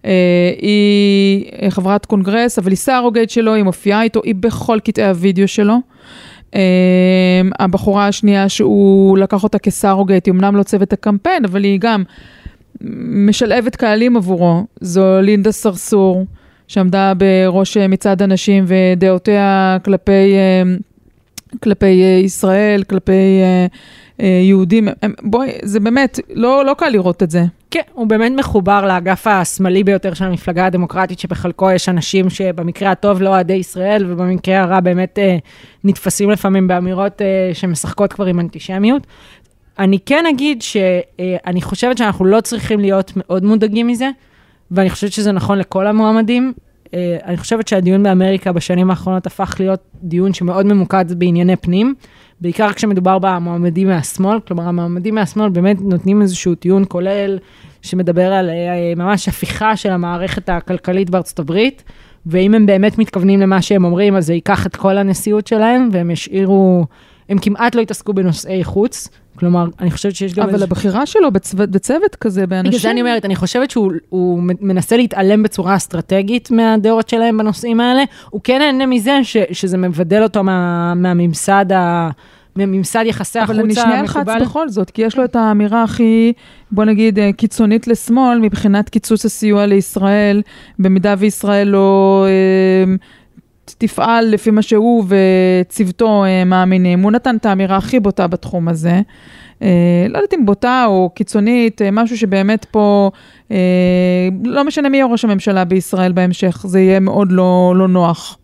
אה, 0.04 0.10
היא 0.58 1.70
חברת 1.70 2.06
קונגרס, 2.06 2.58
אבל 2.58 2.70
היא 2.70 2.76
סארוגייט 2.76 3.30
שלו, 3.30 3.54
היא 3.54 3.64
מופיעה 3.64 4.02
איתו, 4.02 4.20
היא 4.24 4.34
בכל 4.34 4.78
קטעי 4.84 5.08
הוידאו 5.08 5.48
שלו. 5.48 5.95
Uh, 6.52 6.56
הבחורה 7.58 8.08
השנייה 8.08 8.48
שהוא 8.48 9.18
לקח 9.18 9.44
אותה 9.44 9.58
כסארוגייט, 9.58 10.26
היא 10.26 10.32
אמנם 10.32 10.56
לא 10.56 10.62
צוות 10.62 10.92
הקמפיין, 10.92 11.44
אבל 11.44 11.64
היא 11.64 11.78
גם 11.80 12.02
משלהבת 13.26 13.76
קהלים 13.76 14.16
עבורו. 14.16 14.64
זו 14.80 15.20
לינדה 15.20 15.52
סרסור, 15.52 16.26
שעמדה 16.68 17.12
בראש 17.14 17.76
מצעד 17.76 18.22
הנשים 18.22 18.64
ודעותיה 18.66 19.76
כלפי, 19.84 20.34
uh, 20.34 21.58
כלפי 21.62 22.02
uh, 22.02 22.24
ישראל, 22.24 22.82
כלפי 22.82 23.42
uh, 24.18 24.22
יהודים. 24.24 24.88
בואי, 25.22 25.50
זה 25.62 25.80
באמת, 25.80 26.20
לא, 26.34 26.64
לא 26.64 26.74
קל 26.78 26.88
לראות 26.88 27.22
את 27.22 27.30
זה. 27.30 27.44
כן, 27.70 27.82
הוא 27.92 28.06
באמת 28.06 28.32
מחובר 28.36 28.86
לאגף 28.86 29.26
השמאלי 29.26 29.84
ביותר 29.84 30.14
של 30.14 30.24
המפלגה 30.24 30.66
הדמוקרטית, 30.66 31.18
שבחלקו 31.18 31.70
יש 31.70 31.88
אנשים 31.88 32.30
שבמקרה 32.30 32.90
הטוב 32.90 33.22
לא 33.22 33.28
אוהדי 33.28 33.54
ישראל, 33.54 34.04
ובמקרה 34.08 34.60
הרע 34.60 34.80
באמת 34.80 35.18
אה, 35.18 35.36
נתפסים 35.84 36.30
לפעמים 36.30 36.68
באמירות 36.68 37.22
אה, 37.22 37.50
שמשחקות 37.54 38.12
כבר 38.12 38.26
עם 38.26 38.40
אנטישמיות. 38.40 39.06
אני 39.78 39.98
כן 40.06 40.24
אגיד 40.26 40.62
שאני 40.62 41.60
אה, 41.60 41.60
חושבת 41.60 41.98
שאנחנו 41.98 42.24
לא 42.24 42.40
צריכים 42.40 42.80
להיות 42.80 43.12
מאוד 43.16 43.44
מודאגים 43.44 43.86
מזה, 43.86 44.10
ואני 44.70 44.90
חושבת 44.90 45.12
שזה 45.12 45.32
נכון 45.32 45.58
לכל 45.58 45.86
המועמדים. 45.86 46.52
אה, 46.94 47.16
אני 47.24 47.36
חושבת 47.36 47.68
שהדיון 47.68 48.02
באמריקה 48.02 48.52
בשנים 48.52 48.90
האחרונות 48.90 49.26
הפך 49.26 49.56
להיות 49.60 49.80
דיון 50.02 50.32
שמאוד 50.32 50.66
ממוקד 50.66 51.12
בענייני 51.18 51.56
פנים. 51.56 51.94
בעיקר 52.40 52.72
כשמדובר 52.72 53.18
במועמדים 53.18 53.88
מהשמאל, 53.88 54.40
כלומר 54.40 54.68
המועמדים 54.68 55.14
מהשמאל 55.14 55.48
באמת 55.48 55.76
נותנים 55.80 56.22
איזשהו 56.22 56.54
טיעון 56.54 56.84
כולל 56.88 57.38
שמדבר 57.82 58.32
על 58.32 58.50
אה, 58.50 58.92
ממש 58.96 59.28
הפיכה 59.28 59.76
של 59.76 59.90
המערכת 59.90 60.48
הכלכלית 60.48 61.10
בארצות 61.10 61.38
הברית, 61.38 61.84
ואם 62.26 62.54
הם 62.54 62.66
באמת 62.66 62.98
מתכוונים 62.98 63.40
למה 63.40 63.62
שהם 63.62 63.84
אומרים, 63.84 64.16
אז 64.16 64.26
זה 64.26 64.34
ייקח 64.34 64.66
את 64.66 64.76
כל 64.76 64.98
הנשיאות 64.98 65.46
שלהם, 65.46 65.88
והם 65.92 66.10
ישאירו, 66.10 66.86
הם 67.28 67.38
כמעט 67.38 67.74
לא 67.74 67.80
יתעסקו 67.80 68.12
בנושאי 68.12 68.64
חוץ. 68.64 69.08
כלומר, 69.38 69.66
אני 69.80 69.90
חושבת 69.90 70.14
שיש 70.14 70.34
גם... 70.34 70.42
אבל 70.42 70.54
איזוש... 70.54 70.68
הבחירה 70.68 71.06
שלו 71.06 71.32
בצוות, 71.32 71.70
בצוות 71.70 72.16
כזה, 72.16 72.46
באנשים... 72.46 72.70
בגלל 72.70 72.80
זה 72.80 72.90
אני 72.90 73.00
אומרת, 73.00 73.24
אני 73.24 73.36
חושבת 73.36 73.70
שהוא 73.70 74.42
מנסה 74.60 74.96
להתעלם 74.96 75.42
בצורה 75.42 75.76
אסטרטגית 75.76 76.50
מהדעות 76.50 77.08
שלהם 77.08 77.38
בנושאים 77.38 77.80
האלה. 77.80 78.02
הוא 78.30 78.40
כן 78.44 78.58
נהנה 78.58 78.86
מזה 78.86 79.18
ש, 79.22 79.36
שזה 79.52 79.76
מבדל 79.76 80.22
אותו 80.22 80.44
מה, 80.44 80.94
מהממסד 80.94 81.72
ה... 81.72 82.10
ממסד 82.56 83.04
יחסי 83.06 83.38
החוץ 83.38 83.56
המקובל. 83.56 83.72
אבל 83.72 83.82
אני 83.82 83.90
שנייה 83.90 84.00
אלחץ 84.00 84.42
בכל 84.42 84.68
זאת, 84.68 84.90
כי 84.90 85.02
יש 85.02 85.18
לו 85.18 85.24
את 85.24 85.36
האמירה 85.36 85.82
הכי, 85.82 86.32
בוא 86.70 86.84
נגיד, 86.84 87.18
אה, 87.18 87.32
קיצונית 87.32 87.88
לשמאל, 87.88 88.38
מבחינת 88.38 88.88
קיצוץ 88.88 89.24
הסיוע 89.24 89.66
לישראל, 89.66 90.42
במידה 90.78 91.14
וישראל 91.18 91.68
לא 91.68 92.26
אה, 92.28 92.94
תפעל 93.78 94.24
לפי 94.24 94.50
מה 94.50 94.62
שהוא 94.62 95.04
וצוותו 95.08 96.24
אה, 96.24 96.44
מאמינים. 96.44 97.00
הוא 97.00 97.12
נתן 97.12 97.36
את 97.36 97.46
האמירה 97.46 97.76
הכי 97.76 98.00
בוטה 98.00 98.26
בתחום 98.26 98.68
הזה. 98.68 99.00
אה, 99.62 100.06
לא 100.08 100.18
יודעת 100.18 100.34
אם 100.34 100.46
בוטה 100.46 100.84
או 100.86 101.10
קיצונית, 101.14 101.82
אה, 101.82 101.90
משהו 101.90 102.18
שבאמת 102.18 102.64
פה, 102.64 103.10
לא 104.44 104.64
משנה 104.64 104.88
מי 104.88 104.96
יהיה 104.96 105.06
ראש 105.06 105.24
הממשלה 105.24 105.64
בישראל 105.64 106.12
בהמשך, 106.12 106.64
זה 106.68 106.80
יהיה 106.80 107.00
מאוד 107.00 107.32
לא, 107.32 107.74
לא 107.76 107.88
נוח. 107.88 108.38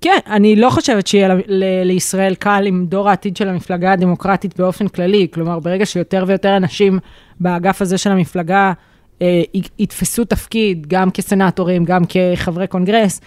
כן, 0.00 0.18
אני 0.26 0.56
לא 0.56 0.70
חושבת 0.70 1.06
שיהיה 1.06 1.36
לישראל 1.84 2.34
קל 2.34 2.64
עם 2.66 2.86
דור 2.88 3.08
העתיד 3.08 3.36
של 3.36 3.48
המפלגה 3.48 3.92
הדמוקרטית 3.92 4.58
באופן 4.58 4.88
כללי. 4.88 5.26
כלומר, 5.34 5.58
ברגע 5.58 5.86
שיותר 5.86 6.24
ויותר 6.26 6.56
אנשים 6.56 6.98
באגף 7.40 7.82
הזה 7.82 7.98
של 7.98 8.10
המפלגה 8.10 8.72
יתפסו 9.78 10.24
תפקיד, 10.24 10.86
גם 10.86 11.10
כסנטורים, 11.10 11.84
גם 11.84 12.02
כחברי 12.08 12.66
קונגרס, 12.66 13.20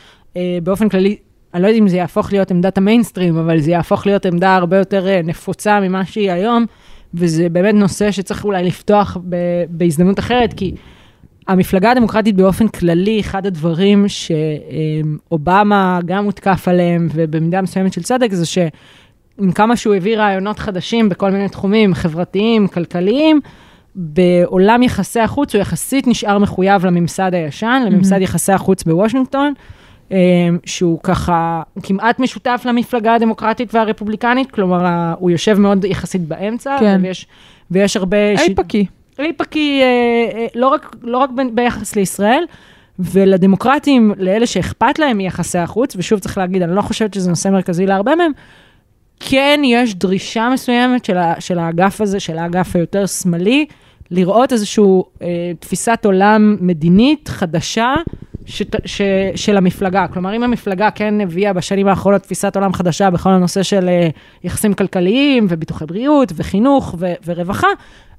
באופן 0.63 0.89
כללי, 0.89 1.17
אני 1.54 1.62
לא 1.62 1.68
יודעת 1.68 1.82
אם 1.82 1.88
זה 1.88 1.98
יהפוך 1.98 2.32
להיות 2.32 2.52
עמדת 2.52 2.78
המיינסטרים, 2.78 3.38
אבל 3.38 3.60
זה 3.60 3.72
יהפוך 3.72 4.06
להיות 4.06 4.26
עמדה 4.26 4.56
הרבה 4.56 4.78
יותר 4.78 5.08
אה, 5.08 5.22
נפוצה 5.24 5.80
ממה 5.80 6.06
שהיא 6.06 6.32
היום, 6.32 6.66
וזה 7.14 7.50
באמת 7.50 7.74
נושא 7.74 8.12
שצריך 8.12 8.46
אולי 8.46 8.64
לפתוח 8.64 9.18
ב- 9.30 9.64
בהזדמנות 9.70 10.20
אחרת, 10.20 10.54
כי... 10.54 10.76
המפלגה 11.50 11.92
הדמוקרטית 11.92 12.36
באופן 12.36 12.68
כללי, 12.68 13.20
אחד 13.20 13.46
הדברים 13.46 14.06
שאובמה 15.30 16.00
גם 16.06 16.26
הותקף 16.26 16.68
עליהם, 16.68 17.08
ובמידה 17.14 17.62
מסוימת 17.62 17.94
של 17.94 18.04
צדק, 18.04 18.34
זה 18.34 18.46
שעם 18.46 19.52
כמה 19.56 19.76
שהוא 19.76 19.96
הביא 19.96 20.18
רעיונות 20.18 20.60
חדשים 20.60 21.10
בכל 21.10 21.32
מיני 21.32 21.50
תחומים 21.50 21.94
חברתיים, 21.94 22.68
כלכליים, 22.68 23.40
בעולם 23.96 24.84
יחסי 24.84 25.20
החוץ 25.20 25.56
הוא 25.56 25.62
יחסית 25.62 26.08
נשאר 26.08 26.38
מחויב 26.38 26.86
לממסד 26.86 27.34
הישן, 27.34 27.84
לממסד 27.86 28.22
יחסי 28.22 28.52
החוץ 28.52 28.84
בוושינגטון, 28.84 29.54
שהוא 30.65 31.00
ככה 31.04 31.62
כמעט 31.84 32.19
משותף 32.19 32.62
למפלגה 32.65 33.13
הדמוקרטית 33.13 33.76
והרפובליקנית, 33.76 34.52
כלומר, 34.52 35.13
הוא 35.19 35.31
יושב 35.31 35.60
מאוד 35.60 35.86
יחסית 35.86 36.21
באמצע, 36.21 36.77
כן. 36.79 37.00
ויש, 37.04 37.27
ויש 37.71 37.98
הרבה... 37.98 38.17
איפאקי. 38.17 38.86
איפאקי, 39.19 39.81
אה, 39.81 40.40
אה, 40.40 40.46
לא 40.56 40.67
רק, 40.67 40.96
לא 41.02 41.17
רק 41.17 41.29
ב- 41.29 41.56
ביחס 41.56 41.96
לישראל, 41.96 42.44
ולדמוקרטים, 43.00 44.13
לאלה 44.17 44.46
שאכפת 44.46 45.00
להם 45.00 45.17
מיחסי 45.17 45.58
החוץ, 45.58 45.96
ושוב 45.96 46.19
צריך 46.19 46.38
להגיד, 46.38 46.62
אני 46.62 46.75
לא 46.75 46.81
חושבת 46.81 47.13
שזה 47.13 47.29
נושא 47.29 47.50
מרכזי 47.50 47.86
להרבה 47.86 48.15
מהם, 48.15 48.31
כן 49.19 49.62
יש 49.63 49.96
דרישה 49.96 50.50
מסוימת 50.54 51.06
של, 51.06 51.17
ה, 51.17 51.34
של 51.40 51.60
האגף 51.60 52.02
הזה, 52.02 52.19
של 52.19 52.38
האגף 52.38 52.75
היותר 52.75 53.06
שמאלי, 53.06 53.65
לראות 54.12 54.54
איזושהי 54.54 54.84
אה, 55.21 55.52
תפיסת 55.60 56.00
עולם 56.06 56.58
מדינית 56.62 57.27
חדשה 57.27 57.94
ש, 58.50 58.63
ש, 58.85 59.02
של 59.35 59.58
המפלגה. 59.58 60.08
כלומר, 60.08 60.35
אם 60.35 60.43
המפלגה 60.43 60.91
כן 60.91 61.21
הביאה 61.21 61.54
בשנים 61.54 61.87
האחרונות 61.87 62.21
תפיסת 62.21 62.56
עולם 62.56 62.73
חדשה 62.73 63.10
בכל 63.10 63.29
הנושא 63.29 63.63
של 63.63 63.89
אה, 63.89 64.10
יחסים 64.43 64.73
כלכליים 64.73 65.45
וביטוחי 65.50 65.85
בריאות 65.85 66.31
וחינוך 66.35 66.95
ו, 67.00 67.13
ורווחה, 67.25 67.67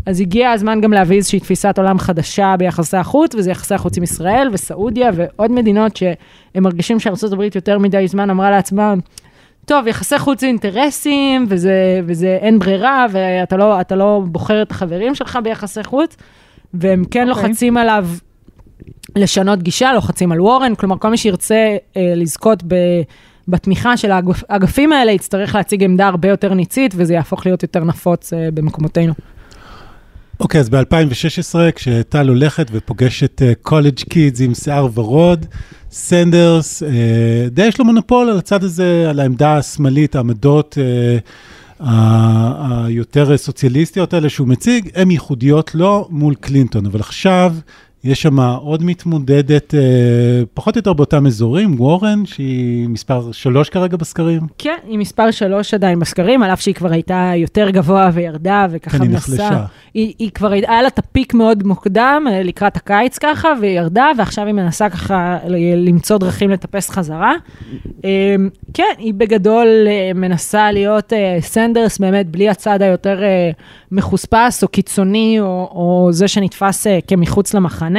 אז 0.07 0.21
הגיע 0.21 0.51
הזמן 0.51 0.81
גם 0.81 0.93
להביא 0.93 1.17
איזושהי 1.17 1.41
תפיסת 1.41 1.79
עולם 1.79 1.99
חדשה 1.99 2.55
ביחסי 2.59 2.97
החוץ, 2.97 3.35
וזה 3.35 3.51
יחסי 3.51 3.75
החוץ 3.75 3.97
עם 3.97 4.03
ישראל 4.03 4.49
וסעודיה 4.53 5.11
ועוד 5.15 5.53
מדינות 5.53 5.97
שהם 5.97 6.63
מרגישים 6.63 7.01
שארה"ב 7.01 7.43
יותר 7.55 7.79
מדי 7.79 8.09
זמן 8.09 8.31
אמרה 8.31 8.51
לעצמה, 8.51 8.95
טוב, 9.65 9.87
יחסי 9.87 10.19
חוץ 10.19 10.41
זה 10.41 10.47
אינטרסים, 10.47 11.47
וזה, 11.49 12.01
וזה 12.07 12.39
אין 12.41 12.59
ברירה, 12.59 13.07
ואתה 13.11 13.57
לא, 13.57 13.79
לא 13.91 14.23
בוחר 14.27 14.63
את 14.63 14.71
החברים 14.71 15.15
שלך 15.15 15.39
ביחסי 15.43 15.85
חוץ, 15.85 16.17
והם 16.75 17.05
כן 17.11 17.29
okay. 17.29 17.31
אוקיי. 17.31 17.49
לוחצים 17.49 17.77
עליו 17.77 18.07
לשנות 19.17 19.63
גישה, 19.63 19.93
לוחצים 19.93 20.33
על 20.33 20.41
וורן, 20.41 20.75
כלומר, 20.75 20.97
כל 20.99 21.11
מי 21.11 21.17
שירצה 21.17 21.77
אה, 21.97 22.13
לזכות 22.17 22.63
ב, 22.69 22.75
בתמיכה 23.49 23.97
של 23.97 24.11
האגפ, 24.11 24.43
האגפים 24.49 24.93
האלה, 24.93 25.13
יצטרך 25.13 25.55
להציג 25.55 25.85
עמדה 25.85 26.09
הרבה 26.09 26.29
יותר 26.29 26.55
ניצית, 26.55 26.95
וזה 26.97 27.15
יהפוך 27.15 27.47
להיות 27.47 27.63
יותר 27.63 27.85
נפוץ 27.85 28.33
אה, 28.33 28.49
במקומותינו. 28.55 29.13
אוקיי, 30.41 30.61
אז 30.61 30.69
ב-2016, 30.69 31.55
כשטל 31.75 32.29
הולכת 32.29 32.67
ופוגשת 32.73 33.43
college 33.63 33.99
kids 34.09 34.41
עם 34.41 34.55
שיער 34.55 34.89
ורוד, 34.95 35.47
סנדרס, 35.91 36.83
אה, 36.83 36.89
די 37.51 37.67
יש 37.67 37.79
לו 37.79 37.85
מונופול 37.85 38.31
על 38.31 38.39
הצד 38.39 38.65
הזה, 38.65 39.07
על 39.11 39.21
העמדה 39.21 39.57
השמאלית, 39.57 40.17
העמדות 40.17 40.79
ה- 41.81 42.85
היותר 42.87 43.37
סוציאליסטיות 43.37 44.15
האלה 44.15 44.29
שהוא 44.29 44.49
מציג, 44.49 44.89
הן 44.95 45.11
ייחודיות 45.11 45.75
לו 45.75 46.09
מול 46.11 46.35
קלינטון, 46.35 46.87
אבל 46.87 47.01
עכשיו 47.01 47.55
יש 48.05 48.23
שם 48.23 48.41
עוד 48.41 48.85
מתמודדת, 48.85 49.75
אה, 49.75 49.81
פחות 50.55 50.77
או 50.77 50.79
יותר 50.79 50.93
באותם 50.93 51.27
אזורים, 51.27 51.81
וורן, 51.81 52.27
שהיא 52.27 52.89
מספר 52.89 53.33
שלוש 53.33 53.69
כרגע 53.69 53.97
בסקרים. 53.97 54.41
כן, 54.59 54.77
היא 54.87 54.99
מספר 54.99 55.31
שלוש 55.31 55.75
עדיין 55.75 55.99
בסקרים, 55.99 56.43
על 56.43 56.53
אף 56.53 56.61
שהיא 56.61 56.75
כבר 56.75 56.93
הייתה 56.93 57.33
יותר 57.37 57.71
גבוה 57.71 58.11
וירדה, 58.13 58.67
וככה 58.71 58.99
כן, 58.99 59.03
היא 59.03 59.11
מנסה. 59.11 59.33
נחלשה. 59.35 59.65
היא, 59.95 60.15
היא 60.19 60.31
כבר, 60.31 60.53
היה 60.53 60.83
לה 60.83 60.89
את 60.89 60.99
הפיק 60.99 61.35
מאוד 61.35 61.67
מוקדם, 61.67 62.25
אה, 62.31 62.43
לקראת 62.43 62.77
הקיץ 62.77 63.19
ככה, 63.19 63.49
והיא 63.61 63.79
ירדה, 63.79 64.07
ועכשיו 64.19 64.47
היא 64.47 64.55
מנסה 64.55 64.91
ככה 64.91 65.39
למצוא 65.77 66.19
דרכים 66.19 66.51
לטפס 66.51 66.91
חזרה. 66.91 67.33
אה, 68.05 68.37
כן, 68.75 68.95
היא 68.99 69.15
בגדול 69.15 69.67
אה, 69.87 70.11
מנסה 70.15 70.73
להיות 70.73 71.13
אה, 71.13 71.37
סנדרס, 71.41 71.99
באמת 71.99 72.27
בלי 72.31 72.49
הצד 72.49 72.83
היותר 72.83 73.23
אה, 73.23 73.51
מחוספס 73.93 74.63
או 74.63 74.69
קיצוני, 74.69 75.41
או, 75.41 75.69
או 75.75 76.09
זה 76.13 76.29
שנתפס 76.29 76.87
אה, 76.87 76.99
כמחוץ 77.07 77.55
למחנה, 77.55 77.90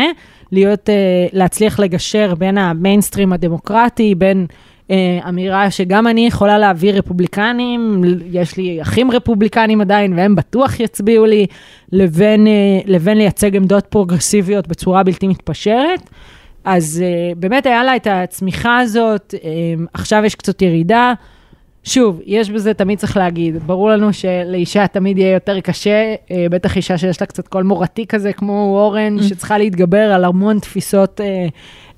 להיות, 0.52 0.90
אה, 0.90 1.28
להצליח 1.34 1.80
לגשר 1.80 2.36
בין 2.36 2.58
המיינסטרים 2.58 3.34
הדמוקרטי, 3.34 4.16
בין... 4.16 4.46
אה, 4.92 5.20
אמירה 5.30 5.72
שגם 5.72 6.08
אני 6.08 6.28
יכולה 6.28 6.58
להעביר 6.58 6.98
רפובליקנים, 6.98 8.02
יש 8.32 8.58
לי 8.58 8.82
אחים 8.82 9.12
רפובליקנים 9.12 9.82
עדיין, 9.82 10.14
והם 10.14 10.36
בטוח 10.36 10.80
יצביעו 10.80 11.26
לי, 11.26 11.46
לבין, 11.92 12.48
אה, 12.48 12.80
לבין 12.86 13.18
לייצג 13.18 13.56
עמדות 13.56 13.86
פרוגרסיביות 13.86 14.68
בצורה 14.68 15.04
בלתי 15.04 15.28
מתפשרת. 15.28 16.10
אז 16.64 17.04
באמת 17.38 17.66
היה 17.66 17.84
לה 17.84 17.96
את 17.96 18.08
הצמיחה 18.12 18.80
הזאת, 18.80 19.36
עכשיו 19.94 20.26
יש 20.26 20.36
קצת 20.36 20.62
ירידה. 20.62 21.14
שוב, 21.84 22.22
יש 22.26 22.50
בזה, 22.50 22.74
תמיד 22.74 23.00
צריך 23.00 23.18
להגיד, 23.18 23.68
ברור 23.68 23.90
לנו 23.90 24.14
שלאישה 24.14 24.88
תמיד 24.88 25.18
יהיה 25.18 25.34
יותר 25.34 25.60
קשה, 25.60 26.16
אה, 26.32 26.46
בטח 26.52 26.78
אישה 26.78 26.98
שיש 26.98 27.22
לה 27.22 27.28
קצת 27.28 27.48
קול 27.48 27.64
מורתי 27.64 28.08
כזה, 28.08 28.34
כמו 28.34 28.80
אורן, 28.80 29.24
שצריכה 29.24 29.58
להתגבר 29.58 30.12
על 30.14 30.26
המון 30.26 30.60
תפיסות, 30.60 31.22
אה, 31.22 31.48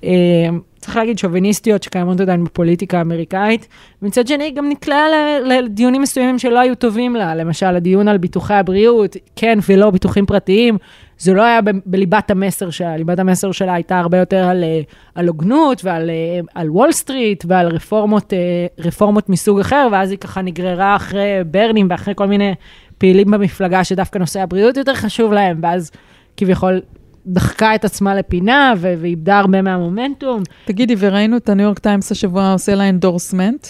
אה, 0.04 0.50
צריך 0.80 0.96
להגיד, 0.96 1.20
שוביניסטיות 1.20 1.84
שקיימות 1.84 2.20
עדיין 2.20 2.44
בפוליטיקה 2.44 2.98
האמריקאית. 2.98 3.68
מצד 4.02 4.28
שני, 4.28 4.44
היא 4.44 4.56
גם 4.56 4.70
נקלעה 4.70 5.06
לדיונים 5.46 6.02
מסוימים 6.02 6.40
שלא 6.40 6.60
היו 6.60 6.76
טובים 6.76 7.16
לה, 7.16 7.36
למשל, 7.36 7.66
הדיון 7.66 8.08
על 8.08 8.18
ביטוחי 8.18 8.54
הבריאות, 8.54 9.18
כן 9.36 9.60
ולא 9.70 9.90
ביטוחים 9.90 10.26
פרטיים, 10.26 10.78
זה 11.24 11.34
לא 11.34 11.42
היה 11.42 11.62
ב- 11.62 11.70
בליבת 11.86 12.32
המסר 12.32 12.70
שלה, 12.70 12.98
ליבת 12.98 13.20
המסר 13.20 13.52
שלה 13.52 13.74
הייתה 13.74 14.00
הרבה 14.00 14.18
יותר 14.18 14.44
על, 14.44 14.64
אה, 14.64 14.82
על 15.16 15.28
הוגנות 15.28 15.86
ועל 15.86 16.10
אה, 16.10 16.40
על 16.56 16.70
וול 16.70 16.92
סטריט 16.92 17.44
ועל 17.48 17.68
רפורמות, 17.68 18.34
אה, 18.34 18.38
רפורמות 18.80 19.30
מסוג 19.30 19.60
אחר, 19.60 19.88
ואז 19.92 20.12
היא 20.12 20.18
ככה 20.20 20.42
נגררה 20.42 20.96
אחרי 20.96 21.44
ברנים 21.46 21.88
ואחרי 21.90 22.14
כל 22.18 22.28
מיני 22.28 22.54
פעילים 22.98 23.32
במפלגה 23.32 23.84
שדווקא 23.84 24.18
נושא 24.18 24.42
הבריאות 24.42 24.78
יותר 24.78 24.94
חשוב 24.94 25.34
להם, 25.34 25.60
ואז 25.64 25.92
כביכול 26.38 26.82
דחקה 27.26 27.76
את 27.76 27.86
עצמה 27.86 28.16
לפינה 28.16 28.74
ו- 28.78 28.94
ואיבדה 29.02 29.40
הרבה 29.40 29.62
מהמומנטום. 29.62 30.44
תגידי, 30.66 30.96
וראינו 31.00 31.38
את 31.38 31.50
הניו 31.50 31.66
יורק 31.66 31.80
טיימס 31.80 32.12
השבוע 32.12 32.52
עושה 32.52 32.76
לה 32.76 32.90
endorsement. 32.90 33.68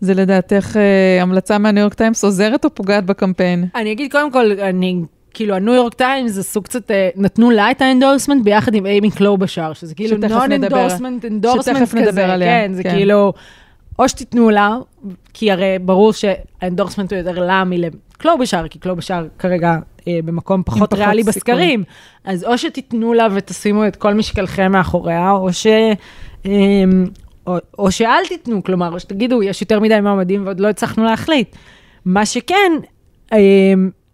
זה 0.00 0.14
לדעתך 0.14 0.76
אה, 0.76 1.22
המלצה 1.22 1.58
מהניו 1.58 1.82
יורק 1.82 1.94
טיימס 1.94 2.24
עוזרת 2.24 2.64
או 2.64 2.74
פוגעת 2.74 3.06
בקמפיין? 3.06 3.66
אני 3.74 3.92
אגיד 3.92 4.12
קודם 4.12 4.32
כל, 4.32 4.50
אני, 4.60 4.96
כאילו, 5.34 5.54
הניו 5.54 5.74
יורק 5.74 5.94
טיימס 5.94 6.40
סוג 6.40 6.64
קצת, 6.64 6.90
אה, 6.90 7.08
נתנו 7.16 7.50
לה 7.50 7.70
את 7.70 7.82
ה 7.82 7.87
endorsement 7.87 8.44
ביחד 8.44 8.74
עם 8.74 8.86
איימי 8.86 9.10
קלובשאר, 9.10 9.72
שזה 9.72 9.94
כאילו 9.94 10.16
non 10.16 10.52
endorsement, 10.52 11.24
endorsement 11.24 11.88
כזה, 11.88 12.00
נדבר 12.00 12.30
עליה, 12.30 12.66
כן, 12.66 12.72
זה 12.72 12.82
כן. 12.82 12.90
כאילו, 12.90 13.32
או 13.98 14.08
שתיתנו 14.08 14.50
לה, 14.50 14.76
כי 15.34 15.52
הרי 15.52 15.78
ברור 15.80 16.12
שה 16.12 16.33
endorsement 16.33 17.12
הוא 17.12 17.18
יותר 17.18 17.44
לה 17.44 17.64
מלקלובשאר, 17.64 18.68
כי 18.68 18.78
קלובשאר 18.78 19.26
כרגע 19.38 19.78
אה, 20.08 20.18
במקום 20.24 20.62
פחות 20.62 20.78
פחות 20.78 20.92
ריאלי 20.92 21.24
סיכוי. 21.24 21.32
בסקרים, 21.32 21.84
אז 22.24 22.44
או 22.44 22.58
שתיתנו 22.58 23.12
לה 23.12 23.28
ותשימו 23.34 23.86
את 23.86 23.96
כל 23.96 24.14
משקלכם 24.14 24.72
מאחוריה, 24.72 25.30
או 25.30 25.52
ש... 25.52 25.66
אה, 26.46 26.52
או, 27.46 27.56
או 27.78 27.92
שאל 27.92 28.26
תיתנו, 28.28 28.62
כלומר, 28.64 28.92
או 28.92 29.00
שתגידו, 29.00 29.42
יש 29.42 29.60
יותר 29.60 29.80
מדי 29.80 30.00
מועמדים 30.00 30.46
ועוד 30.46 30.60
לא 30.60 30.68
הצלחנו 30.68 31.04
להחליט. 31.04 31.56
מה 32.04 32.26
שכן, 32.26 32.72
אה, 33.32 33.38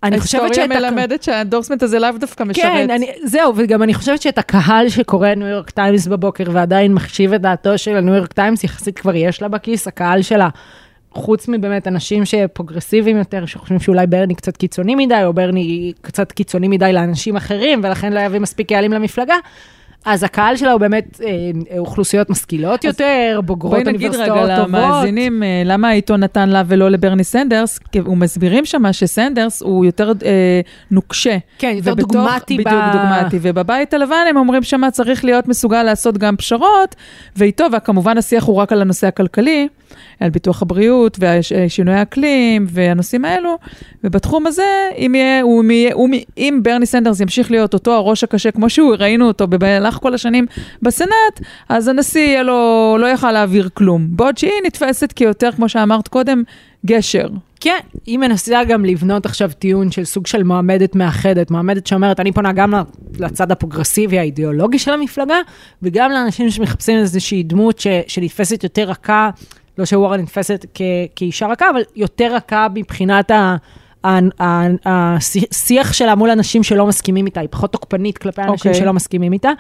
אני 0.02 0.20
חושבת 0.20 0.40
ההיסטוריה 0.40 0.68
שאת... 0.68 0.84
ה- 0.84 0.90
מלמדת 0.90 1.22
שה 1.22 1.35
endorsement 1.35 1.82
הזה 1.82 1.98
לאו 1.98 2.10
דווקא 2.20 2.44
משרת. 2.44 2.64
כן, 2.64 2.90
אני, 2.90 3.10
זהו, 3.24 3.52
וגם 3.56 3.82
אני 3.82 3.94
חושבת 3.94 4.22
שאת 4.22 4.38
הקהל 4.38 4.88
שקורא 4.88 5.28
ניו 5.28 5.46
יורק 5.46 5.70
טיימס 5.70 6.06
בבוקר 6.06 6.44
ועדיין 6.52 6.94
מחשיב 6.94 7.32
את 7.32 7.40
דעתו 7.40 7.78
של 7.78 7.96
הניו 7.96 8.14
יורק 8.14 8.32
טיימס, 8.32 8.64
יחסית 8.64 8.98
כבר 8.98 9.14
יש 9.14 9.42
לה 9.42 9.48
בכיס, 9.48 9.88
הקהל 9.88 10.22
שלה, 10.22 10.48
חוץ 11.12 11.48
מבאמת 11.48 11.88
אנשים 11.88 12.24
שפרוגרסיביים 12.24 13.16
יותר, 13.16 13.46
שחושבים 13.46 13.80
שאולי 13.80 14.06
ברני 14.06 14.34
קצת 14.34 14.56
קיצוני 14.56 14.94
מדי, 14.94 15.24
או 15.24 15.32
ברני 15.32 15.92
קצת 16.00 16.32
קיצוני 16.32 16.68
מדי 16.68 16.92
לאנשים 16.92 17.36
אחרים, 17.36 17.80
ולכן 17.84 18.12
לא 18.12 18.20
יביא 18.20 18.38
מספיק 18.38 18.68
קהלים 18.68 18.92
למפלגה. 18.92 19.34
אז 20.04 20.22
הקהל 20.22 20.56
שלה 20.56 20.72
הוא 20.72 20.80
באמת 20.80 21.20
אה, 21.24 21.28
אוכלוסיות 21.78 22.30
משכילות 22.30 22.84
יותר, 22.84 23.40
בוגרות 23.44 23.72
בואי 23.72 23.84
נגיד 23.84 24.06
אוניברסיטאות 24.14 24.38
רגע 24.44 24.56
טובות. 24.56 24.68
למאזינים, 24.80 25.42
אה, 25.42 25.62
למה 25.64 25.88
העיתון 25.88 26.20
נתן 26.20 26.48
לה 26.48 26.62
ולא 26.66 26.88
לברני 26.90 27.24
סנדרס, 27.24 27.78
כי 27.78 27.98
הוא 27.98 28.16
מסבירים 28.16 28.64
שם 28.64 28.92
שסנדרס 28.92 29.62
הוא 29.62 29.84
יותר 29.84 30.12
אה, 30.24 30.60
נוקשה. 30.90 31.36
כן, 31.58 31.72
יותר 31.76 31.92
ובתוך- 31.92 32.12
דוגמטי 32.12 32.56
ב- 32.58 32.60
בדיוק, 32.60 32.82
דוגמטי. 32.92 33.38
ובבית 33.42 33.94
הלבן 33.94 34.24
הם 34.30 34.36
אומרים 34.36 34.62
שמה 34.62 34.90
צריך 34.90 35.24
להיות 35.24 35.48
מסוגל 35.48 35.82
לעשות 35.82 36.18
גם 36.18 36.36
פשרות, 36.36 36.94
ואיתו, 37.36 37.64
וכמובן 37.76 38.18
השיח 38.18 38.44
הוא 38.44 38.56
רק 38.56 38.72
על 38.72 38.80
הנושא 38.80 39.06
הכלכלי, 39.06 39.68
על 40.20 40.30
ביטוח 40.30 40.62
הבריאות 40.62 41.18
ושינוי 41.20 41.94
האקלים 41.94 42.66
והנושאים 42.68 43.24
האלו, 43.24 43.58
ובתחום 44.04 44.46
הזה, 44.46 44.90
אם, 44.96 45.14
יהיה, 45.14 45.42
הוא, 45.42 45.64
יהיה, 45.64 45.94
אם 46.38 46.60
ברני 46.62 46.86
סנדרס 46.86 47.20
ימשיך 47.20 47.50
להיות 47.50 47.74
אותו 47.74 47.94
הראש 47.94 48.24
הקשה, 48.24 48.50
כמו 48.50 48.70
שהוא, 48.70 48.94
ראינו 48.98 49.26
אותו 49.26 49.46
במהלך 49.46 49.94
כל 49.94 50.14
השנים 50.14 50.46
בסנאט, 50.82 51.40
אז 51.68 51.88
הנשיא 51.88 52.40
לו, 52.40 52.96
לא 53.00 53.06
יכל 53.06 53.32
להעביר 53.32 53.68
כלום. 53.74 54.06
בעוד 54.10 54.38
שהיא 54.38 54.52
נתפסת 54.66 55.12
כיותר, 55.12 55.52
כמו 55.52 55.68
שאמרת 55.68 56.08
קודם, 56.08 56.42
גשר. 56.86 57.28
כן, 57.60 57.78
היא 58.06 58.18
מנסה 58.18 58.64
גם 58.64 58.84
לבנות 58.84 59.26
עכשיו 59.26 59.50
טיעון 59.58 59.90
של 59.90 60.04
סוג 60.04 60.26
של 60.26 60.42
מועמדת 60.42 60.94
מאחדת, 60.94 61.50
מועמדת 61.50 61.86
שאומרת, 61.86 62.20
אני 62.20 62.32
פונה 62.32 62.52
גם 62.52 62.74
לצד 63.18 63.52
הפרוגרסיבי 63.52 64.18
האידיאולוגי 64.18 64.78
של 64.78 64.92
המפלגה, 64.92 65.36
וגם 65.82 66.10
לאנשים 66.10 66.50
שמחפשים 66.50 66.98
איזושהי 66.98 67.42
דמות 67.42 67.82
שנתפסת 68.06 68.62
יותר 68.64 68.82
רכה, 68.82 69.30
לא 69.78 69.84
שוורן 69.84 70.20
נתפסת 70.20 70.66
כ, 70.74 70.80
כאישה 71.16 71.46
רכה, 71.46 71.70
אבל 71.70 71.82
יותר 71.96 72.34
רכה 72.34 72.66
מבחינת 72.74 73.30
ה... 73.30 73.56
ה- 74.04 74.42
ה- 74.42 74.66
השיח 74.86 75.92
שלה 75.92 76.14
מול 76.14 76.30
אנשים 76.30 76.62
שלא 76.62 76.86
מסכימים 76.86 77.26
איתה, 77.26 77.40
היא 77.40 77.48
פחות 77.52 77.72
תוקפנית 77.72 78.18
כלפי 78.18 78.42
אנשים 78.42 78.54
אוקיי. 78.54 78.74
שלא 78.74 78.92
מסכימים 78.92 79.32
איתה. 79.32 79.50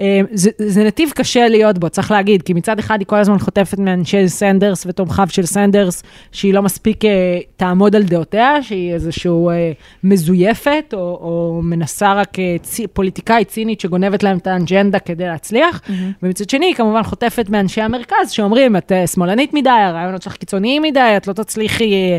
אה, 0.00 0.20
זה, 0.32 0.50
זה 0.58 0.84
נתיב 0.84 1.10
קשה 1.14 1.48
להיות 1.48 1.78
בו, 1.78 1.90
צריך 1.90 2.10
להגיד, 2.10 2.42
כי 2.42 2.52
מצד 2.52 2.78
אחד 2.78 2.98
היא 2.98 3.06
כל 3.06 3.16
הזמן 3.16 3.38
חוטפת 3.38 3.78
מאנשי 3.78 4.28
סנדרס 4.28 4.86
ותומכיו 4.86 5.26
של 5.30 5.46
סנדרס, 5.46 6.02
שהיא 6.32 6.54
לא 6.54 6.62
מספיק 6.62 7.04
אה, 7.04 7.10
תעמוד 7.56 7.96
על 7.96 8.02
דעותיה, 8.02 8.62
שהיא 8.62 8.92
איזשהו 8.92 9.50
אה, 9.50 9.72
מזויפת, 10.04 10.84
או, 10.92 10.98
או 10.98 11.60
מנסה 11.62 12.14
רק 12.14 12.38
אה, 12.38 12.56
צי, 12.62 12.86
פוליטיקאית 12.86 13.48
צינית 13.48 13.80
שגונבת 13.80 14.22
להם 14.22 14.38
את 14.38 14.46
האג'נדה 14.46 14.98
כדי 14.98 15.24
להצליח, 15.24 15.80
ומצד 16.22 16.50
שני, 16.50 16.66
היא 16.66 16.74
כמובן 16.74 17.02
חוטפת 17.02 17.48
מאנשי 17.48 17.80
המרכז, 17.80 18.30
שאומרים, 18.30 18.76
את 18.76 18.92
אה, 18.92 19.06
שמאלנית 19.06 19.54
מדי, 19.54 19.70
הרעיונות 19.70 20.22
שלך 20.22 20.36
קיצוניים 20.36 20.82
מדי, 20.82 21.14
את 21.16 21.26
לא 21.26 21.32
תצליחי, 21.32 21.92
אה, 21.94 22.18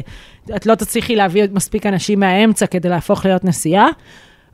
את 0.56 0.66
לא 0.66 0.76
תצליחי 0.76 1.16
להביא 1.16 1.44
מספיק 1.52 1.86
אנשים 1.86 2.20
מהאמצע 2.20 2.66
כדי 2.66 2.90
להפוך 2.90 3.26
להיות 3.26 3.46
נשיאה. 3.46 3.88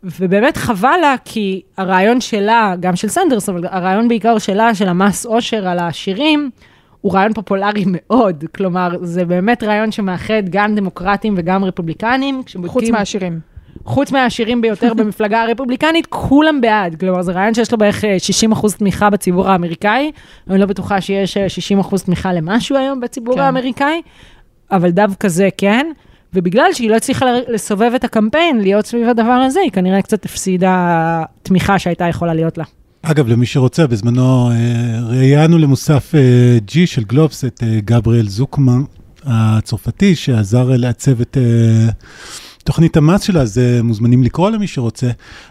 ובאמת 0.03 0.57
חבל 0.57 0.97
לה, 1.01 1.15
כי 1.25 1.61
הרעיון 1.77 2.21
שלה, 2.21 2.73
גם 2.79 2.95
של 2.95 3.07
סנדרס, 3.07 3.49
אבל 3.49 3.65
הרעיון 3.69 4.07
בעיקר 4.07 4.37
שלה, 4.37 4.75
של 4.75 4.87
המס 4.87 5.25
עושר 5.25 5.67
על 5.67 5.79
העשירים, 5.79 6.49
הוא 7.01 7.13
רעיון 7.13 7.33
פופולרי 7.33 7.83
מאוד. 7.95 8.43
כלומר, 8.55 8.89
זה 9.01 9.25
באמת 9.25 9.63
רעיון 9.63 9.91
שמאחד 9.91 10.43
גם 10.49 10.75
דמוקרטים 10.75 11.33
וגם 11.37 11.63
רפובליקנים. 11.63 12.43
כשבודקים- 12.45 12.71
חוץ 12.71 12.89
מהעשירים. 12.89 13.39
חוץ 13.85 14.11
מהעשירים 14.11 14.61
ביותר 14.61 14.93
במפלגה 14.97 15.43
הרפובליקנית, 15.43 16.05
כולם 16.05 16.61
בעד. 16.61 16.95
כלומר, 16.99 17.21
זה 17.21 17.31
רעיון 17.31 17.53
שיש 17.53 17.71
לו 17.71 17.77
בערך 17.77 18.05
אה, 18.05 18.19
60 18.19 18.51
אחוז 18.51 18.75
תמיכה 18.75 19.09
בציבור 19.09 19.49
האמריקאי. 19.49 20.11
אני 20.49 20.57
לא 20.59 20.65
בטוחה 20.65 21.01
שיש 21.01 21.37
אה, 21.37 21.49
60 21.49 21.79
אחוז 21.79 22.03
תמיכה 22.03 22.33
למשהו 22.33 22.77
היום 22.77 22.99
בציבור 22.99 23.35
כן. 23.35 23.41
האמריקאי, 23.41 24.01
אבל 24.71 24.89
דווקא 24.89 25.27
זה 25.27 25.49
כן. 25.57 25.87
ובגלל 26.33 26.73
שהיא 26.73 26.89
לא 26.89 26.95
הצליחה 26.95 27.25
לסובב 27.47 27.91
את 27.95 28.03
הקמפיין, 28.03 28.61
להיות 28.61 28.85
סביב 28.85 29.09
הדבר 29.09 29.31
הזה, 29.31 29.59
היא 29.59 29.71
כנראה 29.71 30.01
קצת 30.01 30.25
הפסידה 30.25 31.23
תמיכה 31.43 31.79
שהייתה 31.79 32.05
יכולה 32.07 32.33
להיות 32.33 32.57
לה. 32.57 32.63
אגב, 33.01 33.27
למי 33.27 33.45
שרוצה, 33.45 33.87
בזמנו 33.87 34.51
אה, 34.51 34.55
ראיינו 35.09 35.57
למוסף 35.57 36.15
אה, 36.15 36.57
G 36.67 36.73
של 36.85 37.03
גלובס 37.03 37.45
את 37.45 37.63
אה, 37.63 37.79
גבריאל 37.85 38.27
זוקמן 38.27 38.81
הצרפתי, 39.25 40.15
שעזר 40.15 40.69
לעצב 40.69 41.21
את 41.21 41.37
תוכנית 42.63 42.97
המס 42.97 43.21
שלה, 43.21 43.41
אז 43.41 43.61
מוזמנים 43.83 44.23
לקרוא 44.23 44.49
למי 44.49 44.67
שרוצה. 44.67 45.09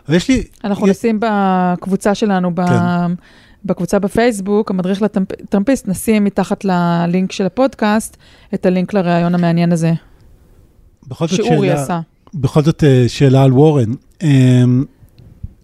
אבל 0.08 0.16
יש 0.16 0.28
לי... 0.28 0.42
אנחנו 0.64 0.88
יש- 0.88 0.96
נשים 0.96 1.20
בקבוצה 1.20 2.14
שלנו, 2.14 2.54
ב... 2.54 2.66
כן. 2.66 3.12
בקבוצה 3.64 3.98
בפייסבוק, 3.98 4.70
המדריך 4.70 5.02
לטראמפיסט, 5.02 5.88
נשים 5.88 6.24
מתחת 6.24 6.64
ללינק 6.64 7.32
של 7.32 7.46
הפודקאסט 7.46 8.16
את 8.54 8.66
הלינק 8.66 8.94
לראיון 8.94 9.34
המעניין 9.34 9.72
הזה, 9.72 9.92
שאורי 11.28 11.68
שאלה- 11.68 11.82
עשה. 11.82 12.00
בכל 12.34 12.62
זאת 12.62 12.84
אה, 12.84 13.04
שאלה 13.08 13.42
על 13.42 13.52
וורן. 13.52 13.92
אמ, 14.22 14.84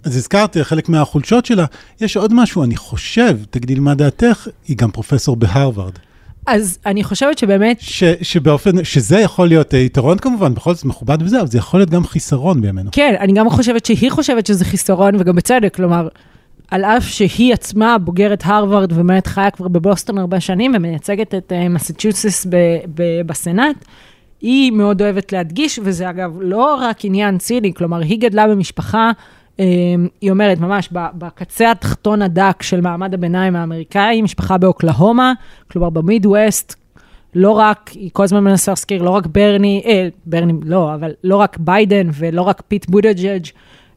אז 0.04 0.16
הזכרתי, 0.16 0.64
חלק 0.64 0.88
מהחולשות 0.88 1.46
שלה, 1.46 1.64
יש 2.00 2.16
עוד 2.16 2.34
משהו, 2.34 2.64
אני 2.64 2.76
חושב, 2.76 3.38
תגידי 3.50 3.74
לי 3.74 3.80
מה 3.80 3.94
דעתך, 3.94 4.48
היא 4.68 4.76
גם 4.76 4.90
פרופסור 4.90 5.36
בהרווארד. 5.36 5.92
אז 6.46 6.78
אני 6.86 7.04
חושבת 7.04 7.38
שבאמת, 7.38 7.76
ש, 7.80 8.04
שבאופן, 8.22 8.84
שזה 8.84 9.18
יכול 9.20 9.48
להיות 9.48 9.74
אה, 9.74 9.78
יתרון 9.78 10.18
כמובן, 10.18 10.54
בכל 10.54 10.74
זאת 10.74 10.84
מכובד 10.84 11.22
וזה, 11.22 11.38
אבל 11.40 11.46
זה 11.48 11.58
יכול 11.58 11.80
להיות 11.80 11.90
גם 11.90 12.04
חיסרון 12.04 12.60
בימינו. 12.60 12.90
כן, 12.92 13.14
אני 13.20 13.32
גם 13.32 13.50
חושבת 13.50 13.86
שהיא 13.86 14.10
חושבת 14.10 14.46
שזה 14.46 14.64
חיסרון, 14.64 15.14
וגם 15.18 15.36
בצדק, 15.36 15.74
כלומר, 15.74 16.08
על 16.70 16.84
אף 16.84 17.04
שהיא 17.08 17.54
עצמה 17.54 17.98
בוגרת 17.98 18.42
הרווארד 18.46 18.92
ובאמת 18.92 19.26
חיה 19.26 19.50
כבר 19.50 19.68
בבוסטון 19.68 20.18
הרבה 20.18 20.40
שנים 20.40 20.72
ומייצגת 20.76 21.34
את 21.34 21.52
אה, 21.52 21.66
ב- 22.94 23.20
בסנאט, 23.26 23.76
היא 24.40 24.72
מאוד 24.72 25.02
אוהבת 25.02 25.32
להדגיש, 25.32 25.80
וזה 25.82 26.10
אגב 26.10 26.30
לא 26.40 26.74
רק 26.80 27.04
עניין 27.04 27.38
ציני, 27.38 27.74
כלומר, 27.74 27.98
היא 27.98 28.20
גדלה 28.20 28.48
במשפחה, 28.48 29.10
אה, 29.60 29.64
היא 30.20 30.30
אומרת, 30.30 30.60
ממש 30.60 30.88
בקצה 30.92 31.70
התחתון 31.70 32.22
הדק 32.22 32.62
של 32.62 32.80
מעמד 32.80 33.14
הביניים 33.14 33.56
האמריקאי, 33.56 34.22
משפחה 34.22 34.58
באוקלהומה, 34.58 35.32
כלומר 35.70 35.90
במידווסט, 35.90 36.74
לא 37.34 37.50
רק, 37.50 37.90
היא 37.94 38.10
כל 38.12 38.22
הזמן 38.22 38.44
מנסה 38.44 38.70
להזכיר, 38.70 39.02
לא 39.02 39.10
רק 39.10 39.26
ברני, 39.26 39.82
אה, 39.86 40.08
ברני, 40.26 40.52
לא, 40.64 40.94
אבל 40.94 41.12
לא 41.24 41.36
רק 41.36 41.58
ביידן 41.60 42.08
ולא 42.14 42.42
רק 42.42 42.62
פיט 42.68 42.86
בוטיג'ג' 42.90 43.46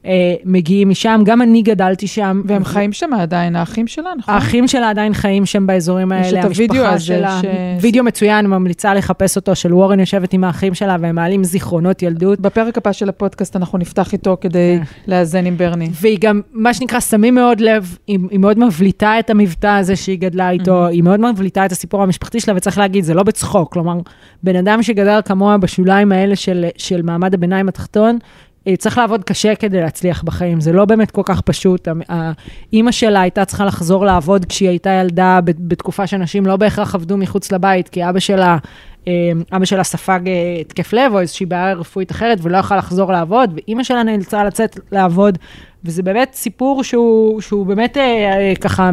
אה, 0.06 0.34
מגיעים 0.46 0.90
משם, 0.90 1.22
גם 1.26 1.42
אני 1.42 1.62
גדלתי 1.62 2.08
שם. 2.08 2.42
והם 2.46 2.64
חיים 2.64 2.94
שם 2.94 3.14
עדיין, 3.14 3.56
האחים 3.56 3.88
שלה, 3.88 4.12
נכון? 4.18 4.34
האחים 4.34 4.68
שלה 4.68 4.90
עדיין 4.90 5.14
חיים 5.14 5.46
שם 5.46 5.68
באזורים 5.68 6.12
יש 6.12 6.26
האלה, 6.26 6.40
את 6.40 6.46
הוידאו 6.46 6.76
המשפחה 6.76 6.94
הזה 6.94 7.06
שלה. 7.06 7.40
ש- 7.42 7.82
וידאו 7.82 8.04
מצוין, 8.04 8.48
ממליצה 8.48 8.94
לחפש 8.94 9.36
אותו, 9.36 9.56
של 9.56 9.74
וורן 9.74 10.00
יושבת 10.00 10.34
עם 10.34 10.44
האחים 10.44 10.74
שלה 10.74 10.98
והם 11.00 11.16
מעלים 11.16 11.44
זיכרונות 11.44 12.02
ילדות. 12.02 12.40
בפרק 12.40 12.78
הבא 12.78 12.92
של 12.92 13.10
הפודקאסט 13.10 13.56
אנחנו 13.56 13.78
נפתח 13.78 14.14
איתו 14.14 14.38
כדי 14.42 14.78
כן. 14.80 15.12
לאזן 15.12 15.46
עם 15.46 15.58
ברני. 15.58 15.90
והיא 16.02 16.18
גם, 16.22 16.42
מה 16.52 16.74
שנקרא, 16.74 17.00
שמים 17.00 17.36
מאוד 17.36 17.62
לב, 17.62 17.98
היא, 18.08 18.20
היא 18.30 18.40
מאוד 18.40 18.60
מבליטה 18.60 19.20
את 19.20 19.30
המבטא 19.30 19.78
הזה 19.78 19.96
שהיא 19.96 20.20
גדלה 20.20 20.50
איתו, 20.50 20.88
היא 20.88 21.04
מאוד 21.04 21.20
מבליטה 21.20 21.66
את 21.66 21.72
הסיפור 21.72 22.04
המשפחתי 22.04 22.40
שלה, 22.40 22.54
וצריך 22.58 22.78
להגיד, 22.78 23.04
זה 23.04 23.14
לא 23.14 23.24
בצחוק, 23.24 23.74
כלומר, 23.74 24.00
בן 24.44 24.56
אדם 24.56 24.84
שגדל 24.84 25.20
כמוה 25.26 25.58
בשוליים 25.58 26.12
האלה 26.12 26.36
של, 26.36 26.66
של 26.78 27.02
מעמד 27.02 27.34
הביניים 27.34 27.68
התחתון, 27.68 28.20
צריך 28.78 28.98
לעבוד 28.98 29.24
קשה 29.24 29.56
כדי 29.56 29.82
להצליח 29.82 30.24
בחיים, 30.24 30.62
זה 30.62 30.72
לא 30.72 30.86
באמת 30.86 31.12
כל 31.12 31.22
כך 31.26 31.42
פשוט. 31.42 31.88
אימא 32.74 32.92
שלה 32.92 33.22
הייתה 33.22 33.46
צריכה 33.46 33.66
לחזור 33.66 34.06
לעבוד 34.06 34.46
כשהיא 34.46 34.70
הייתה 34.70 34.90
ילדה, 34.90 35.40
בתקופה 35.44 36.08
שאנשים 36.08 36.46
לא 36.46 36.56
בהכרח 36.56 36.96
עבדו 36.96 37.18
מחוץ 37.18 37.52
לבית, 37.52 37.90
כי 37.90 38.10
אבא 38.10 38.20
שלה, 38.20 38.58
אה, 39.08 39.32
אבא 39.54 39.66
שלה 39.66 39.84
ספג 39.84 40.20
אה, 40.28 40.58
התקף 40.62 40.94
לב 40.94 41.14
או 41.14 41.20
איזושהי 41.20 41.46
בעיה 41.46 41.74
רפואית 41.74 42.12
אחרת 42.12 42.38
ולא 42.42 42.58
יכלה 42.58 42.78
לחזור 42.78 43.12
לעבוד, 43.12 43.54
ואימא 43.56 43.84
שלה 43.84 44.04
נאלצה 44.04 44.44
לצאת 44.44 44.80
לעבוד, 44.92 45.38
וזה 45.84 46.04
באמת 46.04 46.34
סיפור 46.34 46.84
שהוא, 46.84 47.42
שהוא 47.42 47.66
באמת 47.66 47.98
אה, 47.98 48.04
אה, 48.04 48.54
ככה 48.62 48.90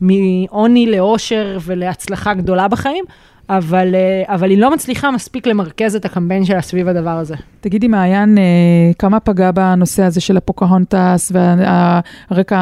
מעוני 0.00 0.86
לאושר 0.90 1.58
ולהצלחה 1.60 2.34
גדולה 2.34 2.68
בחיים. 2.68 3.04
אבל, 3.48 3.94
אה, 3.94 4.34
אבל 4.34 4.50
היא 4.50 4.58
לא 4.58 4.70
מצליחה 4.70 5.10
מספיק 5.10 5.46
למרכז 5.46 5.96
את 5.96 6.04
הקמפיין 6.04 6.44
שלה 6.44 6.62
סביב 6.62 6.88
הדבר 6.88 7.10
הזה. 7.10 7.34
תגידי, 7.60 7.88
מעיין, 7.88 8.38
אה, 8.38 8.42
כמה 8.98 9.20
פגע 9.20 9.50
בנושא 9.50 10.02
הזה 10.02 10.20
של 10.20 10.36
הפוקהונטס 10.36 11.32
והרקע 11.34 12.58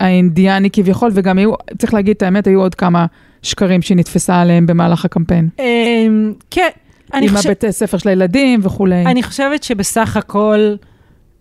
האינדיאני 0.00 0.70
כביכול, 0.70 1.10
וגם 1.14 1.38
היו, 1.38 1.52
צריך 1.78 1.94
להגיד 1.94 2.16
את 2.16 2.22
האמת, 2.22 2.46
היו 2.46 2.60
עוד 2.60 2.74
כמה 2.74 3.06
שקרים 3.42 3.82
שהיא 3.82 3.96
נתפסה 3.96 4.40
עליהם 4.40 4.66
במהלך 4.66 5.04
הקמפיין. 5.04 5.48
אמ, 5.58 6.32
כן, 6.50 6.68
אני, 7.14 7.28
עם 7.28 7.36
חושב, 7.36 7.50
הבית 7.50 7.70
ספר 7.70 7.98
של 7.98 8.08
הילדים 8.08 8.60
וכולי. 8.62 9.06
אני 9.06 9.22
חושבת 9.22 9.62
שבסך 9.62 10.16
הכל 10.16 10.74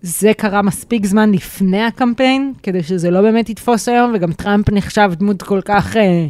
זה 0.01 0.31
קרה 0.37 0.61
מספיק 0.61 1.05
זמן 1.05 1.31
לפני 1.31 1.83
הקמפיין, 1.83 2.53
כדי 2.63 2.83
שזה 2.83 3.11
לא 3.11 3.21
באמת 3.21 3.49
יתפוס 3.49 3.89
היום, 3.89 4.11
וגם 4.15 4.31
טראמפ 4.31 4.69
נחשב 4.69 5.11
דמות 5.17 5.41
כל 5.41 5.61
כך... 5.65 5.97
אה, 5.97 6.27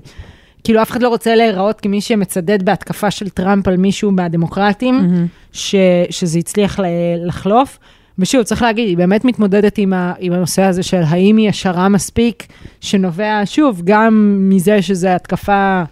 כאילו, 0.64 0.82
אף 0.82 0.92
אחד 0.92 1.02
לא 1.02 1.10
רוצה 1.10 1.36
להיראות 1.36 1.82
כמי 1.82 2.02
שמצדד 2.02 2.64
בהתקפה 2.64 3.12
של 3.12 3.30
טראמפ 3.30 3.68
על 3.68 3.78
מישהו 3.78 4.12
מהדמוקרטים, 4.12 4.96
מהמם. 4.96 5.28
ש, 5.54 5.76
שזה 6.10 6.40
הצליח 6.40 6.80
ל- 6.80 6.86
לחלוף. 7.26 7.80
ושוב, 8.20 8.44
צריך 8.44 8.62
להגיד, 8.62 8.88
היא 8.88 8.98
באמת 8.98 9.26
מתמודדת 9.26 9.78
עם, 9.78 9.94
ה, 9.94 10.14
עם 10.20 10.34
הנושא 10.34 10.62
הזה 10.62 10.84
של 10.84 11.02
האם 11.08 11.38
היא 11.38 11.50
ישרה 11.50 11.90
מספיק, 11.90 12.48
שנובע, 12.82 13.42
שוב, 13.46 13.82
גם 13.84 14.36
מזה 14.50 14.82
שזו 14.82 15.08
התקפה 15.08 15.84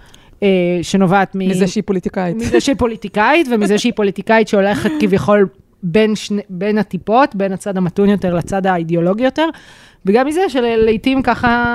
אה, 0.43 0.47
שנובעת 0.81 1.35
מ... 1.35 1.39
מזה 1.49 1.67
שהיא 1.67 1.83
פוליטיקאית. 1.85 2.35
מזה 2.35 2.59
שהיא 2.61 2.75
פוליטיקאית, 2.75 3.47
ומזה 3.51 3.77
שהיא 3.77 3.93
פוליטיקאית 3.95 4.47
שהולכת 4.47 4.91
כביכול 4.99 5.47
בין, 5.83 6.15
שני, 6.15 6.41
בין 6.49 6.77
הטיפות, 6.77 7.35
בין 7.35 7.53
הצד 7.53 7.77
המתון 7.77 8.09
יותר 8.09 8.33
לצד 8.33 8.65
האידיאולוגי 8.67 9.23
יותר, 9.23 9.47
וגם 10.05 10.27
מזה 10.27 10.41
שלעיתים 10.49 11.21
ככה 11.21 11.65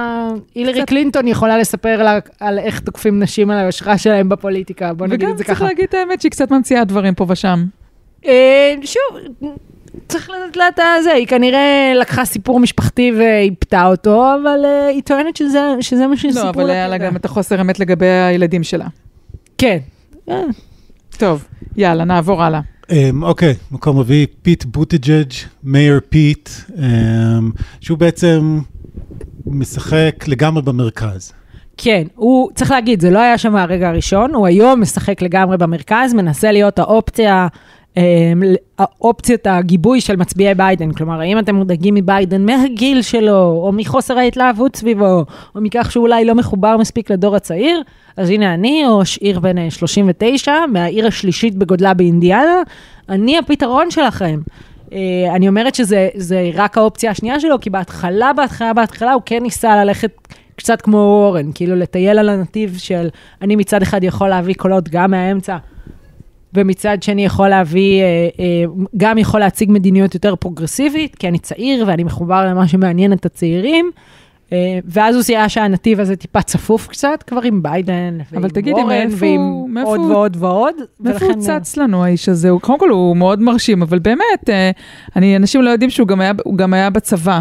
הילרי 0.54 0.74
קצת- 0.78 0.88
קלינטון 0.88 1.28
יכולה 1.28 1.58
לספר 1.58 2.02
לה 2.02 2.18
על 2.40 2.58
איך 2.58 2.80
תוקפים 2.80 3.20
נשים 3.20 3.50
על 3.50 3.58
היושרה 3.58 3.98
שלהם 3.98 4.28
בפוליטיקה, 4.28 4.92
בוא 4.94 5.06
נגיד 5.06 5.20
וגם 5.22 5.32
את 5.32 5.38
זה 5.38 5.44
צריך 5.44 5.58
ככה. 5.58 5.64
להגיד 5.68 5.84
את 5.88 5.94
האמת 5.94 6.20
שהיא 6.20 6.30
קצת 6.32 6.50
ממציאה 6.50 6.84
דברים 6.84 7.14
פה 7.14 7.26
ושם. 7.28 7.64
אה, 8.26 8.74
שוב, 8.82 9.50
צריך 10.08 10.30
לתת 10.30 10.56
לה 10.56 10.68
את 10.68 10.80
הזה, 11.00 11.12
היא 11.12 11.26
כנראה 11.26 11.92
לקחה 11.96 12.24
סיפור 12.24 12.60
משפחתי 12.60 13.12
ואיפתה 13.18 13.86
אותו, 13.86 14.24
אבל 14.42 14.60
אה, 14.64 14.86
היא 14.86 15.02
טוענת 15.02 15.36
שזה, 15.36 15.60
שזה 15.80 16.06
מה 16.06 16.16
שסיפרו 16.16 16.42
לא. 16.44 16.50
אבל 16.50 16.70
היה 16.70 16.88
לה. 16.88 16.98
גם 16.98 17.16
את 17.16 17.24
החוסר 17.24 17.60
אמת 17.60 17.80
לגבי 17.80 18.06
הילדים 18.06 18.62
שלה. 18.62 18.86
כן. 19.58 19.78
טוב, 21.18 21.44
יאללה, 21.76 22.04
נעבור 22.04 22.42
הלאה. 22.42 22.60
אממ, 22.84 23.22
אוקיי, 23.22 23.54
מקום 23.70 23.98
רביעי, 23.98 24.26
פיט 24.42 24.64
בוטיג'ג', 24.64 25.32
Mayor 25.62 26.00
פיט, 26.08 26.48
אממ, 26.68 26.80
שהוא 27.80 27.98
בעצם 27.98 28.60
משחק 29.46 30.24
לגמרי 30.28 30.62
במרכז. 30.62 31.32
כן, 31.76 32.06
הוא, 32.14 32.50
צריך 32.54 32.70
להגיד, 32.70 33.00
זה 33.00 33.10
לא 33.10 33.18
היה 33.18 33.38
שם 33.38 33.52
מהרגע 33.52 33.88
הראשון, 33.88 34.34
הוא 34.34 34.46
היום 34.46 34.80
משחק 34.80 35.22
לגמרי 35.22 35.56
במרכז, 35.56 36.14
מנסה 36.14 36.52
להיות 36.52 36.78
האופציה, 36.78 37.48
אה, 37.98 38.32
האופציית 38.78 39.46
הגיבוי 39.46 40.00
של 40.00 40.16
מצביעי 40.16 40.54
ביידן. 40.54 40.92
כלומר, 40.92 41.20
האם 41.20 41.38
אתם 41.38 41.54
מודאגים 41.54 41.94
מביידן 41.94 42.46
מהגיל 42.46 43.02
שלו, 43.02 43.60
או 43.64 43.70
מחוסר 43.72 44.18
ההתלהבות 44.18 44.76
סביבו, 44.76 45.24
או 45.54 45.60
מכך 45.60 45.92
שהוא 45.92 46.02
אולי 46.02 46.24
לא 46.24 46.34
מחובר 46.34 46.76
מספיק 46.76 47.10
לדור 47.10 47.36
הצעיר, 47.36 47.82
אז 48.16 48.30
הנה 48.30 48.54
אני, 48.54 48.84
ראש 48.88 49.18
עיר 49.18 49.40
בן 49.40 49.58
אה, 49.58 49.70
39, 49.70 50.66
מהעיר 50.72 51.06
השלישית 51.06 51.54
בגודלה 51.54 51.94
באינדיאנה, 51.94 52.62
אני 53.08 53.38
הפתרון 53.38 53.90
שלכם. 53.90 54.40
אה, 54.92 54.98
אני 55.34 55.48
אומרת 55.48 55.74
שזה 55.74 56.08
זה 56.14 56.50
רק 56.54 56.78
האופציה 56.78 57.10
השנייה 57.10 57.40
שלו, 57.40 57.60
כי 57.60 57.70
בהתחלה, 57.70 58.32
בהתחלה, 58.32 58.72
בהתחלה 58.72 59.12
הוא 59.12 59.22
כן 59.26 59.42
ניסה 59.42 59.84
ללכת 59.84 60.10
קצת 60.56 60.82
כמו 60.82 60.98
אורן, 60.98 61.50
כאילו 61.54 61.76
לטייל 61.76 62.18
על 62.18 62.28
הנתיב 62.28 62.76
של 62.78 63.08
אני 63.42 63.56
מצד 63.56 63.82
אחד 63.82 64.04
יכול 64.04 64.28
להביא 64.28 64.54
קולות 64.54 64.88
גם 64.88 65.10
מהאמצע, 65.10 65.56
ומצד 66.54 67.02
שני 67.02 67.24
יכול 67.24 67.48
להביא, 67.48 68.02
אה, 68.02 68.28
אה, 68.40 68.64
גם 68.96 69.18
יכול 69.18 69.40
להציג 69.40 69.70
מדיניות 69.72 70.14
יותר 70.14 70.36
פרוגרסיבית, 70.36 71.14
כי 71.14 71.28
אני 71.28 71.38
צעיר 71.38 71.84
ואני 71.86 72.04
מחובר 72.04 72.46
למה 72.46 72.68
שמעניין 72.68 73.12
את 73.12 73.26
הצעירים. 73.26 73.90
אה, 74.52 74.78
ואז 74.84 75.14
הוא 75.14 75.22
זיהה 75.22 75.48
שהנתיב 75.48 76.00
הזה 76.00 76.16
טיפה 76.16 76.42
צפוף 76.42 76.88
קצת, 76.88 77.24
כבר 77.26 77.42
עם 77.42 77.62
ביידן, 77.62 78.18
אבל 78.36 78.48
ועם 78.54 78.74
וורן, 78.74 79.08
ועם 79.10 79.64
מאיפה 79.68 79.88
עוד 79.88 80.00
ועוד 80.00 80.36
ועוד. 80.40 80.74
מאיפה 81.00 81.24
הוא 81.26 81.34
צץ 81.38 81.76
לנו 81.76 82.04
האיש 82.04 82.28
הזה? 82.28 82.48
הוא, 82.48 82.60
קודם 82.60 82.78
כל 82.78 82.90
הוא 82.90 83.16
מאוד 83.16 83.40
מרשים, 83.40 83.82
אבל 83.82 83.98
באמת, 83.98 84.50
אני, 85.16 85.36
אנשים 85.36 85.62
לא 85.62 85.70
יודעים 85.70 85.90
שהוא 85.90 86.08
גם 86.08 86.20
היה, 86.20 86.32
גם 86.56 86.74
היה 86.74 86.90
בצבא, 86.90 87.40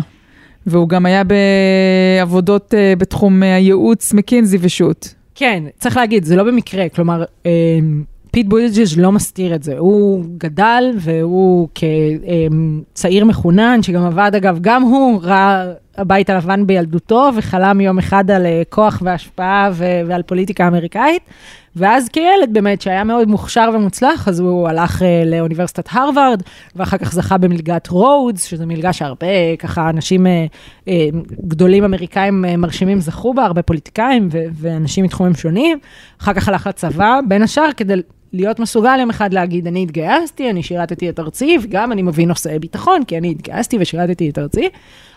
והוא 0.68 0.90
גם 0.90 1.06
היה 1.06 1.24
בעבודות 1.24 2.74
בתחום 2.98 3.44
הייעוץ, 3.44 4.14
מקינזי 4.14 4.58
ושות'. 4.62 5.14
כן, 5.36 5.64
צריך 5.80 5.98
להגיד, 5.98 6.24
זה 6.24 6.36
לא 6.36 6.44
במקרה, 6.44 6.90
כלומר, 6.90 7.24
פיט 8.34 8.48
בוטיג'ג' 8.48 8.98
לא 8.98 9.12
מסתיר 9.12 9.56
את 9.56 9.64
זה. 9.64 9.78
הוא 9.78 10.26
גדל 10.38 10.84
והוא 11.00 11.68
כצעיר 11.76 13.26
מחונן, 13.26 13.84
שגם 13.84 14.06
עבד, 14.06 14.32
אגב, 14.36 14.58
גם 14.62 14.82
הוא 14.82 15.20
ראה 15.24 15.66
הבית 15.98 16.30
הלבן 16.30 16.68
בילדותו, 16.68 17.30
וחלם 17.36 17.82
יום 17.82 17.98
אחד 17.98 18.32
על 18.32 18.46
אה, 18.46 18.62
כוח 18.70 19.02
והשפעה 19.06 19.70
ו- 19.74 20.02
ועל 20.08 20.22
פוליטיקה 20.22 20.68
אמריקאית. 20.68 21.22
ואז 21.76 22.10
כילד 22.10 22.50
באמת, 22.52 22.82
שהיה 22.82 23.04
מאוד 23.04 23.28
מוכשר 23.28 23.70
ומוצלח, 23.74 24.28
אז 24.28 24.40
הוא 24.40 24.68
הלך 24.68 25.02
אה, 25.02 25.24
לאוניברסיטת 25.26 25.88
הרווארד, 25.92 26.42
ואחר 26.76 26.98
כך 26.98 27.14
זכה 27.14 27.38
במלגת 27.38 27.88
רודס, 27.88 28.44
שזו 28.44 28.68
מלגה 28.68 28.94
שהרבה 28.94 29.56
ככה 29.60 29.90
אנשים 29.90 30.28
אה, 30.28 30.46
אה, 30.88 31.08
גדולים 31.48 31.84
אמריקאים 31.84 32.46
אה, 32.46 32.58
מרשימים 32.58 33.00
זכו 33.00 33.34
בה, 33.34 33.46
הרבה 33.46 33.62
פוליטיקאים 33.62 34.28
ו- 34.32 34.46
ואנשים 34.54 35.06
מתחומים 35.06 35.36
שונים. 35.36 35.80
אחר 36.22 36.34
כך 36.34 36.48
הלך 36.48 36.68
לצבא, 36.68 37.20
בין 37.28 37.42
השאר 37.42 37.70
כדי 37.78 37.94
להיות 38.34 38.60
מסוגל 38.60 39.00
יום 39.00 39.10
אחד 39.10 39.34
להגיד, 39.34 39.68
אני 39.68 39.84
התגייסתי, 39.84 40.50
אני 40.50 40.64
שירתתי 40.64 41.10
את 41.10 41.20
ארצי, 41.20 41.58
וגם 41.62 41.92
אני 41.92 42.02
מבין 42.02 42.28
נושאי 42.28 42.60
ביטחון, 42.60 43.04
כי 43.04 43.18
אני 43.18 43.32
התגייסתי 43.32 43.78
ושירתתי 43.80 44.30
את 44.30 44.38
ארצי. 44.38 44.70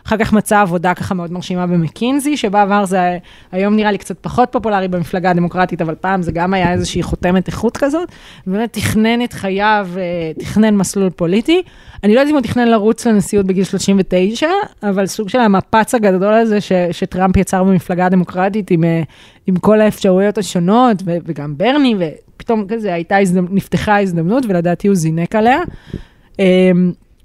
אחר 0.06 0.16
כך 0.16 0.32
מצא 0.32 0.60
עבודה 0.60 0.94
ככה 0.94 1.14
מאוד 1.14 1.32
מרשימה 1.32 1.66
במקינזי, 1.66 2.36
שבעבר 2.36 2.84
זה 2.84 3.18
היום 3.52 3.76
נראה 3.76 3.92
לי 3.92 3.98
קצת 3.98 4.18
פחות 4.20 4.48
פופולרי 4.52 4.88
במפלגה 4.88 5.30
הדמוקרטית, 5.30 5.82
אבל 5.82 5.94
פעם 5.94 6.22
זה 6.22 6.32
גם 6.32 6.54
היה 6.54 6.72
איזושהי 6.72 7.02
חותמת 7.02 7.46
איכות 7.46 7.76
כזאת. 7.76 8.08
באמת 8.46 8.72
תכנן 8.72 9.24
את 9.24 9.32
חייו, 9.32 9.88
אה, 9.96 10.32
תכנן 10.38 10.76
מסלול 10.76 11.10
פוליטי. 11.10 11.62
אני 12.04 12.14
לא 12.14 12.20
יודעת 12.20 12.30
אם 12.30 12.36
הוא 12.36 12.42
תכנן 12.42 12.68
לרוץ 12.68 13.06
לנשיאות 13.06 13.46
בגיל 13.46 13.64
39, 13.64 14.46
אבל 14.82 15.06
סוג 15.06 15.28
של 15.28 15.40
המפץ 15.40 15.94
הגדול 15.94 16.34
הזה 16.34 16.60
ש, 16.60 16.72
שטראמפ 16.92 17.36
יצר 17.36 17.64
במפלגה 17.64 18.06
הדמוקרטית 18.06 18.70
עם, 18.70 18.84
אה, 18.84 19.02
עם 19.46 19.56
כל 19.56 19.80
האפשרויות 19.80 20.38
השונות, 20.38 21.02
ו, 21.04 21.16
וגם 21.24 21.54
ברני, 21.56 21.94
ופתאום 22.37 22.64
כזה 22.68 22.95
הייתה 22.95 23.16
הזדמנות, 23.18 23.51
נפתחה 23.53 24.01
הזדמנות, 24.01 24.45
ולדעתי 24.49 24.89
הוא 24.89 24.97
זינק 24.97 25.34
עליה. 25.34 25.59
אה, 26.41 26.70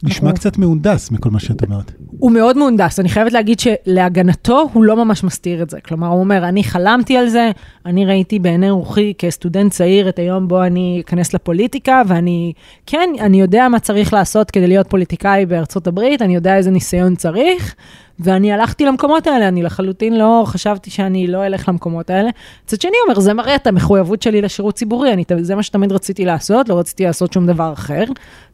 נשמע 0.04 0.30
אנחנו- 0.30 0.34
קצת 0.34 0.58
מהונדס 0.58 1.12
מכל 1.12 1.30
מה 1.30 1.40
שאת 1.40 1.64
אומרת. 1.64 1.92
הוא 2.22 2.32
מאוד 2.32 2.58
מהונדס, 2.58 3.00
אני 3.00 3.10
חייבת 3.10 3.32
להגיד 3.32 3.60
שלהגנתו 3.60 4.70
הוא 4.74 4.84
לא 4.84 4.96
ממש 4.96 5.24
מסתיר 5.24 5.62
את 5.62 5.70
זה. 5.70 5.82
כלומר, 5.82 6.08
הוא 6.08 6.20
אומר, 6.20 6.48
אני 6.48 6.64
חלמתי 6.64 7.18
על 7.18 7.28
זה, 7.28 7.52
אני 7.86 8.06
ראיתי 8.06 8.40
בעיני 8.40 8.70
רוחי 8.70 9.14
כסטודנט 9.18 9.72
צעיר 9.72 10.10
את 10.10 10.20
היום 10.20 10.48
בו 10.48 10.64
אני 10.64 11.02
אכנס 11.06 11.34
לפוליטיקה, 11.34 12.02
ואני, 12.08 12.54
כן, 12.86 13.10
אני 13.20 13.42
יודע 13.42 13.68
מה 13.70 13.80
צריך 13.80 14.14
לעשות 14.14 14.52
כדי 14.52 14.68
להיות 14.68 14.88
פוליטיקאי 14.88 15.46
בארצות 15.46 15.88
הברית, 15.88 16.22
אני 16.22 16.36
יודע 16.36 16.58
איזה 16.58 16.72
ניסיון 16.72 17.16
צריך, 17.16 17.76
ואני 18.20 18.52
הלכתי 18.52 18.86
למקומות 18.86 19.28
האלה, 19.28 19.48
אני 19.48 19.64
לחלוטין 19.64 20.18
לא 20.18 20.44
חשבתי 20.46 20.90
שאני 20.90 21.28
לא 21.28 21.46
אלך 21.46 21.70
למקומות 21.70 22.10
האלה. 22.10 22.30
מצד 22.66 22.82
שני, 22.82 22.92
אומר, 23.08 23.20
זה 23.20 23.34
מראה 23.34 23.56
את 23.56 23.68
המחויבות 23.68 24.22
שלי 24.22 24.42
לשירות 24.42 24.76
ציבורי, 24.76 25.14
אני, 25.14 25.24
זה 25.42 25.56
מה 25.56 25.64
שתמיד 25.64 25.92
רציתי 25.92 26.26
לעשות, 26.26 26.70
לא 26.70 26.80
רציתי 26.80 27.06
לעשות 27.06 27.34
שום 27.34 27.48
דבר 27.48 27.74
אחר, 27.74 28.04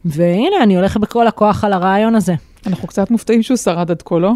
והנה, 0.04 0.56
אני 0.62 0.76
הולכת 0.76 1.00
בכל 1.00 1.26
הכוח 1.26 1.64
על 1.64 1.72
הרעיון 1.72 2.14
הזה. 2.14 2.34
אנחנו 2.66 2.88
קצת 2.88 3.10
מופתעים 3.10 3.42
שהוא 3.42 3.56
שרד 3.56 3.90
עד 3.90 4.02
כה, 4.02 4.18
לא? 4.18 4.32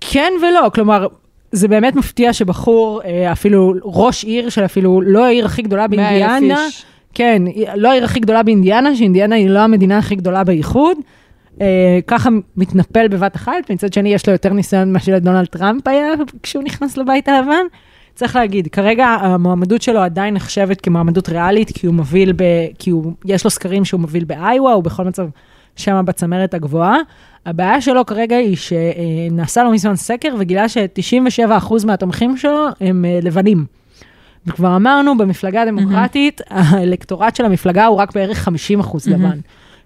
כן 0.00 0.32
ולא, 0.42 0.70
כלומר, 0.74 1.06
זה 1.52 1.68
באמת 1.68 1.96
מפתיע 1.96 2.32
שבחור, 2.32 3.00
אה, 3.04 3.32
אפילו 3.32 3.74
ראש 3.84 4.24
עיר 4.24 4.48
של 4.48 4.64
אפילו 4.64 5.00
לא 5.00 5.24
העיר 5.24 5.46
הכי 5.46 5.62
גדולה 5.62 5.86
100,000 5.88 6.20
באינדיאנה. 6.20 6.66
כן, 7.14 7.42
לא 7.74 7.90
העיר 7.90 8.04
הכי 8.04 8.20
גדולה 8.20 8.42
באינדיאנה, 8.42 8.96
שאינדיאנה 8.96 9.36
היא 9.36 9.48
לא 9.48 9.58
המדינה 9.58 9.98
הכי 9.98 10.14
גדולה 10.14 10.44
באיחוד, 10.44 10.98
אה, 11.60 11.98
ככה 12.06 12.30
מתנפל 12.56 13.08
בבת 13.08 13.36
אחת, 13.36 13.70
מצד 13.70 13.92
שני 13.92 14.14
יש 14.14 14.26
לו 14.26 14.32
יותר 14.32 14.52
ניסיון 14.52 14.90
ממה 14.90 14.98
שלדונלד 14.98 15.46
טראמפ 15.46 15.88
היה 15.88 16.08
כשהוא 16.42 16.62
נכנס 16.62 16.96
לבית 16.96 17.28
הלבן. 17.28 17.64
צריך 18.14 18.36
להגיד, 18.36 18.68
כרגע 18.68 19.06
המועמדות 19.06 19.82
שלו 19.82 20.00
עדיין 20.00 20.34
נחשבת 20.34 20.80
כמועמדות 20.80 21.28
ריאלית, 21.28 21.70
כי 21.74 21.86
הוא 21.86 21.94
מוביל, 21.94 22.32
ב, 22.32 22.44
כי 22.78 22.90
הוא, 22.90 23.12
יש 23.24 23.44
לו 23.44 23.50
סקרים 23.50 23.84
שהוא 23.84 24.00
מוביל 24.00 24.24
באיווה, 24.24 24.72
הוא 24.72 24.84
בכל 24.84 25.04
מצב 25.04 25.26
שם 25.76 26.02
בצמרת 26.06 26.54
הגבוהה. 26.54 26.96
הבעיה 27.46 27.80
שלו 27.80 28.06
כרגע 28.06 28.36
היא 28.36 28.56
שנעשה 28.56 29.62
לו 29.62 29.70
מזמן 29.70 29.96
סקר 29.96 30.34
וגילה 30.38 30.68
ש-97% 30.68 31.86
מהתומכים 31.86 32.36
שלו 32.36 32.66
הם 32.80 33.04
אה, 33.04 33.18
לבנים. 33.22 33.64
וכבר 34.46 34.76
אמרנו, 34.76 35.18
במפלגה 35.18 35.62
הדמוקרטית, 35.62 36.40
האלקטורט 36.50 37.36
של 37.36 37.44
המפלגה 37.44 37.86
הוא 37.86 37.98
רק 37.98 38.14
בערך 38.14 38.48
50% 38.48 38.50
לבן. 39.06 39.38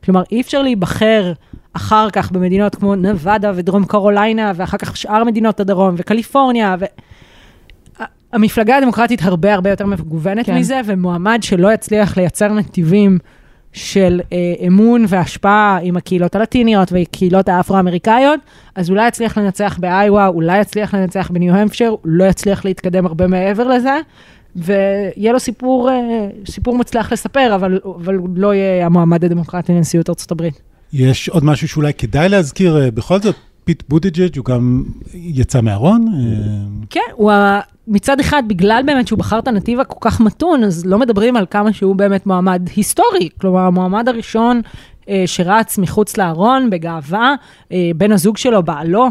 כלומר, 0.05 0.23
אי 0.33 0.41
אפשר 0.41 0.63
להיבחר 0.63 1.33
אחר 1.73 2.11
כך 2.11 2.33
במדינות 2.33 2.75
כמו 2.75 2.95
נבדה 2.95 3.53
ודרום 3.55 3.85
קרוליינה, 3.85 4.53
ואחר 4.57 4.79
כך 4.79 4.97
שאר 4.97 5.25
מדינות 5.25 5.61
הדרום, 5.61 5.95
וקליפורניה, 5.99 6.77
ו... 6.81 6.85
המפלגה 8.33 8.77
הדמוקרטית 8.77 9.23
הרבה 9.23 9.55
הרבה 9.55 9.71
יותר 9.71 9.87
מגוונת. 9.87 10.47
כן. 10.47 10.59
מזה, 10.59 10.81
ומועמד 10.85 11.39
שלא 11.43 11.73
יצליח 11.73 12.17
לייצר 12.17 12.53
נתיבים 12.53 13.19
של 13.75 14.21
אה, 14.33 14.67
אמון 14.67 15.05
והשפעה 15.09 15.79
עם 15.83 15.97
הקהילות 15.97 16.37
הלטיניות 16.37 16.93
והקהילות 16.93 17.49
האפרו-אמריקאיות, 17.49 18.41
אז 18.75 18.91
אולי 18.91 19.09
יצליח 19.09 19.39
לנצח 19.39 19.79
באיווה, 19.81 20.27
אולי 20.27 20.61
יצליח 20.61 20.95
לנצח 20.95 21.31
בניו-המפשר, 21.33 21.89
הוא 21.89 21.99
לא 22.05 22.25
יצליח 22.25 22.65
להתקדם 22.65 23.07
הרבה 23.07 23.27
מעבר 23.27 23.69
לזה, 23.69 23.99
ויהיה 24.57 25.33
לו 25.33 25.41
סיפור, 25.41 25.91
אה, 25.91 26.29
סיפור 26.47 26.77
מוצלח 26.77 27.13
לספר, 27.13 27.55
אבל, 27.55 27.81
אבל 27.85 28.15
הוא 28.15 28.29
לא 28.37 28.55
יהיה 28.55 28.87
המועמד 28.87 29.25
הדמוקרטי 29.25 29.73
לנשיאות 29.73 30.09
הברית. 30.31 30.61
יש 30.93 31.29
עוד 31.29 31.45
משהו 31.45 31.69
שאולי 31.69 31.95
כדאי 31.95 32.29
להזכיר, 32.29 32.81
אה, 32.81 32.91
בכל 32.91 33.21
זאת, 33.21 33.37
פיט 33.65 33.83
בוטיג'ג' 33.89 34.37
הוא 34.37 34.45
גם 34.45 34.83
יצא 35.15 35.61
מהארון. 35.61 36.07
אה, 36.09 36.21
כן, 36.91 37.01
הוא 37.15 37.33
מצד 37.89 38.21
אחד, 38.21 38.43
בגלל 38.47 38.83
באמת 38.87 39.09
שהוא 39.09 39.19
בחר 39.19 39.39
את 39.39 39.49
הנתיב 39.49 39.81
הכל 39.81 39.99
כך 40.01 40.21
מתון, 40.21 40.65
אז 40.65 40.87
לא 40.87 40.99
מדברים 40.99 41.37
על 41.37 41.47
כמה 41.51 41.73
שהוא 41.73 41.97
באמת 41.97 42.27
מועמד 42.27 42.69
היסטורי. 42.77 43.29
כלומר, 43.41 43.61
המועמד 43.61 44.09
הראשון 44.09 44.61
אה, 45.09 45.23
שרץ 45.27 45.79
מחוץ 45.79 46.17
לארון 46.17 46.71
בגאווה, 46.71 47.35
אה, 47.73 47.91
בן 47.97 48.13
הזוג 48.13 48.37
שלו, 48.37 48.63
בעלו, 48.63 49.09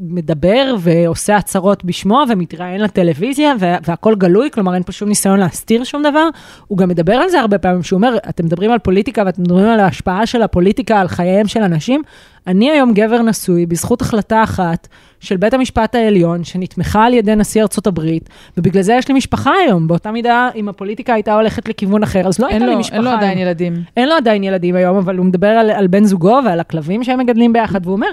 מדבר 0.00 0.74
ועושה 0.78 1.36
הצהרות 1.36 1.84
בשמו 1.84 2.22
ומתראיין 2.28 2.80
לטלוויזיה 2.80 3.54
וה- 3.58 3.76
והכל 3.86 4.14
גלוי, 4.14 4.50
כלומר 4.50 4.74
אין 4.74 4.82
פה 4.82 4.92
שום 4.92 5.08
ניסיון 5.08 5.40
להסתיר 5.40 5.84
שום 5.84 6.02
דבר. 6.02 6.28
הוא 6.66 6.78
גם 6.78 6.88
מדבר 6.88 7.12
על 7.12 7.28
זה 7.28 7.40
הרבה 7.40 7.58
פעמים, 7.58 7.82
שהוא 7.82 7.96
אומר, 7.96 8.16
אתם 8.28 8.44
מדברים 8.44 8.70
על 8.70 8.78
פוליטיקה 8.78 9.22
ואתם 9.26 9.42
מדברים 9.42 9.66
על 9.66 9.80
ההשפעה 9.80 10.26
של 10.26 10.42
הפוליטיקה 10.42 11.00
על 11.00 11.08
חייהם 11.08 11.46
של 11.46 11.62
אנשים. 11.62 12.02
אני 12.46 12.70
היום 12.70 12.94
גבר 12.94 13.22
נשוי 13.22 13.66
בזכות 13.66 14.00
החלטה 14.02 14.42
אחת 14.42 14.88
של 15.20 15.36
בית 15.36 15.54
המשפט 15.54 15.94
העליון, 15.94 16.44
שנתמכה 16.44 17.04
על 17.04 17.14
ידי 17.14 17.34
נשיא 17.36 17.62
ארצות 17.62 17.86
הברית, 17.86 18.28
ובגלל 18.58 18.82
זה 18.82 18.94
יש 18.94 19.08
לי 19.08 19.14
משפחה 19.14 19.52
היום. 19.64 19.86
באותה 19.88 20.10
מידה, 20.10 20.48
אם 20.54 20.68
הפוליטיקה 20.68 21.14
הייתה 21.14 21.34
הולכת 21.34 21.68
לכיוון 21.68 22.02
אחר, 22.02 22.28
אז 22.28 22.38
לא 22.38 22.46
הייתה 22.46 22.66
לי 22.66 22.72
לו, 22.72 22.78
משפחה 22.78 22.96
אין 22.96 23.04
לו 23.04 23.10
היום. 23.10 23.20
עדיין 23.20 23.38
ילדים. 23.38 23.74
אין 23.96 24.08
לו 24.08 24.14
עדיין 24.14 24.44
ילדים 24.44 24.76
היום, 24.76 24.96
אבל 24.96 25.16
הוא 25.16 25.26
מדבר 25.26 25.46
על, 25.48 25.70
על 25.70 25.86
בן 25.86 26.04
זוגו 26.04 26.40
ועל 26.44 26.60
הכלבים 26.60 27.04
שהם 27.04 27.18
מגדלים 27.18 27.52
ביחד, 27.52 27.80
והוא 27.86 27.96
אומר, 27.96 28.08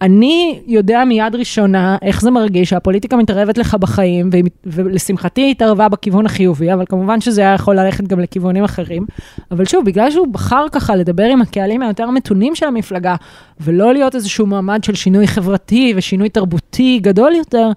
אני 0.00 0.60
יודע 0.66 1.04
מיד 1.04 1.34
ראשונה 1.34 1.96
איך 2.02 2.20
זה 2.20 2.30
מרגיש 2.30 2.70
שהפוליטיקה 2.70 3.16
מתערבת 3.16 3.58
לך 3.58 3.74
בחיים, 3.74 4.30
ולשמחתי 4.66 5.40
היא 5.40 5.50
התערבה 5.50 5.88
בכיוון 5.88 6.26
החיובי, 6.26 6.72
אבל 6.72 6.84
כמובן 6.88 7.20
שזה 7.20 7.40
היה 7.40 7.54
יכול 7.54 7.80
ללכת 7.80 8.04
גם 8.04 8.20
לכיוונים 8.20 8.64
אחרים. 8.64 9.06
אבל 9.50 9.64
שוב, 9.64 9.84
בגלל 9.84 10.10
שהוא 10.10 10.26
בחר 10.28 10.66
ככה 10.72 10.96
לדבר 10.96 11.24
עם 11.24 11.42
הקהלים 11.42 11.82
היותר 11.82 12.10
מתונים 12.10 12.54
של 12.54 12.66
המפלגה, 12.66 13.14
ולא 13.60 13.92
להיות 13.92 14.14
איזשהו 14.14 14.46
מועמד 14.46 14.84
של 14.84 14.94
שינוי 14.94 15.26
חברתי 15.26 15.92
ושינוי 15.96 16.28
תרבותי 16.28 16.98
גדול 17.02 17.32
יותר, 17.34 17.70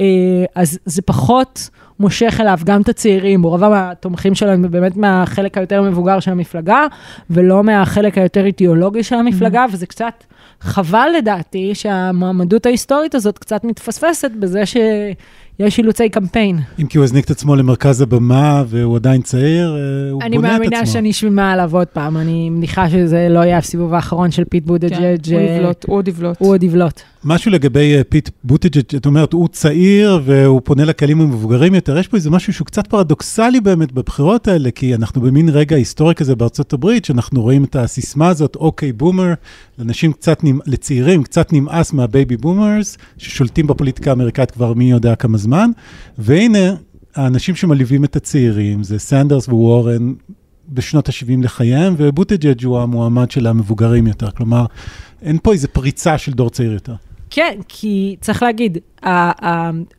אה, 0.00 0.06
אז 0.54 0.78
זה 0.84 1.02
פחות 1.02 1.70
מושך 2.00 2.36
אליו 2.40 2.58
גם 2.64 2.80
את 2.80 2.88
הצעירים, 2.88 3.42
רוב 3.42 3.62
התומכים 3.62 4.34
שלו 4.34 4.50
הם 4.50 4.70
באמת 4.70 4.96
מהחלק 4.96 5.58
היותר 5.58 5.82
מבוגר 5.82 6.20
של 6.20 6.30
המפלגה, 6.30 6.86
ולא 7.30 7.64
מהחלק 7.64 8.18
היותר 8.18 8.44
אידיאולוגי 8.46 9.02
של 9.02 9.16
המפלגה, 9.16 9.64
וזה 9.72 9.86
קצת 9.86 10.24
חבל 10.60 11.08
לדעתי 11.18 11.74
שהמועמדות 11.74 12.66
ההיסטורית 12.66 13.14
הזאת 13.14 13.38
קצת 13.38 13.64
מתפספסת 13.64 14.30
בזה 14.40 14.62
יש 15.58 15.78
אילוצי 15.78 16.08
קמפיין. 16.08 16.60
אם 16.80 16.86
כי 16.86 16.98
הוא 16.98 17.04
הזניק 17.04 17.24
את 17.24 17.30
עצמו 17.30 17.56
למרכז 17.56 18.00
הבמה 18.00 18.64
והוא 18.66 18.96
עדיין 18.96 19.22
צעיר, 19.22 19.76
אה, 19.76 20.10
הוא 20.10 20.22
אני 20.22 20.36
בונה 20.36 20.48
את 20.48 20.52
עצמו. 20.52 20.64
מאמינה 20.64 20.86
שאני 20.86 21.10
אשמע 21.10 21.52
עליו 21.52 21.76
עוד 21.76 21.86
פעם, 21.86 22.16
אני 22.16 22.50
מניחה 22.50 22.90
שזה 22.90 23.26
לא 23.30 23.38
יהיה 23.38 23.58
הסיבוב 23.58 23.94
האחרון 23.94 24.30
של 24.30 24.44
פיט 24.44 24.64
בוטיג'ג'. 24.64 25.26
כן, 25.26 25.34
הוא 25.34 25.40
יבלוט, 25.40 25.84
הוא 25.88 25.96
עוד 25.96 26.08
יבלוט. 26.08 26.36
הוא 26.38 26.48
עוד 26.48 26.62
יבלוט. 26.62 27.00
משהו 27.28 27.50
לגבי 27.50 27.96
אה, 27.96 28.04
פיט 28.04 28.30
בוטיג'ג', 28.44 28.78
את 28.96 29.06
אומרת, 29.06 29.32
הוא 29.32 29.48
צעיר 29.48 30.20
והוא 30.24 30.60
פונה 30.64 30.84
לקהלים 30.84 31.20
המבוגרים 31.20 31.74
יותר, 31.74 31.98
יש 31.98 32.08
פה 32.08 32.16
איזה 32.16 32.30
משהו 32.30 32.52
שהוא 32.52 32.66
קצת 32.66 32.86
פרדוקסלי 32.86 33.60
באמת 33.60 33.92
בבחירות 33.92 34.48
האלה, 34.48 34.70
כי 34.70 34.94
אנחנו 34.94 35.20
במין 35.20 35.48
רגע 35.48 35.76
היסטורי 35.76 36.14
כזה 36.14 36.36
בארצות 36.36 36.72
הברית, 36.72 37.04
שאנחנו 37.04 37.42
רואים 37.42 37.64
את 37.64 37.76
הסיסמה 37.76 38.28
הזאת, 38.28 38.56
OK 38.56 38.92
boomer, 38.92 39.34
לאנשים 39.78 40.12
קצת, 40.12 40.42
לצעירים 40.66 41.22
קצת 41.22 41.52
נמאס 41.52 41.92
מה 41.92 42.07
baby 42.07 42.36
boomers, 42.36 42.98
ששולטים 43.18 43.66
בפוליטיקה 43.66 44.10
האמריקאית 44.10 44.50
כבר 44.50 44.74
מי 44.74 44.90
יודע 44.90 45.14
כמה 45.14 45.38
זמן, 45.38 45.70
והנה, 46.18 46.74
האנשים 47.14 47.54
שמלווים 47.54 48.04
את 48.04 48.16
הצעירים, 48.16 48.82
זה 48.82 48.98
סנדרס 48.98 49.48
ווורן, 49.48 50.14
בשנות 50.68 51.08
ה-70 51.08 51.42
לחייהם, 51.42 51.94
ובוטיג'ג' 51.98 52.64
הוא 52.64 52.78
המועמד 52.78 53.30
של 53.30 53.46
המבוגרים 53.46 54.06
יותר, 54.06 54.30
כלומר, 54.30 54.66
אין 55.22 55.38
פה 55.42 55.52
איזה 55.52 55.68
פריצה 55.68 56.18
של 56.18 56.32
דור 56.32 56.50
צעיר 56.50 56.72
יותר. 56.72 56.94
כן, 57.30 57.58
כי 57.68 58.16
צריך 58.20 58.42
להגיד, 58.42 58.78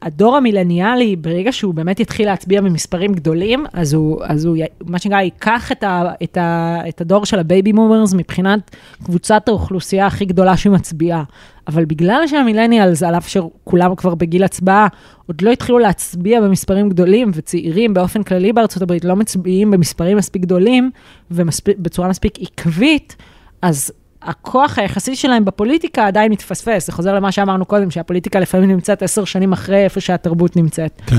הדור 0.02 0.38
המילניאלי, 0.38 1.16
ברגע 1.16 1.52
שהוא 1.52 1.74
באמת 1.74 2.00
יתחיל 2.00 2.26
להצביע 2.26 2.62
במספרים 2.62 3.14
גדולים, 3.14 3.66
אז 3.74 3.94
הוא, 3.94 4.20
אז 4.24 4.46
הוא 4.46 4.58
מה 4.86 5.00
שנקרא, 5.00 5.22
ייקח 5.22 5.72
את, 5.72 5.84
ה, 5.84 6.04
את, 6.24 6.38
ה, 6.38 6.80
את 6.90 7.02
הדור 7.02 7.26
של 7.26 7.40
ה 7.40 7.46
baby 7.46 7.72
boomers 7.72 8.14
מבחינת 8.14 8.76
קבוצת 9.04 9.48
האוכלוסייה 9.48 10.06
הכי 10.06 10.26
גדולה 10.26 10.58
שמצביעה. 10.58 11.24
אבל 11.68 11.86
בגלל 11.86 12.28
שהמילניאלס, 12.28 13.04
על 13.04 13.16
אף 13.16 13.28
שכולם 13.28 13.96
כבר 13.96 14.16
בגיל 14.16 14.44
הצבעה, 14.44 14.88
עוד 15.28 15.42
לא 15.42 15.52
התחילו 15.52 15.80
להצביע 15.80 16.42
במספרים 16.42 16.90
גדולים, 16.90 17.32
וצעירים 17.34 17.94
באופן 17.94 18.24
כללי 18.24 18.54
בארצות 18.54 18.82
הברית 18.82 19.06
לא 19.06 19.16
מצביעים 19.16 19.72
במספרים 19.72 20.18
מספיק 20.18 20.42
גדולים, 20.42 20.92
ובצורה 21.32 22.10
מספיק 22.10 22.38
עקבית, 22.42 23.16
אז 23.62 23.92
הכוח 24.28 24.80
היחסי 24.80 25.16
שלהם 25.16 25.46
בפוליטיקה 25.46 26.08
עדיין 26.08 26.32
מתפספס. 26.32 26.86
זה 26.86 26.92
חוזר 26.92 27.16
למה 27.16 27.32
שאמרנו 27.32 27.66
קודם, 27.66 27.92
שהפוליטיקה 27.92 28.40
לפעמים 28.40 28.70
נמצאת 28.70 29.04
עשר 29.04 29.26
שנים 29.26 29.54
אחרי 29.54 29.84
איפה 29.84 30.00
שהתרבות 30.00 30.56
נמצאת. 30.56 31.02
כן. 31.08 31.16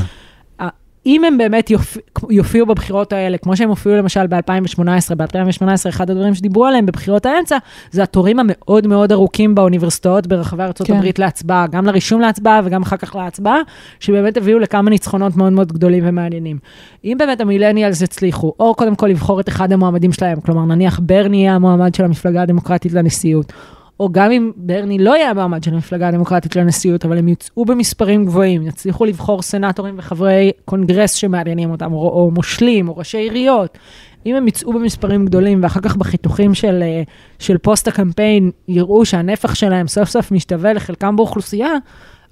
אם 1.09 1.25
הם 1.25 1.39
באמת 1.39 1.71
יופ... 1.71 1.97
יופיעו 2.31 2.67
בבחירות 2.67 3.13
האלה, 3.13 3.39
כמו 3.39 3.57
שהם 3.57 3.69
הופיעו 3.69 3.97
למשל 3.97 4.27
ב-2018, 4.27 5.15
ב-2018 5.17 5.89
אחד 5.89 6.11
הדברים 6.11 6.35
שדיברו 6.35 6.67
עליהם 6.67 6.87
בבחירות 6.87 7.27
האמצע, 7.27 7.59
זה 7.91 8.03
התורים 8.03 8.39
המאוד 8.39 8.87
מאוד 8.87 9.13
ארוכים 9.13 9.55
באוניברסיטאות 9.55 10.27
ברחבי 10.27 10.63
ארצות 10.63 10.87
כן. 10.87 11.01
להצבעה, 11.19 11.67
גם 11.67 11.87
לרישום 11.87 12.21
להצבעה 12.21 12.61
וגם 12.65 12.83
אחר 12.83 12.97
כך 12.97 13.17
להצבעה, 13.17 13.59
שבאמת 14.01 14.37
הביאו 14.37 14.59
לכמה 14.59 14.91
ניצחונות 14.91 15.37
מאוד 15.37 15.53
מאוד 15.53 15.73
גדולים 15.73 16.05
ומעניינים. 16.07 16.59
אם 17.05 17.17
באמת 17.19 17.41
המילניאלס 17.41 18.03
יצליחו, 18.03 18.55
או 18.61 18.75
קודם 18.75 18.95
כל 18.95 19.07
לבחור 19.07 19.41
את 19.41 19.49
אחד 19.49 19.73
המועמדים 19.73 20.13
שלהם, 20.13 20.41
כלומר 20.41 20.65
נניח 20.65 21.01
ברני 21.03 21.37
יהיה 21.37 21.55
המועמד 21.55 21.95
של 21.95 22.05
המפלגה 22.05 22.43
הדמוקרטית 22.43 22.93
לנשיאות, 22.93 23.53
או 24.01 24.09
גם 24.13 24.31
אם 24.31 24.53
ברני 24.57 24.99
לא 24.99 25.17
יהיה 25.17 25.31
המעמד 25.31 25.63
של 25.63 25.75
המפלגה 25.75 26.09
הדמוקרטית 26.09 26.57
לנשיאות, 26.57 27.05
אבל 27.05 27.19
הם 27.19 27.29
יוצאו 27.29 27.65
במספרים 27.65 28.25
גבוהים, 28.25 28.67
יצליחו 28.67 29.05
לבחור 29.05 29.43
סנטורים 29.43 29.95
וחברי 29.99 30.53
קונגרס 30.65 31.13
שמעניינים 31.13 31.71
אותם, 31.71 31.93
או, 31.93 32.09
או 32.09 32.31
מושלים, 32.31 32.89
או 32.89 32.97
ראשי 32.97 33.19
עיריות. 33.19 33.79
אם 34.27 34.35
הם 34.35 34.49
יצאו 34.49 34.73
במספרים 34.73 35.27
גדולים, 35.27 35.63
ואחר 35.63 35.81
כך 35.81 35.97
בחיתוכים 35.97 36.55
של, 36.55 36.83
אה, 36.83 37.03
של 37.39 37.59
פוסט 37.59 37.89
הקמפיין 37.89 38.51
יראו 38.69 39.05
שהנפח 39.05 39.55
שלהם 39.55 39.89
סוף 39.89 40.09
סוף 40.09 40.33
משתווה 40.33 40.73
לחלקם 40.73 41.17
באוכלוסייה, 41.17 41.73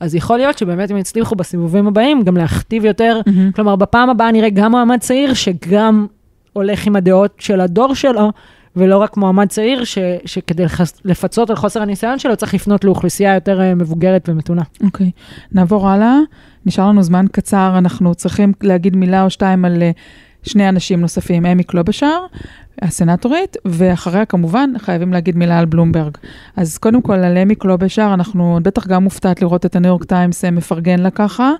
אז 0.00 0.14
יכול 0.14 0.38
להיות 0.38 0.58
שבאמת 0.58 0.90
הם 0.90 0.96
יצליחו 0.96 1.36
בסיבובים 1.36 1.86
הבאים 1.86 2.22
גם 2.22 2.36
להכתיב 2.36 2.84
יותר, 2.84 3.20
מהמם. 3.26 3.52
כלומר, 3.52 3.76
בפעם 3.76 4.10
הבאה 4.10 4.32
נראה 4.32 4.50
גם 4.50 4.70
מועמד 4.70 5.00
צעיר 5.00 5.34
שגם 5.34 6.06
הולך 6.52 6.86
עם 6.86 6.96
הדעות 6.96 7.34
של 7.38 7.60
הדור 7.60 7.94
שלו, 7.94 8.32
ולא 8.76 8.98
רק 8.98 9.16
מועמד 9.16 9.48
צעיר, 9.48 9.84
ש, 9.84 9.98
שכדי 10.24 10.64
לחס- 10.64 11.00
לפצות 11.04 11.50
על 11.50 11.56
חוסר 11.56 11.82
הניסיון 11.82 12.18
שלו, 12.18 12.36
צריך 12.36 12.54
לפנות 12.54 12.84
לאוכלוסייה 12.84 13.34
יותר 13.34 13.60
אה, 13.60 13.74
מבוגרת 13.74 14.28
ומתונה. 14.28 14.62
אוקיי, 14.84 15.10
נעבור 15.52 15.88
הלאה. 15.88 16.16
נשאר 16.66 16.88
לנו 16.88 17.02
זמן 17.02 17.26
קצר, 17.32 17.74
אנחנו 17.78 18.14
צריכים 18.14 18.52
להגיד 18.62 18.96
מילה 18.96 19.22
או 19.22 19.30
שתיים 19.30 19.64
על 19.64 19.82
אה, 19.82 19.90
שני 20.42 20.68
אנשים 20.68 21.00
נוספים, 21.00 21.46
איימי 21.46 21.64
קלובשאר, 21.64 22.26
הסנטורית, 22.82 23.56
ואחריה 23.64 24.24
כמובן 24.24 24.70
חייבים 24.78 25.12
להגיד 25.12 25.36
מילה 25.36 25.58
על 25.58 25.64
בלומברג. 25.64 26.16
אז 26.56 26.78
קודם 26.78 27.02
כל 27.02 27.12
על 27.12 27.38
איימי 27.38 27.54
קלובשאר, 27.54 28.14
אנחנו 28.14 28.58
בטח 28.62 28.86
גם 28.86 29.04
מופתעת 29.04 29.42
לראות 29.42 29.66
את 29.66 29.76
הניו 29.76 29.88
יורק 29.88 30.04
טיימס 30.04 30.44
אה, 30.44 30.50
מפרגן 30.50 30.98
לה 30.98 31.10
ככה. 31.10 31.52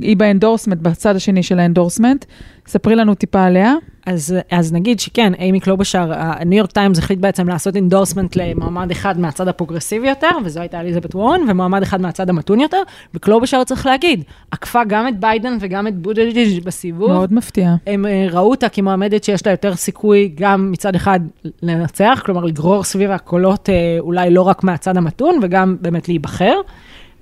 היא 0.00 0.16
ב 0.16 0.21
endorsement, 0.21 0.78
בצד 0.78 1.16
השני 1.16 1.42
של 1.42 1.58
ה 1.58 1.63
endorsement. 1.63 2.24
ספרי 2.66 2.94
לנו 2.94 3.14
טיפה 3.14 3.42
עליה. 3.44 3.74
אז, 4.06 4.36
אז 4.50 4.72
נגיד 4.72 5.00
שכן, 5.00 5.34
איימי 5.34 5.60
קלובשאר, 5.60 6.12
הניו 6.14 6.58
יורק 6.58 6.70
טיימס 6.72 6.98
החליט 6.98 7.18
בעצם 7.18 7.48
לעשות 7.48 7.76
endorsement 7.76 8.36
למועמד 8.36 8.90
אחד 8.90 9.20
מהצד 9.20 9.48
הפרוגרסיבי 9.48 10.08
יותר, 10.08 10.28
וזו 10.44 10.60
הייתה 10.60 10.80
אליזבת 10.80 11.14
וורן, 11.14 11.40
ומועמד 11.48 11.82
אחד 11.82 12.00
מהצד 12.00 12.30
המתון 12.30 12.60
יותר, 12.60 12.82
וקלובשאר 13.14 13.64
צריך 13.64 13.86
להגיד, 13.86 14.22
עקפה 14.50 14.84
גם 14.84 15.08
את 15.08 15.20
ביידן 15.20 15.56
וגם 15.60 15.86
את 15.86 15.96
בודג'יג' 15.96 16.64
בסיבוב. 16.64 17.08
מאוד 17.12 17.32
מפתיע. 17.32 17.74
הם 17.86 18.06
אה, 18.06 18.26
ראו 18.30 18.50
אותה 18.50 18.68
כמועמדת 18.68 19.24
שיש 19.24 19.46
לה 19.46 19.52
יותר 19.52 19.76
סיכוי 19.76 20.32
גם 20.34 20.59
מצד 20.60 20.94
אחד 20.94 21.20
לנצח, 21.62 22.22
כלומר 22.24 22.44
לגרור 22.44 22.84
סביב 22.84 23.10
הקולות 23.10 23.68
אה, 23.68 23.96
אולי 23.98 24.30
לא 24.30 24.42
רק 24.42 24.64
מהצד 24.64 24.96
המתון, 24.96 25.38
וגם 25.42 25.76
באמת 25.80 26.08
להיבחר. 26.08 26.54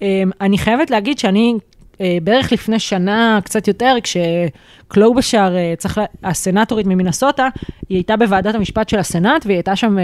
אה, 0.03 0.23
אני 0.41 0.59
חייבת 0.59 0.91
להגיד 0.91 1.19
שאני 1.19 1.55
אה, 2.01 2.19
בערך 2.23 2.53
לפני 2.53 2.79
שנה, 2.79 3.41
קצת 3.45 3.69
יותר, 3.69 3.95
כשקלובשאר, 4.03 5.57
אה, 5.57 5.75
צריך, 5.79 6.01
הסנטורית 6.25 6.87
ממינסוטה, 6.87 7.49
היא 7.89 7.97
הייתה 7.97 8.17
בוועדת 8.17 8.55
המשפט 8.55 8.89
של 8.89 8.99
הסנאט, 8.99 9.47
והיא 9.47 9.57
הייתה 9.57 9.77
שם 9.77 9.97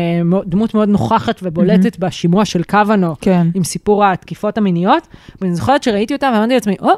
דמות 0.47 0.75
מאוד 0.75 0.89
נוכחת 0.89 1.41
ובולטת 1.43 1.99
בשימוע 1.99 2.45
של 2.45 2.63
קוונו, 2.63 3.15
כן. 3.21 3.47
עם 3.55 3.65
סיפור 3.65 4.05
התקיפות 4.05 4.59
המיניות, 4.59 5.09
ואני 5.41 5.55
זוכרת 5.55 5.83
שראיתי 5.83 6.15
אותה 6.15 6.31
ואמרתי 6.35 6.55
לעצמי, 6.55 6.77
או, 6.81 6.91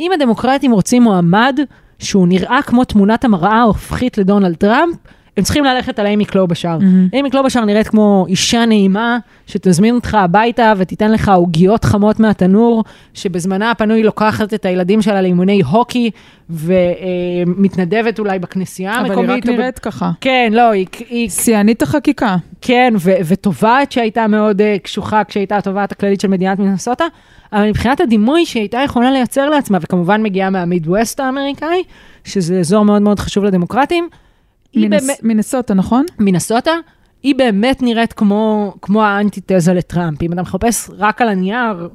אם 0.00 0.10
הדמוקרטים 0.14 0.72
רוצים 0.72 1.02
מועמד 1.02 1.60
שהוא 1.98 2.28
נראה 2.28 2.62
כמו 2.62 2.84
תמונת 2.84 3.24
המראה 3.24 3.54
ההופכית 3.54 4.18
לדונלד 4.18 4.56
טראמפ, 4.56 4.96
הם 5.38 5.44
צריכים 5.44 5.64
ללכת 5.64 5.98
על 5.98 6.06
אימי 6.06 6.24
קלובשאר. 6.24 6.78
מהמם. 6.78 7.08
אימי 7.12 7.30
קלובשאר 7.30 7.64
נראית 7.64 7.88
כמו 7.88 8.26
אישה 8.28 8.66
נעימה, 8.66 9.18
שתזמין 9.46 9.94
אותך 9.94 10.14
הביתה 10.14 10.72
ותיתן 10.76 11.12
לך 11.12 11.28
עוגיות 11.28 11.84
חמות 11.84 12.20
מהתנור, 12.20 12.84
שבזמנה 13.14 13.70
הפנוי 13.70 14.02
לוקחת 14.02 14.54
את 14.54 14.64
הילדים 14.64 15.02
שלה 15.02 15.22
לאימוני 15.22 15.62
הוקי, 15.62 16.10
ומתנדבת 16.50 18.18
אולי 18.18 18.38
בכנסייה 18.38 19.00
אבל 19.00 19.04
המקומית. 19.04 19.30
היא 19.30 19.38
רק 19.38 19.46
ב- 19.46 19.50
נראית 19.60 19.78
ככה. 19.78 20.10
כן, 20.20 20.52
לא, 20.54 20.70
היא... 20.70 20.86
היא 21.10 21.28
שיאנית 21.30 21.82
החקיקה. 21.82 22.36
כן, 22.60 22.94
ו- 22.98 23.12
ותובעת 23.24 23.92
שהייתה 23.92 24.26
מאוד 24.26 24.60
uh, 24.60 24.64
קשוחה 24.82 25.24
כשהייתה 25.24 25.56
התובעת 25.56 25.92
הכללית 25.92 26.20
של 26.20 26.28
מדינת 26.28 26.58
מינסוטה, 26.58 27.04
אבל 27.52 27.68
מבחינת 27.68 28.00
הדימוי 28.00 28.46
שהיא 28.46 28.60
הייתה 28.60 28.78
יכולה 28.84 29.10
לייצר 29.10 29.50
לעצמה, 29.50 29.78
וכמובן 29.80 30.22
מגיעה 30.22 30.50
מהמידווסט 30.50 31.20
האמריקאי, 31.20 31.82
שזה 32.24 32.58
אזור 32.58 32.84
מאוד 32.84 33.02
מאוד 33.02 33.20
חשוב 33.20 33.44
לדמוקרטים, 33.44 34.08
באמת, 34.74 35.20
מנסוטה, 35.22 35.74
נכון? 35.74 36.04
מינסוטה, 36.18 36.72
היא 37.22 37.34
באמת 37.34 37.82
נראית 37.82 38.12
כמו, 38.12 38.74
כמו 38.82 39.04
האנטיתזה 39.04 39.74
לטראמפ. 39.74 40.22
אם 40.22 40.32
אתה 40.32 40.42
מחפש 40.42 40.90
רק 40.98 41.22
על 41.22 41.28
הנייר, 41.28 41.88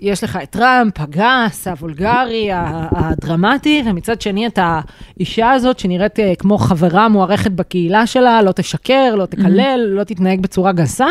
יש 0.00 0.24
לך 0.24 0.38
את 0.42 0.50
טראמפ, 0.50 1.00
הגס, 1.00 1.68
הוולגרי, 1.68 2.48
הדרמטי, 2.52 3.82
ומצד 3.86 4.20
שני 4.20 4.46
את 4.46 4.58
האישה 4.62 5.50
הזאת 5.50 5.78
שנראית 5.78 6.20
אה, 6.20 6.32
כמו 6.38 6.58
חברה 6.58 7.08
מוערכת 7.08 7.50
בקהילה 7.50 8.06
שלה, 8.06 8.42
לא 8.42 8.52
תשקר, 8.52 9.14
לא 9.14 9.26
תקלל, 9.26 9.86
לא 9.88 10.04
תתנהג 10.04 10.40
בצורה 10.40 10.72
גסה. 10.72 11.06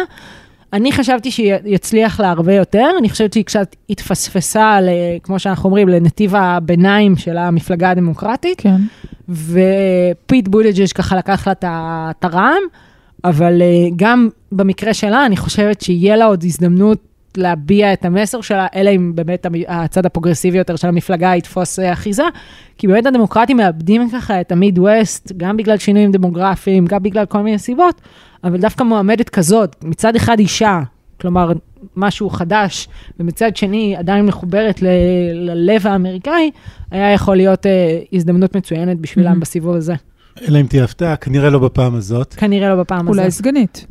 אני 0.76 0.92
חשבתי 0.92 1.32
שיצליח 1.32 2.20
לה 2.20 2.30
הרבה 2.30 2.54
יותר, 2.54 2.90
אני 3.00 3.10
חושבת 3.10 3.34
שהיא 3.34 3.46
קצת 3.46 3.76
התפספסה, 3.90 4.82
ל, 4.82 4.90
כמו 5.24 5.40
שאנחנו 5.40 5.66
אומרים, 5.68 5.90
לנתיב 5.90 6.36
הביניים 6.36 7.18
של 7.18 7.38
המפלגה 7.38 7.90
הדמוקרטית. 7.90 8.62
כן. 8.62 8.76
ופיט 9.30 10.48
בוטיג'ג' 10.48 10.94
ככה 10.94 11.16
לקח 11.16 11.48
לה 11.48 11.54
את 11.62 12.24
הרעם, 12.24 12.64
אבל 13.24 13.62
אה, 13.62 13.88
גם 13.96 14.30
במקרה 14.52 14.94
שלה, 14.94 15.26
אני 15.26 15.38
חושבת 15.38 15.82
שיהיה 15.82 16.16
לה 16.16 16.26
עוד 16.26 16.44
הזדמנות 16.44 17.15
להביע 17.38 17.94
את 17.94 18.06
המסר 18.06 18.42
שלה, 18.42 18.68
אלא 18.76 18.90
אם 18.90 19.12
באמת 19.16 19.46
הצד 19.68 20.06
הפרוגרסיבי 20.06 20.58
יותר 20.58 20.76
של 20.76 20.88
המפלגה 20.88 21.36
יתפוס 21.36 21.80
אה, 21.80 21.94
אחיזה, 21.94 22.24
כי 22.78 22.88
באמת 22.88 23.06
הדמוקרטים 23.06 23.58
מאבדים 23.58 24.10
ככה 24.14 24.42
את 24.42 24.52
המיד-ווסט, 24.52 25.32
גם 25.38 25.58
בגלל 25.58 25.78
שינויים 25.78 26.12
דמוגרפיים, 26.12 26.86
גם 26.86 27.04
בגלל 27.04 27.26
כל 27.26 27.42
מיני 27.42 27.60
סיבות, 27.60 28.02
אבל 28.44 28.58
דווקא 28.58 28.84
מועמדת 28.84 29.30
כזאת, 29.30 29.76
מצד 29.84 30.16
אחד 30.16 30.40
אישה, 30.40 30.80
כלומר, 31.22 31.52
משהו 31.96 32.30
חדש, 32.30 32.88
ומצד 33.20 33.56
שני 33.56 33.96
עדיין 33.96 34.26
מחוברת 34.26 34.82
ל- 34.82 34.88
ללב 35.34 35.88
האמריקאי, 35.88 36.52
היה 36.92 37.12
יכול 37.14 37.36
להיות 37.36 37.66
אה, 37.66 38.00
הזדמנות 38.14 38.56
מצוינת 38.56 39.00
בשבילם 39.00 39.38
Mhm. 39.38 39.40
בסיבוב 39.40 39.76
הזה. 39.76 39.94
אלא 40.48 40.62
אם 40.62 40.66
תהיה 40.66 40.84
הפתעה, 40.84 41.16
כנראה 41.16 41.50
לא 41.50 41.60
בפעם 41.60 41.96
הזאת. 41.96 42.34
כנראה 42.34 42.70
לא 42.70 42.76
בפעם 42.76 43.08
אולי 43.08 43.22
הזאת. 43.22 43.38
סגנית. 43.38 43.86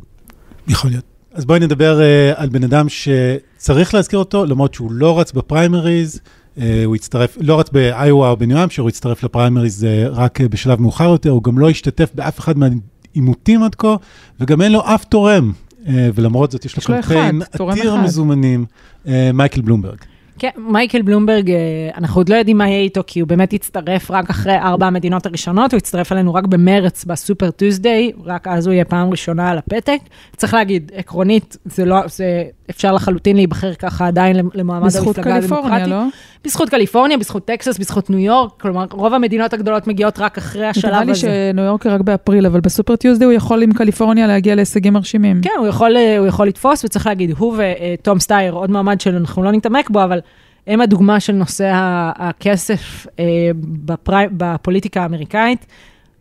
יכול 0.67 0.89
להיות. 0.91 1.14
אז 1.35 1.45
בואי 1.45 1.59
נדבר 1.59 1.99
uh, 1.99 2.41
על 2.41 2.49
בן 2.49 2.63
אדם 2.63 2.85
שצריך 2.89 3.93
להזכיר 3.93 4.19
אותו, 4.19 4.45
למרות 4.45 4.73
שהוא 4.73 4.91
לא 4.91 5.19
רץ 5.19 5.31
בפריימריז, 5.31 6.21
אה, 6.59 6.81
הוא 6.85 6.95
הצטרף, 6.95 7.37
לא 7.41 7.55
רק 7.55 7.71
באיואה 7.71 8.29
או 8.29 8.37
בניו 8.37 8.63
אמפשר, 8.63 8.81
הוא 8.81 8.89
הצטרף 8.89 9.23
לפריימריז 9.23 9.85
אה, 9.85 10.07
רק 10.09 10.41
אה, 10.41 10.47
בשלב 10.47 10.81
מאוחר 10.81 11.03
יותר, 11.03 11.29
הוא 11.29 11.43
גם 11.43 11.59
לא 11.59 11.69
השתתף 11.69 12.11
באף 12.15 12.39
אחד 12.39 12.53
מהעימותים 12.57 13.63
עד 13.63 13.75
כה, 13.75 13.95
וגם 14.39 14.61
אין 14.61 14.71
לו 14.71 14.81
אף 14.85 15.05
תורם, 15.05 15.51
אה, 15.87 16.09
ולמרות 16.15 16.51
זאת 16.51 16.65
יש 16.65 16.77
לו 16.77 16.83
קמפיין 16.83 17.41
עתיר 17.41 17.95
אחד. 17.95 18.03
מזומנים, 18.03 18.65
אה, 19.07 19.31
מייקל 19.33 19.61
בלומברג. 19.61 19.97
כן, 20.39 20.49
מייקל 20.57 21.01
בלומברג, 21.01 21.51
אה, 21.51 21.89
אנחנו 21.97 22.19
עוד 22.19 22.29
לא 22.29 22.35
יודעים 22.35 22.57
מה 22.57 22.69
יהיה 22.69 22.81
איתו, 22.81 23.01
כי 23.07 23.19
הוא 23.19 23.27
באמת 23.27 23.53
הצטרף 23.53 24.11
רק 24.11 24.29
אחרי 24.29 24.57
ארבע 24.57 24.87
המדינות 24.87 25.25
הראשונות, 25.25 25.71
הוא 25.71 25.77
הצטרף 25.77 26.11
אלינו 26.11 26.33
רק 26.33 26.45
במרץ, 26.45 27.05
בסופר 27.05 27.51
טוסדיי, 27.51 28.11
רק 28.25 28.47
אז 28.47 28.67
הוא 28.67 28.73
יהיה 28.73 28.85
פעם 28.85 29.09
ראשונה 29.09 29.49
על 29.49 29.57
הפתק. 29.57 29.99
צריך 30.35 30.53
להגיד, 30.53 30.91
עקרונית, 30.95 31.57
זה 31.65 31.85
לא, 31.85 32.07
זה 32.07 32.43
אפשר 32.69 32.93
לחלוטין 32.93 33.35
להיבחר 33.35 33.73
ככה 33.73 34.07
עדיין 34.07 34.49
בזכות 34.85 35.17
המפלגה 35.17 35.39
קליפורניה, 35.39 35.75
הדמוקרטית. 35.75 35.87
לא? 35.87 36.03
בזכות 36.45 36.69
קליפורניה, 36.69 37.17
בזכות 37.17 37.45
טקסס, 37.45 37.77
בזכות 37.77 38.09
ניו 38.09 38.19
יורק, 38.19 38.51
כלומר, 38.61 38.85
רוב 38.91 39.13
המדינות 39.13 39.53
הגדולות 39.53 39.87
מגיעות 39.87 40.19
רק 40.19 40.37
אחרי 40.37 40.65
השלב 40.65 40.85
הזה. 40.85 40.93
נראה 40.93 41.05
לי 41.05 41.15
שניו 41.15 41.63
יורק 41.63 41.85
רק 41.85 42.01
באפריל, 42.01 42.45
אבל 42.45 42.59
ב 42.59 42.65
Super 42.65 42.95
Tuesday 42.95 43.25
הוא 43.25 43.33
יכול 43.33 43.63
עם 43.63 43.73
קליפורניה 43.73 44.27
להגיע 44.27 44.55
להישגים 44.55 44.93
מרשימים. 44.93 45.41
כן, 45.41 45.49
הוא 45.57 45.67
יכול, 45.67 45.97
אה, 45.97 46.17
הוא 46.17 46.27
יכול 46.27 46.47
לתפוס, 46.47 46.85
וצריך 46.85 47.07
להגיד, 47.07 47.31
הוא 47.37 47.57
ותום 47.57 48.19
סטייר, 48.19 48.53
עוד 48.53 48.71
מועמד 48.71 49.01
שאנחנו 49.01 49.43
לא 49.43 49.51
נתעמק 49.51 49.89
בו, 49.89 50.03
אבל 50.03 50.19
הם 50.67 50.81
הדוגמה 50.81 51.19
של 51.19 51.33
נושא 51.33 51.71
הכסף 52.15 53.07
אה, 53.19 53.25
בפרי, 53.57 54.25
בפוליטיקה 54.31 55.01
האמריקאית. 55.01 55.65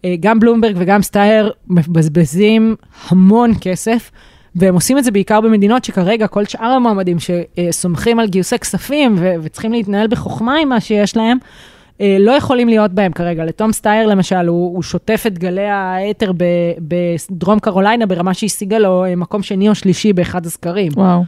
אה, 0.05 0.15
גם 0.21 0.41
בלומברג 0.41 0.75
וגם 0.79 1.03
סטייר 1.03 1.53
מבזבזים 1.69 2.77
המון 3.09 3.53
כסף, 3.61 4.11
והם 4.57 4.75
עושים 4.75 4.99
את 4.99 5.05
זה 5.05 5.11
בעיקר 5.11 5.41
במדינות 5.41 5.85
שכרגע 5.85 6.27
כל 6.27 6.45
שאר 6.45 6.67
המועמדים 6.67 7.17
שסומכים 7.19 8.19
על 8.19 8.29
גיוסי 8.29 8.59
כספים 8.59 9.15
ו- 9.19 9.35
וצריכים 9.43 9.73
להתנהל 9.73 10.07
בחוכמה 10.07 10.57
עם 10.57 10.69
מה 10.69 10.81
שיש 10.81 11.17
להם, 11.17 11.39
אה, 12.01 12.17
לא 12.21 12.33
יכולים 12.33 12.69
להיות 12.69 12.91
בהם 12.91 13.13
כרגע. 13.13 13.45
לתום 13.45 13.73
סטייר 13.73 14.07
למשל, 14.07 14.47
הוא, 14.47 14.75
הוא 14.75 14.83
שוטף 14.83 15.25
את 15.27 15.39
גלי 15.39 15.69
האתר 15.69 16.33
ב- 16.37 16.73
בדרום 16.79 17.59
קרוליינה 17.59 18.07
ברמה 18.07 18.35
שהשיגה 18.35 18.79
לו 18.79 19.05
אה, 19.05 19.17
מקום 19.17 19.43
שני 19.43 19.69
או 19.69 19.75
שלישי 19.75 20.13
באחד 20.13 20.47
הסקרים. 20.47 20.93
וואו. 20.97 21.23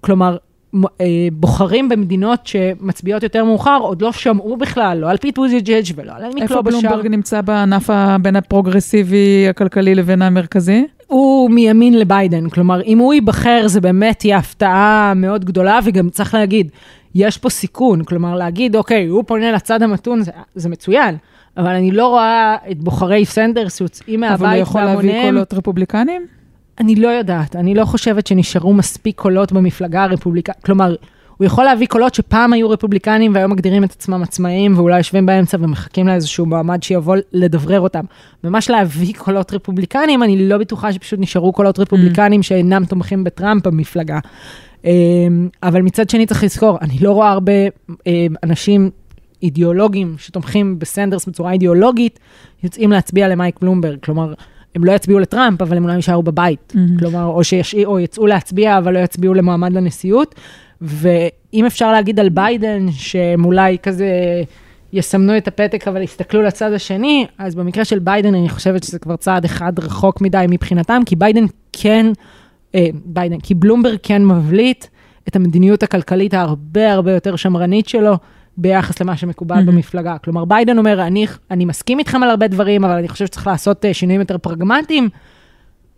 כלומר, 0.00 0.36
בוחרים 1.32 1.88
במדינות 1.88 2.46
שמצביעות 2.46 3.22
יותר 3.22 3.44
מאוחר, 3.44 3.78
עוד 3.82 4.02
לא 4.02 4.12
שמעו 4.12 4.56
בכלל, 4.56 4.98
לא 4.98 5.10
על 5.10 5.16
פיט 5.16 5.38
בוטיג'ג' 5.38 5.84
ולא 5.94 6.12
על 6.16 6.24
על 6.24 6.42
איימי 6.42 6.54
קלובשאר. 6.54 6.80
בלומברג 6.80 7.06
נמצא 7.06 7.40
בענף 7.40 7.90
בין 8.22 8.36
הפרוגרסיבי 8.36 9.46
הכלכלי 9.50 9.94
לבין 9.94 10.22
המרכזי? 10.22 10.84
הוא 11.06 11.50
מימין 11.50 11.98
לביידן, 11.98 12.48
כלומר, 12.48 12.82
אם 12.82 12.98
הוא 12.98 13.14
ייבחר, 13.14 13.68
זה 13.68 13.80
באמת 13.80 14.18
תהיה 14.18 14.36
הפתעה 14.36 15.12
מאוד 15.16 15.44
גדולה, 15.44 15.78
וגם 15.84 16.10
צריך 16.10 16.34
להגיד, 16.34 16.70
יש 17.14 17.38
פה 17.38 17.50
סיכון, 17.50 18.04
כלומר, 18.04 18.34
להגיד, 18.34 18.76
אוקיי, 18.76 19.06
הוא 19.06 19.24
פונה 19.26 19.52
לצד 19.52 19.82
המתון, 19.82 20.22
זה, 20.22 20.30
זה 20.54 20.68
מצוין, 20.68 21.16
אבל 21.56 21.70
אני 21.70 21.90
לא 21.90 22.06
רואה 22.06 22.56
את 22.70 22.78
בוחרי 22.78 23.24
סנדרס 23.24 23.78
שיוצאים 23.78 24.24
אבל 24.24 24.32
הוא 24.36 24.46
מהבית 24.46 24.62
יכול 24.62 24.80
להביא 24.80 24.96
בהמוניהם. 24.96 25.34
קולות 25.34 25.54
רפובליקנים? 25.54 26.41
אני 26.80 26.94
לא 26.94 27.08
יודעת, 27.08 27.56
אני 27.56 27.74
לא 27.74 27.84
חושבת 27.84 28.26
שנשארו 28.26 28.74
מספיק 28.74 29.20
קולות 29.20 29.52
במפלגה 29.52 30.04
הרפובליקנית, 30.04 30.64
כלומר, 30.64 30.94
הוא 31.36 31.46
יכול 31.46 31.64
להביא 31.64 31.86
קולות 31.86 32.14
שפעם 32.14 32.52
היו 32.52 32.70
רפובליקנים 32.70 33.34
והיום 33.34 33.50
מגדירים 33.52 33.84
את 33.84 33.90
עצמם 33.90 34.22
עצמאיים 34.22 34.78
ואולי 34.78 34.98
יושבים 34.98 35.26
באמצע 35.26 35.56
ומחכים 35.60 36.08
לאיזשהו 36.08 36.46
מועמד 36.46 36.82
שיבוא 36.82 37.16
לדברר 37.32 37.80
אותם. 37.80 38.04
ממש 38.44 38.70
להביא 38.70 39.14
קולות 39.18 39.52
רפובליקנים, 39.52 40.22
אני 40.22 40.48
לא 40.48 40.58
בטוחה 40.58 40.92
שפשוט 40.92 41.20
נשארו 41.20 41.52
קולות 41.52 41.78
רפובליקנים 41.78 42.42
שאינם 42.42 42.84
תומכים 42.84 43.24
בטראמפ 43.24 43.66
במפלגה. 43.66 44.18
אמ, 44.84 45.48
אבל 45.62 45.82
מצד 45.82 46.10
שני 46.10 46.26
צריך 46.26 46.44
לזכור, 46.44 46.78
אני 46.80 46.98
לא 46.98 47.12
רואה 47.12 47.30
הרבה 47.30 47.52
אמ, 48.06 48.34
אנשים 48.42 48.90
אידיאולוגים 49.42 50.14
שתומכים 50.18 50.78
בסנדרס 50.78 51.26
בצורה 51.26 51.52
אידיאולוגית, 51.52 52.18
יוצאים 52.64 52.92
להצביע 52.92 53.28
למייק 53.28 53.60
בלומברג. 53.60 53.98
כלומר, 54.04 54.34
הם 54.74 54.84
לא 54.84 54.92
יצביעו 54.92 55.18
לטראמפ, 55.18 55.62
אבל 55.62 55.76
הם 55.76 55.82
אולי 55.84 55.96
יישארו 55.96 56.22
בבית. 56.22 56.72
אמ-המ. 56.74 56.98
כלומר, 56.98 57.24
או, 57.24 57.44
שישאיר, 57.44 57.88
או 57.88 58.00
יצאו 58.00 58.26
להצביע, 58.26 58.78
אבל 58.78 58.94
לא 58.94 58.98
יצביעו 58.98 59.34
למועמד 59.34 59.72
לנשיאות. 59.72 60.34
ואם 60.80 61.66
אפשר 61.66 61.92
להגיד 61.92 62.20
על 62.20 62.28
ביידן, 62.28 62.86
שהם 62.90 63.44
אולי 63.44 63.78
כזה 63.82 64.08
יסמנו 64.92 65.36
את 65.36 65.48
הפתק, 65.48 65.88
אבל 65.88 66.02
יסתכלו 66.02 66.42
לצד 66.42 66.72
השני, 66.72 67.26
אז 67.38 67.54
במקרה 67.54 67.84
של 67.84 67.98
ביידן, 67.98 68.34
אני 68.34 68.48
חושבת 68.48 68.84
שזה 68.84 68.98
כבר 68.98 69.16
צעד 69.16 69.44
אחד 69.44 69.78
רחוק 69.78 70.20
מדי 70.20 70.44
מבחינתם, 70.48 71.02
כי 71.06 71.16
ביידן 71.16 71.44
כן, 71.72 72.06
אה, 72.74 72.86
ביידן, 73.04 73.40
כי 73.40 73.54
בלומברג 73.54 73.98
כן 74.02 74.24
מבליט 74.24 74.86
את 75.28 75.36
המדיניות 75.36 75.82
הכלכלית 75.82 76.34
ההרבה 76.34 76.92
הרבה 76.92 77.12
יותר 77.12 77.36
שמרנית 77.36 77.88
שלו. 77.88 78.16
ביחס 78.56 79.00
למה 79.00 79.16
שמקובל 79.16 79.56
אמ-המ. 79.56 79.66
במפלגה. 79.66 80.18
כלומר, 80.18 80.44
ביידן 80.44 80.78
אומר, 80.78 81.06
אני, 81.06 81.26
אני 81.50 81.64
מסכים 81.64 81.98
איתכם 81.98 82.22
על 82.22 82.30
הרבה 82.30 82.48
דברים, 82.48 82.84
אבל 82.84 82.94
אני 82.94 83.08
חושב 83.08 83.26
שצריך 83.26 83.46
לעשות 83.46 83.84
אה, 83.84 83.94
שינויים 83.94 84.20
יותר 84.20 84.38
פרגמטיים. 84.38 85.08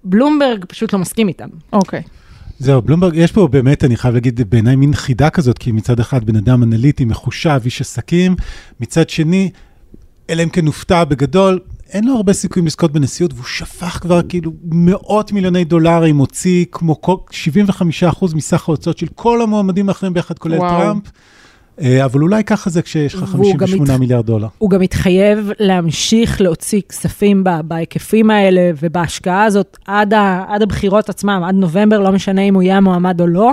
בלומברג 0.05 0.64
פשוט 0.64 0.92
לא 0.92 0.98
מסכים 0.98 1.28
איתם. 1.28 1.48
אוקיי. 1.72 2.02
זהו, 2.59 2.82
בלומברג, 2.82 3.12
יש 3.16 3.32
פה 3.32 3.48
באמת, 3.48 3.84
אני 3.84 3.96
חייב 3.96 4.14
להגיד, 4.14 4.40
בעיניי 4.50 4.76
מין 4.76 4.94
חידה 4.94 5.30
כזאת, 5.30 5.59
כי 5.59 5.72
מצד 5.72 6.00
אחד 6.00 6.24
בן 6.24 6.36
אדם 6.36 6.62
אנליטי, 6.62 7.05
מחושב, 7.05 7.61
איש 7.64 7.80
עסקים, 7.80 8.36
מצד 8.80 9.09
שני, 9.09 9.50
אלא 10.30 10.42
אם 10.42 10.48
כן 10.48 10.66
הופתע 10.66 11.05
בגדול, 11.05 11.61
אין 11.88 12.05
לו 12.05 12.16
הרבה 12.16 12.32
סיכויים 12.32 12.66
לזכות 12.66 12.92
בנשיאות, 12.92 13.32
והוא 13.32 13.44
שפך 13.44 13.98
כבר 14.00 14.20
כאילו 14.28 14.52
מאות 14.64 15.32
מיליוני 15.32 15.64
דולרים, 15.64 16.16
הוציא 16.16 16.64
כמו 16.72 17.00
כל, 17.00 17.16
75% 18.12 18.34
מסך 18.34 18.68
ההוצאות 18.68 18.98
של 18.98 19.07
כל 19.14 19.42
המועמדים 19.42 19.88
האחרים 19.88 20.14
ביחד, 20.14 20.38
כולל 20.38 20.59
וואו. 20.59 20.70
טראמפ. 20.70 21.02
אה, 21.81 22.05
אבל 22.05 22.22
אולי 22.22 22.45
ככה 22.45 22.70
זה 22.70 22.83
כשיש 22.83 23.14
לך 23.14 23.22
והוא 23.35 23.53
גם 23.55 23.59
58 23.66 23.93
מת- 23.95 24.01
מיליארד 24.01 24.27
דולר. 24.27 24.49
הוא 24.59 24.70
גם 24.70 24.81
מתחייב 24.81 25.51
להמשיך 25.61 26.41
להוציא 26.41 26.81
כספים 26.89 27.45
בהיקפים 27.64 28.31
האלה 28.31 28.70
ובהשקעה 28.83 29.45
הזאת 29.45 29.77
עד, 29.87 30.14
ה, 30.14 30.45
עד 30.49 30.62
הבחירות 30.62 31.09
עצמם, 31.09 31.43
עד 31.49 31.55
נובמבר, 31.55 32.01
לא 32.01 32.12
משנה 32.12 32.43
אם 32.43 32.55
הוא 32.55 32.62
יהיה 32.62 32.77
המועמד 32.77 33.20
או 33.20 33.27
לא. 33.27 33.53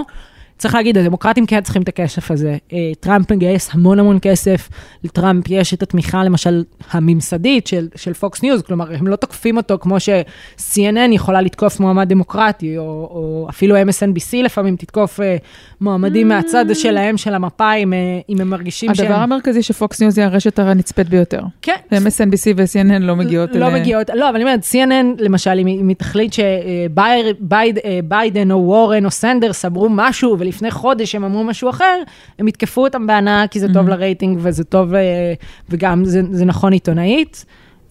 צריך 0.62 0.76
להגיד, 0.76 0.97
הדמוקרטים 0.97 1.45
כן 1.45 1.62
צריכים 1.62 1.82
את 1.82 1.88
הכסף 1.88 2.32
הזה. 2.32 2.57
אה, 2.74 2.91
טראמפ 2.99 3.32
מגייס 3.32 3.70
המון 3.74 3.99
המון 3.99 4.18
כסף, 4.22 4.70
לטראמפ 5.03 5.43
יש 5.49 5.74
את 5.74 5.84
התמיכה 5.84 6.24
למשל 6.24 6.64
הממסדית 6.91 7.68
של, 7.68 7.88
של 7.95 8.14
פוקס 8.14 8.43
ניוז, 8.43 8.62
כלומר, 8.62 8.95
הם 8.95 9.07
לא 9.07 9.16
תוקפים 9.16 9.57
אותו 9.57 9.78
כמו 9.82 9.99
ש-CNN 9.99 11.12
יכולה 11.12 11.41
לתקוף 11.41 11.80
מועמד 11.80 12.09
דמוקרטי, 12.09 12.78
או, 12.78 12.84
או 12.84 13.47
אפילו 13.49 13.76
MSNBC 13.76 14.38
לפעמים 14.43 14.76
תתקוף 14.76 15.20
אה, 15.20 15.38
מועמדים 15.82 16.28
מהצד 16.28 16.66
שלהם 16.74 17.18
של 17.18 17.34
המפה, 17.34 17.74
אם, 17.74 17.93
אה, 17.93 18.20
אם 18.30 18.41
הם 18.41 18.49
מרגישים 18.49 18.95
שהם... 18.95 19.05
הדבר 19.05 19.20
המרכזי 19.20 19.64
שפוקס 19.64 20.01
ניוז 20.01 20.18
היא 20.18 20.26
הרשת 20.26 20.59
הנצפית 20.59 21.09
ביותר. 21.09 21.41
כן, 21.62 21.76
MSNBC 21.91 22.53
ו-CNN 22.57 22.99
לא 22.99 23.16
מגיעות 23.16 23.55
לא 23.55 23.68
אליה. 23.68 23.80
מגיעות, 23.80 24.09
לא, 24.14 24.30
אבל 24.30 24.36
אני 24.36 24.43
אומרת, 24.43 24.64
CNN 24.64 25.24
למשל, 25.24 25.59
אם 25.59 25.88
היא 25.88 25.95
תחליט 25.95 26.34
שביידן 26.34 28.51
או 28.51 28.57
וורן 28.57 29.05
או 29.05 29.12
סנדרס 29.12 29.66
אמרו 29.66 29.89
משהו, 29.89 30.38
ולפני 30.51 30.71
חודש 30.71 31.15
הם 31.15 31.23
אמרו 31.23 31.43
משהו 31.43 31.69
אחר, 31.69 32.01
הם 32.39 32.47
יתקפו 32.47 32.83
אותם 32.83 33.07
בהנאה, 33.07 33.47
כי 33.47 33.59
זה 33.59 33.73
טוב 33.73 33.89
לרייטינג 33.89 34.39
וזה 34.41 34.63
טוב, 34.63 34.93
אה, 34.93 35.33
וגם 35.69 36.05
זה 36.05 36.21
זה 36.31 36.45
נכון 36.45 36.73
עיתונאית. 36.73 37.45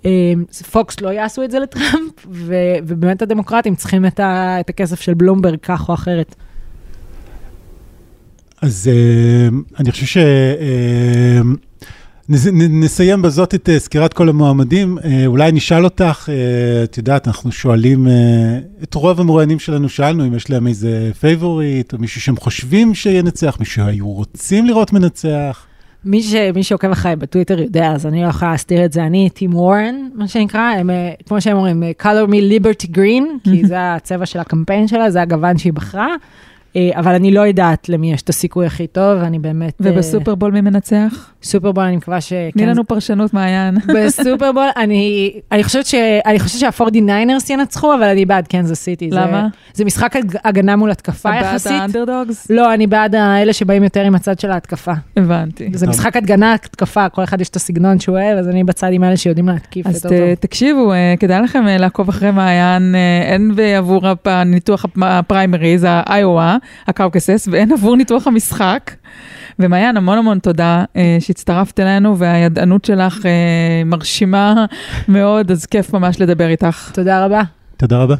אה, 0.06 0.32
פוקס 0.70 1.00
לא 1.00 1.08
יעשו 1.08 1.44
את 1.44 1.50
זה 1.50 1.58
לטראמפ, 1.58 2.26
ו- 2.30 2.54
ובאמת 2.82 3.22
הדמוקרטים 3.22 3.74
צריכים 3.74 4.06
את, 4.06 4.20
ה- 4.20 4.61
את 4.61 4.70
הכסף 4.70 5.00
של 5.00 5.14
בלומברג 5.14 5.58
כך 5.62 5.88
או 5.88 5.94
אחרת. 5.94 6.34
אז 8.62 8.90
אה, 8.92 9.48
אני 9.80 9.90
חושב 9.90 10.06
ש... 10.06 10.16
נסיים 12.70 13.22
בזאת 13.22 13.55
את 13.55 13.68
אה, 13.68 13.78
סקירת 13.78 14.12
כל 14.12 14.28
המועמדים. 14.28 14.99
אה, 15.05 15.26
אולי 15.26 15.53
נשאל 15.53 15.85
אותך, 15.85 16.28
אה, 16.33 16.85
את 16.85 16.99
יודעת, 16.99 17.26
אנחנו 17.28 17.53
שואלים, 17.53 18.07
את 18.83 18.95
רוב 18.95 19.20
המרואיינים 19.20 19.59
שלנו 19.59 19.89
שאלנו 19.89 20.26
אם 20.26 20.35
יש 20.35 20.51
להם 20.51 20.66
איזה 20.66 21.11
favorite, 21.20 21.93
או 21.93 21.99
מישהו 21.99 22.20
שהם 22.20 22.37
חושבים 22.37 22.95
שינצח, 22.95 23.57
מישהו 23.61 23.74
שהיו 23.74 24.09
רוצים 24.09 24.66
לראות 24.66 24.93
מנצח. 24.93 25.66
מי, 26.05 26.22
ש, 26.22 26.35
מי 26.55 26.62
שעוקב 26.62 26.91
אחריי 26.91 27.16
בטוויטר 27.16 27.61
יודע, 27.61 27.93
אז 27.93 28.07
אני 28.07 28.22
לא 28.22 28.28
יכולה 28.28 28.51
להסתיר 28.51 28.85
את 28.85 28.93
זה. 28.93 29.05
אני, 29.05 29.31
טים 29.31 29.55
וורן, 29.55 30.09
מה 30.14 30.28
שנקרא, 30.28 30.61
הם, 30.61 30.91
כמו 31.26 31.41
שהם 31.41 31.57
אומרים, 31.57 31.83
color 32.03 32.31
me 32.31 32.35
liberty 32.59 32.97
green, 32.97 33.24
כי 33.45 33.64
זה 33.70 33.95
הצבע 33.95 34.26
של 34.26 34.39
הקמפיין 34.39 34.89
שלה, 34.89 35.11
זה 35.11 35.22
הגוון 35.22 35.59
שהיא 35.59 35.72
בחרה. 35.72 36.14
אה, 36.77 36.91
אבל 36.95 37.14
אני 37.14 37.31
לא 37.31 37.41
יודעת 37.41 37.89
למי 37.89 38.12
יש 38.12 38.23
את 38.23 38.29
הסיכוי 38.29 38.66
הכי 38.66 38.87
טוב, 38.87 39.18
ואני 39.23 39.39
באמת... 39.39 39.73
אה, 39.87 39.91
ובסופרבול 39.93 40.53
מי 40.53 40.61
מנצח? 40.61 41.31
סופרבול, 41.43 41.85
אני 41.85 41.97
מקווה 41.97 42.21
שכן. 42.21 42.51
תני 42.53 42.66
לנו 42.66 42.87
פרשנות, 42.87 43.35
מעיין. 43.35 43.79
בסופרבול, 43.97 44.66
אני, 44.77 45.33
אני 45.53 45.64
חושבת 45.64 45.87
ש... 45.87 45.95
אני 46.27 46.39
חושבת 46.41 46.61
שה-49ers 46.61 47.53
ינצחו, 47.53 47.95
אבל 47.95 48.03
אני 48.05 48.25
בעד 48.25 48.47
קנזס 48.47 48.81
סיטי. 48.81 49.11
למה? 49.12 49.49
זה 49.75 49.85
משחק 49.85 50.16
הג- 50.16 50.37
הגנה 50.45 50.77
מול 50.77 50.91
התקפה 50.91 51.31
בעד 51.31 51.45
יחסית. 51.45 51.73
האנדרדוגס? 51.73 52.51
לא, 52.51 52.75
אני 52.75 52.87
בעד 52.87 53.14
האלה 53.14 53.53
שבאים 53.53 53.85
יותר 53.85 54.01
עם 54.01 54.14
הצד 54.14 54.41
של 54.41 54.51
ההתקפה. 54.51 54.93
הבנתי. 55.16 55.71
זה. 55.75 55.87
משחק 55.87 56.16
הגנה, 56.16 56.55
התקפה, 56.55 57.09
כל 57.09 57.25
אחד 57.25 57.41
יש 57.41 57.49
את 57.49 57.57
הסגנון 57.57 58.01
שהוא 58.01 58.18
אוהב, 58.18 58.39
אז 58.39 58.49
אני 58.49 58.64
בצד 58.64 58.89
עם 58.93 59.05
אלה 59.05 59.16
שיודעים 59.16 59.49
להתקיף 59.49 59.87
אז 59.87 60.03
ת. 60.03 60.12
תקשיבו, 60.41 60.93
אה, 60.93 61.14
כדאי 61.21 61.43
לכם 61.43 61.64
לעקוב 61.66 62.09
אחרי 62.09 62.31
מעיין, 62.31 62.95
הן 63.35 63.55
בעבור 63.55 64.03
הניתוח 64.25 64.85
הפ- 64.85 64.99
הפריימריז, 65.03 65.87
ה 65.88 66.57
Iowa, 66.86 67.07
ה 67.07 67.11
caucuses, 67.11 67.49
והן 67.52 67.72
עבור 67.72 67.96
ניתוח 67.96 68.26
המשחק. 68.26 68.90
ומעיין, 69.58 69.96
המון 69.96 70.18
המון 70.18 70.38
תודה 70.38 70.84
אה, 70.96 71.16
שהצטרפת 71.20 71.80
אלינו, 71.80 72.18
והידענות 72.18 72.84
שלך 72.84 73.26
אה, 73.26 73.82
מרשימה 73.86 74.64
מאוד, 75.08 75.50
אז 75.50 75.66
כיף 75.66 75.94
ממש 75.94 76.20
לדבר 76.20 76.48
איתך. 76.48 76.90
תודה 76.94 77.24
רבה. 77.24 77.42
תודה 77.76 77.98
רבה. 77.98 78.14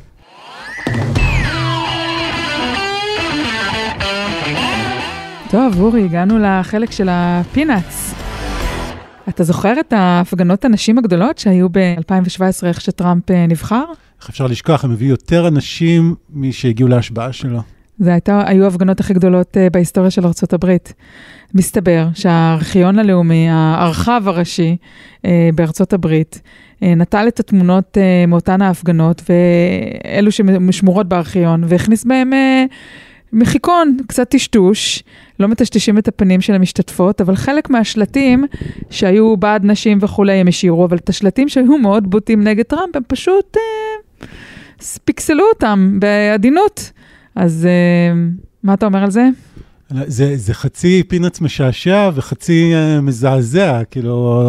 טוב, 5.51 5.80
אורי, 5.80 6.05
הגענו 6.05 6.38
לחלק 6.38 6.91
של 6.91 7.09
ה 7.11 7.22
peanuts. 7.22 8.14
אתה 9.28 9.45
זוכר 9.45 9.80
את 9.80 9.93
ההפגנות 9.93 10.64
הנשים 10.64 10.99
הגדולות 10.99 11.38
שהיו 11.38 11.68
ב-2017, 11.72 12.66
איך 12.66 12.80
שטראמפ 12.80 13.30
אה, 13.30 13.47
נבחר? 13.47 13.84
איך 14.20 14.28
אפשר 14.28 14.47
לשכוח, 14.47 14.84
הם 14.84 14.93
הביאו 14.93 15.11
יותר 15.11 15.49
אנשים 15.49 16.14
משהגיעו 16.34 16.88
להשבעה 16.88 17.32
שלו. 17.32 17.61
זה 18.01 18.13
הייתה, 18.13 18.43
היו 18.47 18.65
ההפגנות 18.65 19.01
הכי 19.01 19.15
גדולות 19.15 19.57
uh, 19.57 19.71
בהיסטוריה 19.73 20.11
של 20.11 20.25
ארה"ב. 20.25 20.77
מסתבר 21.55 22.07
שהארכיון 22.15 22.99
הלאומי, 22.99 23.47
הארכב 23.51 24.23
הראשי 24.27 24.77
uh, 25.17 25.27
בארצות 25.55 25.93
הברית, 25.93 26.41
uh, 26.45 26.85
נטל 26.97 27.29
את 27.29 27.41
התמונות 27.41 27.97
מאותן 28.29 28.63
ההפגנות, 28.63 29.23
ואלו 29.29 30.33
ששמורות 30.33 31.09
בארכיון, 31.09 31.65
והכניס 31.67 32.05
בהם 32.05 32.33
מחיקון, 33.33 33.97
קצת 34.07 34.31
טשטוש, 34.31 35.03
לא 35.41 35.49
מטשטשים 35.49 35.99
את 35.99 36.09
הפנים 36.09 36.41
של 36.41 36.55
המשתתפות, 36.55 37.21
אבל 37.21 37.37
חלק 37.37 37.71
מהשלטים 37.71 38.45
שהיו 38.91 39.37
בעד 39.37 39.65
נשים 39.65 39.99
וכולי 40.01 40.33
הם 40.33 40.49
השאירו, 40.49 40.85
אבל 40.85 40.97
את 40.97 41.09
השלטים 41.09 41.49
שהיו 41.49 41.79
מאוד 41.79 42.11
בוטים 42.11 42.45
נגד 42.45 42.65
טראמפ, 42.65 42.97
הם 42.97 43.03
פשוט 43.09 43.57
uh, 43.57 44.27
פיקסלו 45.05 45.45
אותם 45.55 45.99
בעדינות. 46.01 46.91
אז 47.41 47.66
uh, 47.66 48.43
מה 48.62 48.74
אתה 48.74 48.86
אומר 48.86 49.03
על 49.03 49.11
זה? 49.11 49.28
זה, 50.07 50.36
זה 50.36 50.55
חצי 50.55 51.03
פינאץ 51.09 51.41
משעשע 51.41 52.11
וחצי 52.14 52.72
uh, 52.74 53.01
מזעזע, 53.01 53.84
כאילו, 53.91 54.43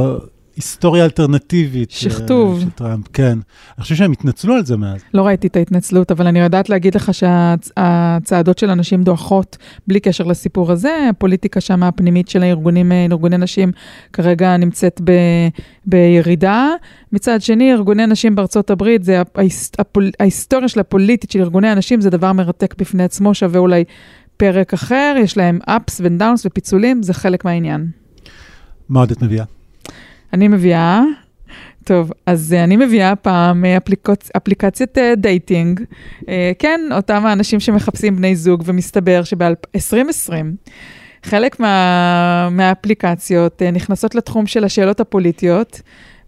היסטוריה 0.61 1.05
אלטרנטיבית. 1.05 1.91
שכתוב. 1.91 2.61
של 2.61 2.69
טראמפ, 2.69 3.07
כן. 3.13 3.37
אני 3.77 3.83
חושב 3.83 3.95
שהם 3.95 4.11
התנצלו 4.11 4.53
על 4.55 4.65
זה 4.65 4.77
מאז. 4.77 5.01
לא 5.13 5.25
ראיתי 5.25 5.47
את 5.47 5.55
ההתנצלות, 5.55 6.11
אבל 6.11 6.27
אני 6.27 6.39
יודעת 6.39 6.69
להגיד 6.69 6.95
לך 6.95 7.13
שהצעדות 7.13 8.57
של 8.57 8.69
אנשים 8.69 9.03
דועכות 9.03 9.57
בלי 9.87 9.99
קשר 9.99 10.23
לסיפור 10.23 10.71
הזה. 10.71 11.07
הפוליטיקה 11.09 11.61
שם 11.61 11.83
הפנימית 11.83 12.29
של 12.29 12.43
הארגונים, 12.43 12.91
ארגוני 12.91 13.37
נשים, 13.37 13.71
כרגע 14.13 14.57
נמצאת 14.57 15.01
ב, 15.03 15.11
בירידה. 15.85 16.69
מצד 17.11 17.41
שני, 17.41 17.73
ארגוני 17.73 18.07
נשים 18.07 18.35
בארצות 18.35 18.69
הברית, 18.69 19.03
זה 19.03 19.21
ההיסטוריה 19.35 20.11
ההיסטוריה 20.19 20.67
של 20.67 20.79
הפוליטית 20.79 21.31
של 21.31 21.41
ארגוני 21.41 21.67
הנשים, 21.67 22.01
זה 22.01 22.09
דבר 22.09 22.33
מרתק 22.33 22.75
בפני 22.77 23.03
עצמו, 23.03 23.33
שווה 23.33 23.59
אולי 23.59 23.83
פרק 24.37 24.73
אחר, 24.73 25.15
יש 25.19 25.37
להם 25.37 25.59
ups 25.69 25.93
ו 25.99 26.07
downs 26.07 26.45
ופיצולים, 26.45 27.03
זה 27.03 27.13
חלק 27.13 27.45
מהעניין. 27.45 27.87
מה 28.89 28.99
עוד 28.99 29.11
את 29.11 29.21
מביאה? 29.21 29.45
אני 30.33 30.47
מביאה, 30.47 31.01
טוב, 31.83 32.11
אז 32.25 32.53
אני 32.53 32.77
מביאה 32.77 33.15
פעם 33.15 33.65
אפליקצ... 33.65 34.29
אפליקציית 34.37 34.97
dating. 35.17 35.79
כן, 36.59 36.81
אותם 36.91 37.25
האנשים 37.25 37.59
שמחפשים 37.59 38.15
בני 38.15 38.35
זוג, 38.35 38.63
ומסתבר 38.65 39.23
שב-2020, 39.23 40.31
חלק 41.23 41.59
מה... 41.59 42.49
מהאפליקציות 42.51 43.61
נכנסות 43.61 44.15
לתחום 44.15 44.47
של 44.47 44.63
השאלות 44.63 44.99
הפוליטיות, 44.99 45.81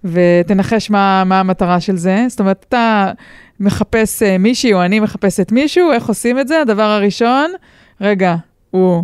ותנחש 0.04 0.90
מה, 0.90 1.24
מה 1.26 1.40
המטרה 1.40 1.80
של 1.80 1.98
זה. 1.98 2.26
זאת 2.30 2.40
אומרת, 2.40 2.66
אתה 2.70 3.12
מחפש 3.60 4.24
מישהי, 4.24 4.74
או 4.74 4.84
אני 4.84 5.00
מחפשת 5.00 5.52
מישהו, 5.52 5.92
איך 5.92 6.08
עושים 6.08 6.40
את 6.40 6.48
זה? 6.48 6.62
הדבר 6.62 6.84
הראשון, 6.84 7.52
רגע, 8.02 8.36
הוא 8.72 9.04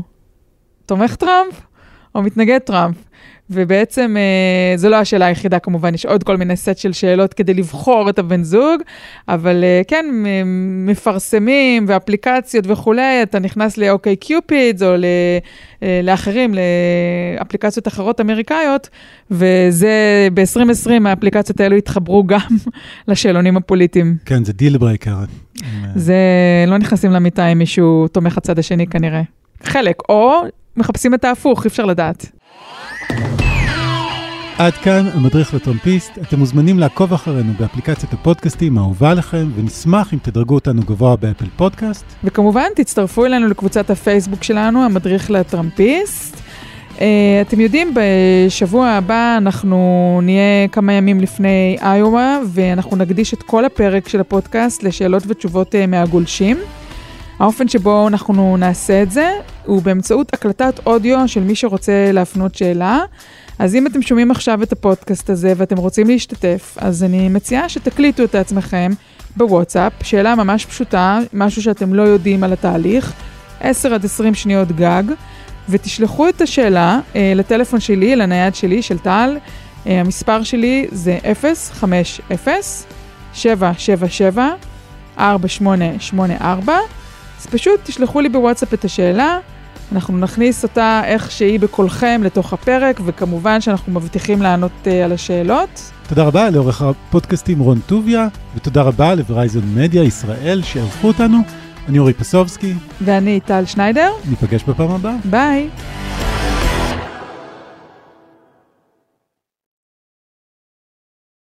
תומך 0.85 1.15
טראמפ 1.15 1.61
או 2.15 2.21
מתנגד 2.21 2.57
טראמפ? 2.57 2.95
ובעצם 3.51 4.15
אה, 4.17 4.77
זו 4.77 4.89
לא 4.89 4.95
השאלה 4.95 5.25
היחידה 5.25 5.59
כמובן, 5.59 5.95
יש 5.95 6.05
עוד 6.05 6.23
כל 6.23 6.37
מיני 6.37 6.55
סט 6.55 6.77
של 6.77 6.93
שאלות 6.93 7.33
כדי 7.33 7.53
לבחור 7.53 8.09
את 8.09 8.19
הבן 8.19 8.43
זוג, 8.43 8.81
אבל 9.27 9.63
אה, 9.63 9.81
כן, 9.87 10.05
מפרסמים 10.85 11.85
ואפליקציות 11.87 12.65
וכולי, 12.67 13.23
אתה 13.23 13.39
נכנס 13.39 13.77
ל 13.77 14.15
OkCupid 14.15 14.81
או 14.81 14.95
אה, 15.83 16.01
לאחרים, 16.03 16.53
לאפליקציות 17.39 17.87
אחרות 17.87 18.21
אמריקאיות, 18.21 18.89
וזה 19.31 20.27
ב-2020 20.33 21.07
האפליקציות 21.07 21.59
האלו 21.59 21.75
התחברו 21.75 22.23
גם 22.23 22.57
לשאלונים 23.07 23.57
הפוליטיים. 23.57 24.17
כן, 24.25 24.43
זה 24.43 24.53
deal 24.53 24.77
breaker. 24.77 25.15
זה, 25.95 26.15
לא 26.67 26.77
נכנסים 26.77 27.11
למיטה 27.11 27.45
עם 27.45 27.57
מישהו 27.57 28.07
תומך 28.07 28.37
הצד 28.37 28.59
השני 28.59 28.87
כנראה. 28.87 29.21
חלק, 29.63 29.95
או 30.09 30.41
מחפשים 30.77 31.13
את 31.13 31.25
ההפוך, 31.25 31.63
אי 31.63 31.67
אפשר 31.67 31.85
לדעת. 31.85 32.38
עד 34.59 34.73
כאן 34.73 35.05
המדריך 35.13 35.53
לטרמפיסט. 35.53 36.11
אתם 36.21 36.39
מוזמנים 36.39 36.79
לעקוב 36.79 37.13
אחרינו 37.13 37.53
באפליקציית 37.59 38.13
הפודקאסטים 38.13 38.77
האהובה 38.77 39.13
לכם, 39.13 39.47
ונשמח 39.55 40.13
אם 40.13 40.19
תדרגו 40.21 40.55
אותנו 40.55 40.81
גבוה 40.81 41.15
באפל 41.15 41.45
פודקאסט. 41.55 42.05
וכמובן, 42.23 42.67
תצטרפו 42.75 43.25
אלינו 43.25 43.47
לקבוצת 43.47 43.89
הפייסבוק 43.89 44.43
שלנו, 44.43 44.83
המדריך 44.83 45.31
לטרמפיסט. 45.31 46.35
Uh, 46.95 47.01
אתם 47.47 47.59
יודעים, 47.59 47.93
בשבוע 47.93 48.87
הבא 48.87 49.37
אנחנו 49.37 50.19
נהיה 50.23 50.67
כמה 50.71 50.93
ימים 50.93 51.19
לפני 51.19 51.77
איואה, 51.81 52.39
ואנחנו 52.53 52.97
נקדיש 52.97 53.33
את 53.33 53.43
כל 53.43 53.65
הפרק 53.65 54.07
של 54.09 54.19
הפודקאסט 54.19 54.83
לשאלות 54.83 55.23
ותשובות 55.27 55.75
uh, 55.75 55.87
מהגולשים. 55.87 56.57
האופן 57.39 57.67
שבו 57.67 58.07
אנחנו 58.07 58.57
נעשה 58.57 59.03
את 59.03 59.11
זה 59.11 59.31
הוא 59.65 59.81
באמצעות 59.81 60.33
הקלטת 60.33 60.79
אודיו 60.85 61.27
של 61.27 61.43
מי 61.43 61.55
שרוצה 61.55 62.11
להפנות 62.13 62.55
שאלה. 62.55 62.99
אז 63.59 63.75
אם 63.75 63.87
אתם 63.87 64.01
שומעים 64.01 64.31
עכשיו 64.31 64.63
את 64.63 64.71
הפודקאסט 64.71 65.29
הזה 65.29 65.53
ואתם 65.57 65.77
רוצים 65.77 66.07
להשתתף, 66.07 66.77
אז 66.81 67.03
אני 67.03 67.29
מציעה 67.29 67.69
שתקליטו 67.69 68.23
את 68.23 68.35
עצמכם 68.35 68.91
בוואטסאפ, 69.37 69.93
שאלה 70.03 70.35
ממש 70.35 70.65
פשוטה, 70.65 71.19
משהו 71.33 71.61
שאתם 71.61 71.93
לא 71.93 72.01
יודעים 72.01 72.43
על 72.43 72.53
התהליך, 72.53 73.13
10 73.61 73.93
עד 73.93 74.05
20 74.05 74.33
שניות 74.33 74.71
גג, 74.71 75.03
ותשלחו 75.69 76.29
את 76.29 76.41
השאלה 76.41 76.99
אה, 77.15 77.33
לטלפון 77.35 77.79
שלי, 77.79 78.15
לנייד 78.15 78.55
שלי, 78.55 78.81
של 78.81 78.97
טל. 78.97 79.37
אה, 79.87 79.99
המספר 79.99 80.43
שלי 80.43 80.87
זה 80.91 81.19
050-777-4884. 83.35 85.19
אז 87.39 87.47
פשוט 87.51 87.79
תשלחו 87.83 88.21
לי 88.21 88.29
בוואטסאפ 88.29 88.73
את 88.73 88.85
השאלה. 88.85 89.39
אנחנו 89.91 90.17
נכניס 90.17 90.63
אותה 90.63 91.01
איך 91.05 91.31
שהיא 91.31 91.59
בקולכם 91.59 92.21
לתוך 92.23 92.53
הפרק, 92.53 92.99
וכמובן 93.05 93.61
שאנחנו 93.61 93.93
מבטיחים 93.93 94.41
לענות 94.41 94.71
uh, 94.85 94.89
על 95.05 95.11
השאלות. 95.11 95.91
תודה 96.09 96.23
רבה 96.23 96.49
לעורך 96.49 96.81
הפודקאסטים 96.81 97.59
רון 97.59 97.79
טוביה, 97.87 98.27
ותודה 98.55 98.81
רבה 98.81 99.15
לברייזון 99.15 99.63
מדיה 99.75 100.03
ישראל 100.03 100.61
שערכו 100.63 101.07
אותנו. 101.07 101.37
אני 101.87 101.99
אורי 101.99 102.13
פסובסקי. 102.13 102.73
ואני 103.01 103.39
טל 103.39 103.65
שניידר. 103.65 104.11
ניפגש 104.29 104.63
בפעם 104.63 104.91
הבאה. 104.91 105.15
ביי. 105.25 105.69